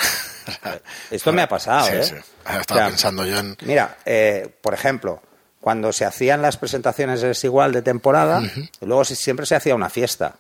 Esto 1.11 1.33
me 1.33 1.43
ha 1.43 1.49
pasado, 1.49 1.87
sí, 1.87 1.93
¿eh? 1.95 2.03
Sí. 2.05 2.15
Ahora 2.45 2.61
estaba 2.61 2.81
O 2.81 2.83
sea, 2.83 2.89
pensando 2.89 3.25
yo 3.25 3.39
en. 3.39 3.57
Mira, 3.63 3.97
eh, 4.05 4.53
por 4.61 4.75
ejemplo, 4.75 5.23
cuando 5.61 5.93
se 5.93 6.05
hacían 6.05 6.43
las 6.43 6.57
presentaciones 6.57 7.21
de 7.21 7.29
Desigual 7.29 7.73
de 7.73 7.83
temporada, 7.83 8.43
luego 8.81 9.05
siempre 9.05 9.47
se 9.47 9.55
hacía 9.55 9.75
una 9.75 9.91
fiesta. 9.91 10.37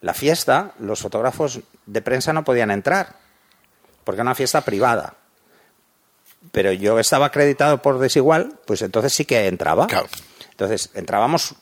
La 0.00 0.14
fiesta, 0.14 0.72
los 0.80 1.00
fotógrafos 1.00 1.60
de 1.86 2.02
prensa 2.02 2.32
no 2.32 2.42
podían 2.44 2.70
entrar, 2.70 3.14
porque 4.04 4.16
era 4.16 4.22
una 4.22 4.34
fiesta 4.34 4.60
privada. 4.62 5.14
Pero 6.52 6.72
yo 6.72 6.98
estaba 6.98 7.26
acreditado 7.26 7.82
por 7.82 7.98
Desigual, 7.98 8.58
pues 8.66 8.82
entonces 8.82 9.12
sí 9.12 9.24
que 9.24 9.46
entraba. 9.46 9.86
Claro. 9.86 10.08
Entonces, 10.50 10.90
entrábamos, 10.94 11.54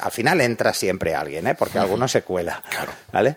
al 0.00 0.12
final 0.12 0.40
entra 0.40 0.72
siempre 0.72 1.14
alguien, 1.14 1.46
¿eh? 1.46 1.54
porque 1.54 1.78
alguno 1.78 2.08
se 2.08 2.22
cuela. 2.22 2.62
Claro. 2.70 2.92
¿Vale? 3.12 3.36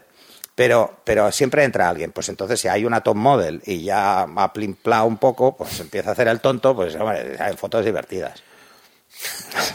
Pero, 0.55 1.01
pero 1.03 1.31
siempre 1.31 1.63
entra 1.63 1.89
alguien. 1.89 2.11
Pues 2.11 2.29
entonces, 2.29 2.59
si 2.59 2.67
hay 2.67 2.85
una 2.85 3.01
top 3.01 3.15
model 3.15 3.61
y 3.65 3.83
ya 3.83 4.21
ha 4.21 4.53
plimplado 4.53 5.05
un 5.05 5.17
poco, 5.17 5.55
pues 5.55 5.79
empieza 5.79 6.09
a 6.09 6.13
hacer 6.13 6.27
el 6.27 6.41
tonto, 6.41 6.75
pues 6.75 6.95
hombre, 6.95 7.37
hay 7.39 7.55
fotos 7.55 7.85
divertidas. 7.85 8.43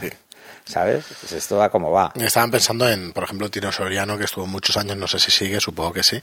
Sí. 0.00 0.10
¿Sabes? 0.64 1.04
Pues 1.20 1.32
esto 1.32 1.58
va 1.58 1.68
como 1.68 1.90
va. 1.90 2.10
Estaban 2.14 2.50
pensando 2.50 2.88
en, 2.88 3.12
por 3.12 3.24
ejemplo, 3.24 3.50
Tino 3.50 3.70
Soriano, 3.70 4.16
que 4.16 4.24
estuvo 4.24 4.46
muchos 4.46 4.78
años, 4.78 4.96
no 4.96 5.06
sé 5.06 5.18
si 5.18 5.30
sigue, 5.30 5.60
supongo 5.60 5.92
que 5.92 6.02
sí, 6.02 6.18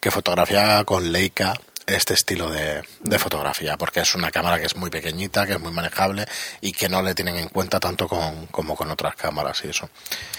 que 0.00 0.10
fotografía 0.10 0.84
con 0.84 1.10
Leica 1.12 1.54
este 1.86 2.14
estilo 2.14 2.50
de, 2.50 2.82
de 3.00 3.18
fotografía, 3.18 3.76
porque 3.76 4.00
es 4.00 4.14
una 4.14 4.30
cámara 4.30 4.58
que 4.58 4.66
es 4.66 4.76
muy 4.76 4.90
pequeñita, 4.90 5.46
que 5.46 5.52
es 5.52 5.60
muy 5.60 5.72
manejable 5.72 6.26
y 6.60 6.72
que 6.72 6.88
no 6.88 7.00
le 7.00 7.14
tienen 7.14 7.36
en 7.36 7.48
cuenta 7.48 7.78
tanto 7.78 8.08
con, 8.08 8.46
como 8.46 8.74
con 8.74 8.90
otras 8.90 9.14
cámaras 9.14 9.64
y 9.64 9.68
eso. 9.68 9.88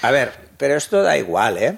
A 0.02 0.12
ver, 0.12 0.50
pero 0.58 0.76
esto 0.76 1.02
da 1.02 1.18
igual, 1.18 1.58
¿eh? 1.58 1.78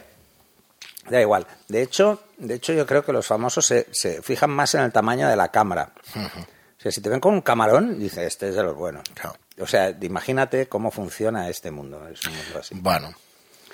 Da 1.10 1.21
igual. 1.21 1.45
De 1.67 1.82
hecho, 1.82 2.23
de 2.38 2.55
hecho 2.55 2.73
yo 2.73 2.86
creo 2.86 3.05
que 3.05 3.13
los 3.13 3.27
famosos 3.27 3.65
se, 3.65 3.88
se 3.91 4.21
fijan 4.21 4.49
más 4.49 4.73
en 4.75 4.82
el 4.82 4.91
tamaño 4.91 5.27
de 5.29 5.36
la 5.36 5.49
cámara. 5.49 5.91
O 6.15 6.82
sea, 6.82 6.91
si 6.91 7.01
te 7.01 7.10
ven 7.10 7.19
con 7.19 7.34
un 7.34 7.41
camarón, 7.41 7.99
dices, 7.99 8.19
este 8.19 8.49
es 8.49 8.55
de 8.55 8.63
los 8.63 8.75
buenos. 8.75 9.03
Claro. 9.13 9.36
O 9.60 9.67
sea, 9.67 9.95
imagínate 10.01 10.67
cómo 10.67 10.91
funciona 10.91 11.49
este 11.49 11.71
mundo. 11.71 12.08
Es 12.08 12.25
un 12.25 12.36
mundo 12.36 12.60
así. 12.60 12.75
Bueno, 12.75 13.13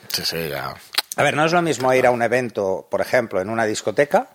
sí, 0.10 0.24
sí, 0.26 0.50
ya. 0.50 0.74
A 1.18 1.24
ver, 1.24 1.36
no 1.36 1.46
es 1.46 1.52
lo 1.52 1.62
mismo 1.62 1.94
ir 1.94 2.06
a 2.08 2.12
un 2.12 2.22
evento, 2.22 2.88
por 2.90 3.02
ejemplo, 3.02 3.40
en 3.42 3.50
una 3.50 3.66
discoteca, 3.66 4.30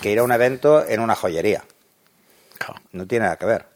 que 0.00 0.10
ir 0.10 0.18
a 0.18 0.22
un 0.22 0.32
evento 0.32 0.86
en 0.86 1.00
una 1.00 1.14
joyería. 1.14 1.64
No 2.92 3.06
tiene 3.06 3.24
nada 3.24 3.36
que 3.36 3.46
ver. 3.46 3.66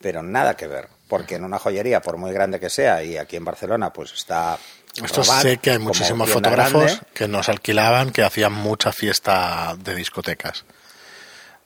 Pero 0.00 0.22
nada 0.22 0.56
que 0.56 0.66
ver. 0.66 0.88
Porque 1.08 1.36
en 1.36 1.44
una 1.44 1.58
joyería, 1.58 2.00
por 2.00 2.16
muy 2.16 2.32
grande 2.32 2.58
que 2.58 2.68
sea, 2.70 3.02
y 3.02 3.16
aquí 3.16 3.36
en 3.36 3.44
Barcelona, 3.44 3.92
pues 3.92 4.12
está. 4.12 4.58
Esto 5.02 5.22
Rabat 5.22 5.42
sé 5.42 5.58
que 5.58 5.70
hay 5.72 5.78
muchísimos 5.78 6.28
fotógrafos 6.30 6.84
grande. 6.84 7.00
que 7.14 7.28
nos 7.28 7.48
alquilaban, 7.48 8.10
que 8.10 8.22
hacían 8.24 8.52
mucha 8.52 8.92
fiesta 8.92 9.76
de 9.78 9.94
discotecas. 9.94 10.64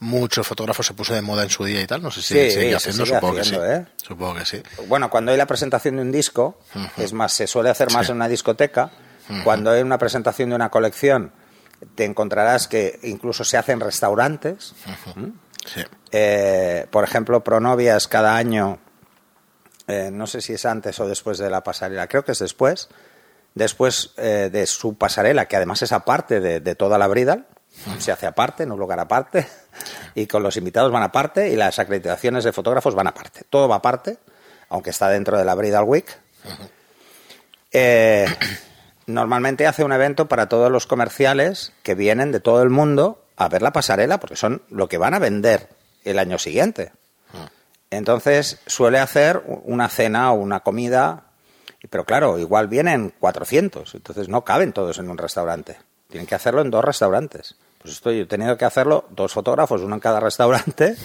Muchos 0.00 0.46
fotógrafos 0.46 0.86
se 0.86 0.94
puso 0.94 1.14
de 1.14 1.20
moda 1.22 1.42
en 1.42 1.50
su 1.50 1.64
día 1.64 1.80
y 1.82 1.86
tal, 1.86 2.02
no 2.02 2.10
sé 2.10 2.22
si 2.22 2.34
Sí, 2.34 2.50
sigue 2.50 2.74
haciendo, 2.74 3.04
sigue 3.04 3.16
supongo 3.18 3.38
haciendo, 3.38 3.60
que 3.62 3.66
sí. 3.68 3.72
¿eh? 3.82 3.86
Supongo 4.02 4.34
que 4.34 4.46
sí. 4.46 4.62
Bueno, 4.88 5.10
cuando 5.10 5.30
hay 5.30 5.36
la 5.36 5.46
presentación 5.46 5.96
de 5.96 6.02
un 6.02 6.10
disco, 6.10 6.58
es 6.96 7.12
más, 7.12 7.34
se 7.34 7.46
suele 7.46 7.68
hacer 7.70 7.90
más 7.92 8.08
en 8.08 8.16
una 8.16 8.28
discoteca. 8.28 8.90
Cuando 9.44 9.70
hay 9.70 9.82
una 9.82 9.98
presentación 9.98 10.48
de 10.48 10.56
una 10.56 10.70
colección, 10.70 11.32
te 11.94 12.04
encontrarás 12.04 12.68
que 12.68 12.98
incluso 13.02 13.44
se 13.44 13.56
hace 13.56 13.72
en 13.72 13.80
restaurantes. 13.80 14.74
Sí. 15.66 15.82
Eh, 16.12 16.86
por 16.90 17.04
ejemplo, 17.04 17.44
Pronovias 17.44 18.08
cada 18.08 18.36
año, 18.36 18.78
eh, 19.86 20.10
no 20.12 20.26
sé 20.26 20.40
si 20.40 20.54
es 20.54 20.64
antes 20.64 20.98
o 21.00 21.08
después 21.08 21.38
de 21.38 21.50
la 21.50 21.62
pasarela, 21.62 22.06
creo 22.06 22.24
que 22.24 22.32
es 22.32 22.38
después, 22.38 22.88
después 23.54 24.12
eh, 24.16 24.48
de 24.52 24.66
su 24.66 24.96
pasarela, 24.96 25.46
que 25.46 25.56
además 25.56 25.82
es 25.82 25.92
aparte 25.92 26.40
de, 26.40 26.60
de 26.60 26.74
toda 26.74 26.98
la 26.98 27.08
Bridal, 27.08 27.46
se 27.98 28.12
hace 28.12 28.26
aparte, 28.26 28.64
en 28.64 28.72
un 28.72 28.78
lugar 28.78 28.98
aparte, 29.00 29.46
y 30.14 30.26
con 30.26 30.42
los 30.42 30.56
invitados 30.56 30.90
van 30.90 31.02
aparte 31.02 31.50
y 31.50 31.56
las 31.56 31.78
acreditaciones 31.78 32.44
de 32.44 32.52
fotógrafos 32.52 32.94
van 32.94 33.06
aparte. 33.06 33.42
Todo 33.48 33.68
va 33.68 33.76
aparte, 33.76 34.18
aunque 34.68 34.90
está 34.90 35.08
dentro 35.08 35.38
de 35.38 35.44
la 35.44 35.54
Bridal 35.54 35.84
Week. 35.84 36.18
Normalmente 39.06 39.66
hace 39.66 39.84
un 39.84 39.92
evento 39.92 40.26
para 40.26 40.48
todos 40.48 40.70
los 40.70 40.86
comerciales 40.86 41.72
que 41.82 41.94
vienen 41.94 42.32
de 42.32 42.40
todo 42.40 42.62
el 42.62 42.70
mundo 42.70 43.22
a 43.36 43.48
ver 43.48 43.62
la 43.62 43.72
pasarela, 43.72 44.20
porque 44.20 44.36
son 44.36 44.62
lo 44.68 44.88
que 44.88 44.98
van 44.98 45.14
a 45.14 45.18
vender 45.18 45.68
el 46.04 46.18
año 46.18 46.38
siguiente. 46.38 46.92
Entonces 47.90 48.60
suele 48.66 48.98
hacer 48.98 49.42
una 49.64 49.88
cena 49.88 50.32
o 50.32 50.36
una 50.36 50.60
comida, 50.60 51.24
pero 51.88 52.04
claro, 52.04 52.38
igual 52.38 52.68
vienen 52.68 53.12
400, 53.18 53.94
entonces 53.94 54.28
no 54.28 54.44
caben 54.44 54.72
todos 54.72 54.98
en 54.98 55.10
un 55.10 55.18
restaurante. 55.18 55.78
Tienen 56.08 56.26
que 56.26 56.34
hacerlo 56.34 56.60
en 56.60 56.70
dos 56.70 56.84
restaurantes. 56.84 57.56
Pues 57.78 57.94
esto 57.94 58.12
yo 58.12 58.22
he 58.22 58.26
tenido 58.26 58.56
que 58.56 58.64
hacerlo 58.64 59.06
dos 59.10 59.32
fotógrafos, 59.32 59.80
uno 59.80 59.94
en 59.94 60.00
cada 60.00 60.20
restaurante, 60.20 60.96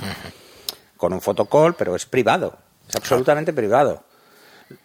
con 0.97 1.13
un 1.13 1.21
fotocall, 1.21 1.75
pero 1.75 1.95
es 1.95 2.05
privado, 2.05 2.57
es 2.87 2.95
absolutamente 2.95 3.53
privado. 3.53 4.03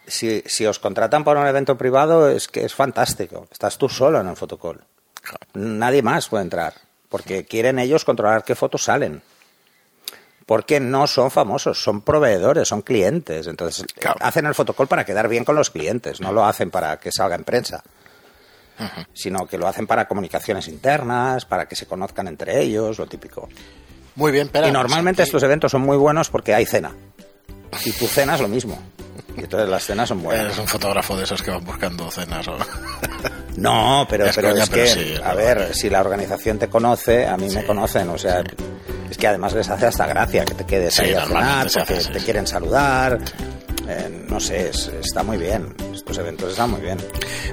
Si, 0.07 0.43
si 0.47 0.67
os 0.67 0.79
contratan 0.79 1.25
para 1.25 1.41
un 1.41 1.47
evento 1.47 1.77
privado 1.79 2.29
es 2.31 2.49
que 2.49 2.65
es 2.65 2.75
fantástico, 2.75 3.47
estás 3.51 3.79
tú 3.79 3.89
solo 3.89 4.21
en 4.21 4.29
el 4.29 4.37
fotocall. 4.37 4.81
Nadie 5.55 6.03
más 6.03 6.29
puede 6.29 6.45
entrar, 6.45 6.75
porque 7.09 7.45
quieren 7.45 7.79
ellos 7.79 8.05
controlar 8.05 8.45
qué 8.45 8.55
fotos 8.55 8.85
salen. 8.85 9.23
porque 10.47 10.81
no 10.81 11.07
son 11.07 11.31
famosos, 11.31 11.81
son 11.81 12.01
proveedores, 12.01 12.67
son 12.67 12.83
clientes. 12.83 13.47
Entonces, 13.47 13.87
Claro. 13.95 14.17
hacen 14.21 14.47
el 14.47 14.55
fotocall 14.57 14.89
para 14.89 15.05
quedar 15.05 15.29
bien 15.29 15.45
con 15.45 15.55
los 15.55 15.71
clientes, 15.71 16.21
no 16.21 16.33
lo 16.33 16.45
hacen 16.45 16.73
para 16.73 16.99
que 16.99 17.13
salga 17.13 17.37
en 17.37 17.45
prensa, 17.45 17.85
sino 19.15 19.47
que 19.47 19.59
lo 19.59 19.69
hacen 19.69 19.87
para 19.87 20.09
comunicaciones 20.09 20.67
internas, 20.67 21.45
para 21.45 21.67
que 21.69 21.77
se 21.77 21.87
conozcan 21.87 22.27
entre 22.27 22.61
ellos, 22.63 22.99
lo 22.99 23.07
típico. 23.07 23.49
Muy 24.17 24.33
bien, 24.33 24.49
pero 24.53 24.67
y 24.67 24.73
normalmente 24.73 25.23
estos 25.23 25.41
eventos 25.45 25.71
son 25.71 25.83
muy 25.83 25.97
buenos 25.97 26.29
porque 26.31 26.53
hay 26.53 26.67
cena. 26.67 26.97
Y 27.85 27.93
tu 27.93 28.07
cena 28.09 28.35
es 28.35 28.41
lo 28.41 28.49
mismo. 28.49 28.77
Y 29.37 29.41
entonces 29.41 29.69
las 29.69 29.85
cenas 29.85 30.09
son 30.09 30.23
buenas. 30.23 30.45
Eres 30.47 30.59
un 30.59 30.67
fotógrafo 30.69 31.17
de 31.17 31.25
esos 31.25 31.43
que 31.43 31.51
van 31.51 31.65
buscando 31.65 32.11
cenas. 32.11 32.47
¿o? 32.49 32.57
No, 33.57 34.07
pero 34.09 34.25
Es 34.25 34.31
es, 34.31 34.37
pero 34.37 34.51
coña, 34.51 34.63
es 34.65 34.71
pero 34.71 34.83
que, 34.85 34.89
sí, 34.91 35.13
es 35.15 35.21
a 35.21 35.35
verdad. 35.35 35.57
ver, 35.67 35.75
si 35.75 35.91
la 35.91 36.01
organización 36.01 36.59
te 36.59 36.69
conoce, 36.69 37.27
a 37.27 37.37
mí 37.37 37.45
me 37.49 37.61
Sí, 37.61 37.67
conocen, 37.67 38.09
o 38.09 38.17
sea, 38.17 38.43
es 39.11 39.19
que 39.19 39.27
además 39.27 39.53
les 39.53 39.69
hace 39.69 39.87
hasta 39.87 40.07
gracia 40.07 40.45
que 40.45 40.55
te 40.55 40.65
quedes 40.65 40.95
Sí, 40.95 41.03
ahí 41.03 41.15
a 41.15 41.27
cenar, 41.27 41.67
porque 41.67 41.81
hace, 41.95 42.01
sí, 42.01 42.13
te 42.13 42.19
sí. 42.21 42.25
quieren 42.25 42.47
saludar, 42.47 43.19
eh, 43.89 44.25
no 44.29 44.39
sé, 44.41 44.69
es- 44.71 44.91
está 45.03 45.23
muy 45.25 45.37
bien, 45.37 45.75
estos 45.93 46.17
eventos 46.19 46.53
están 46.53 46.71
muy 46.71 46.81
bien. 46.81 46.97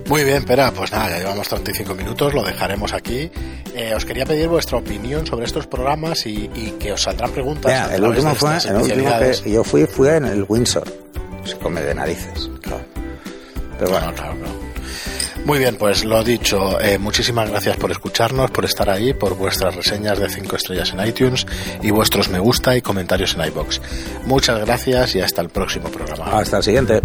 Muy 0.08 0.24
bien, 0.24 0.46
Pera, 0.46 0.72
pues 0.72 0.92
nada, 0.92 1.10
ya 1.10 1.18
llevamos 1.18 1.48
35 1.50 1.96
minutos, 1.96 2.34
lo 2.34 2.44
dejaremos 2.44 2.94
aquí. 2.94 3.30
Eh, 3.74 3.94
os 3.96 4.06
quería 4.06 4.26
pedir 4.26 4.48
vuestra 4.48 4.78
opinión 4.78 5.26
sobre 5.28 5.46
estos 5.46 5.68
programas 5.68 6.26
y, 6.26 6.50
y 6.56 6.76
que 6.80 6.94
os 6.94 7.02
saldrán 7.02 7.32
preguntas. 7.32 7.92
El 7.92 8.04
último, 8.06 8.34
fue, 8.36 8.56
el 8.66 8.76
último 8.78 9.12
que 9.20 9.52
yo 9.52 9.64
fui 9.64 9.86
fue 9.88 10.16
en 10.16 10.26
el 10.26 10.46
Windsor, 10.48 10.88
se 11.48 11.58
come 11.58 11.82
de 11.82 11.96
narices, 11.96 12.50
claro. 12.62 12.84
Pero 13.80 13.92
bueno, 13.92 14.08
Bueno, 14.08 14.16
claro, 14.16 14.36
claro. 14.38 14.68
Muy 15.46 15.60
bien, 15.60 15.78
pues 15.78 16.04
lo 16.04 16.22
dicho, 16.26 16.78
eh, 16.82 16.98
muchísimas 16.98 17.50
gracias 17.50 17.78
por 17.78 17.90
escucharnos, 17.90 18.52
por 18.52 18.66
estar 18.66 18.90
ahí, 18.90 19.14
por 19.14 19.38
vuestras 19.38 19.76
reseñas 19.76 20.20
de 20.20 20.30
5 20.30 20.56
estrellas 20.58 20.92
en 20.92 21.08
iTunes 21.08 21.46
y 21.82 21.90
vuestros 21.90 22.28
me 22.28 22.40
gusta 22.40 22.76
y 22.76 22.82
comentarios 22.82 23.36
en 23.36 23.46
iBox. 23.46 23.80
Muchas 24.26 24.60
gracias 24.66 25.16
y 25.16 25.22
hasta 25.22 25.42
el 25.42 25.50
próximo 25.50 25.90
programa. 25.90 26.38
hasta 26.38 26.58
el 26.58 26.64
siguiente. 26.64 27.02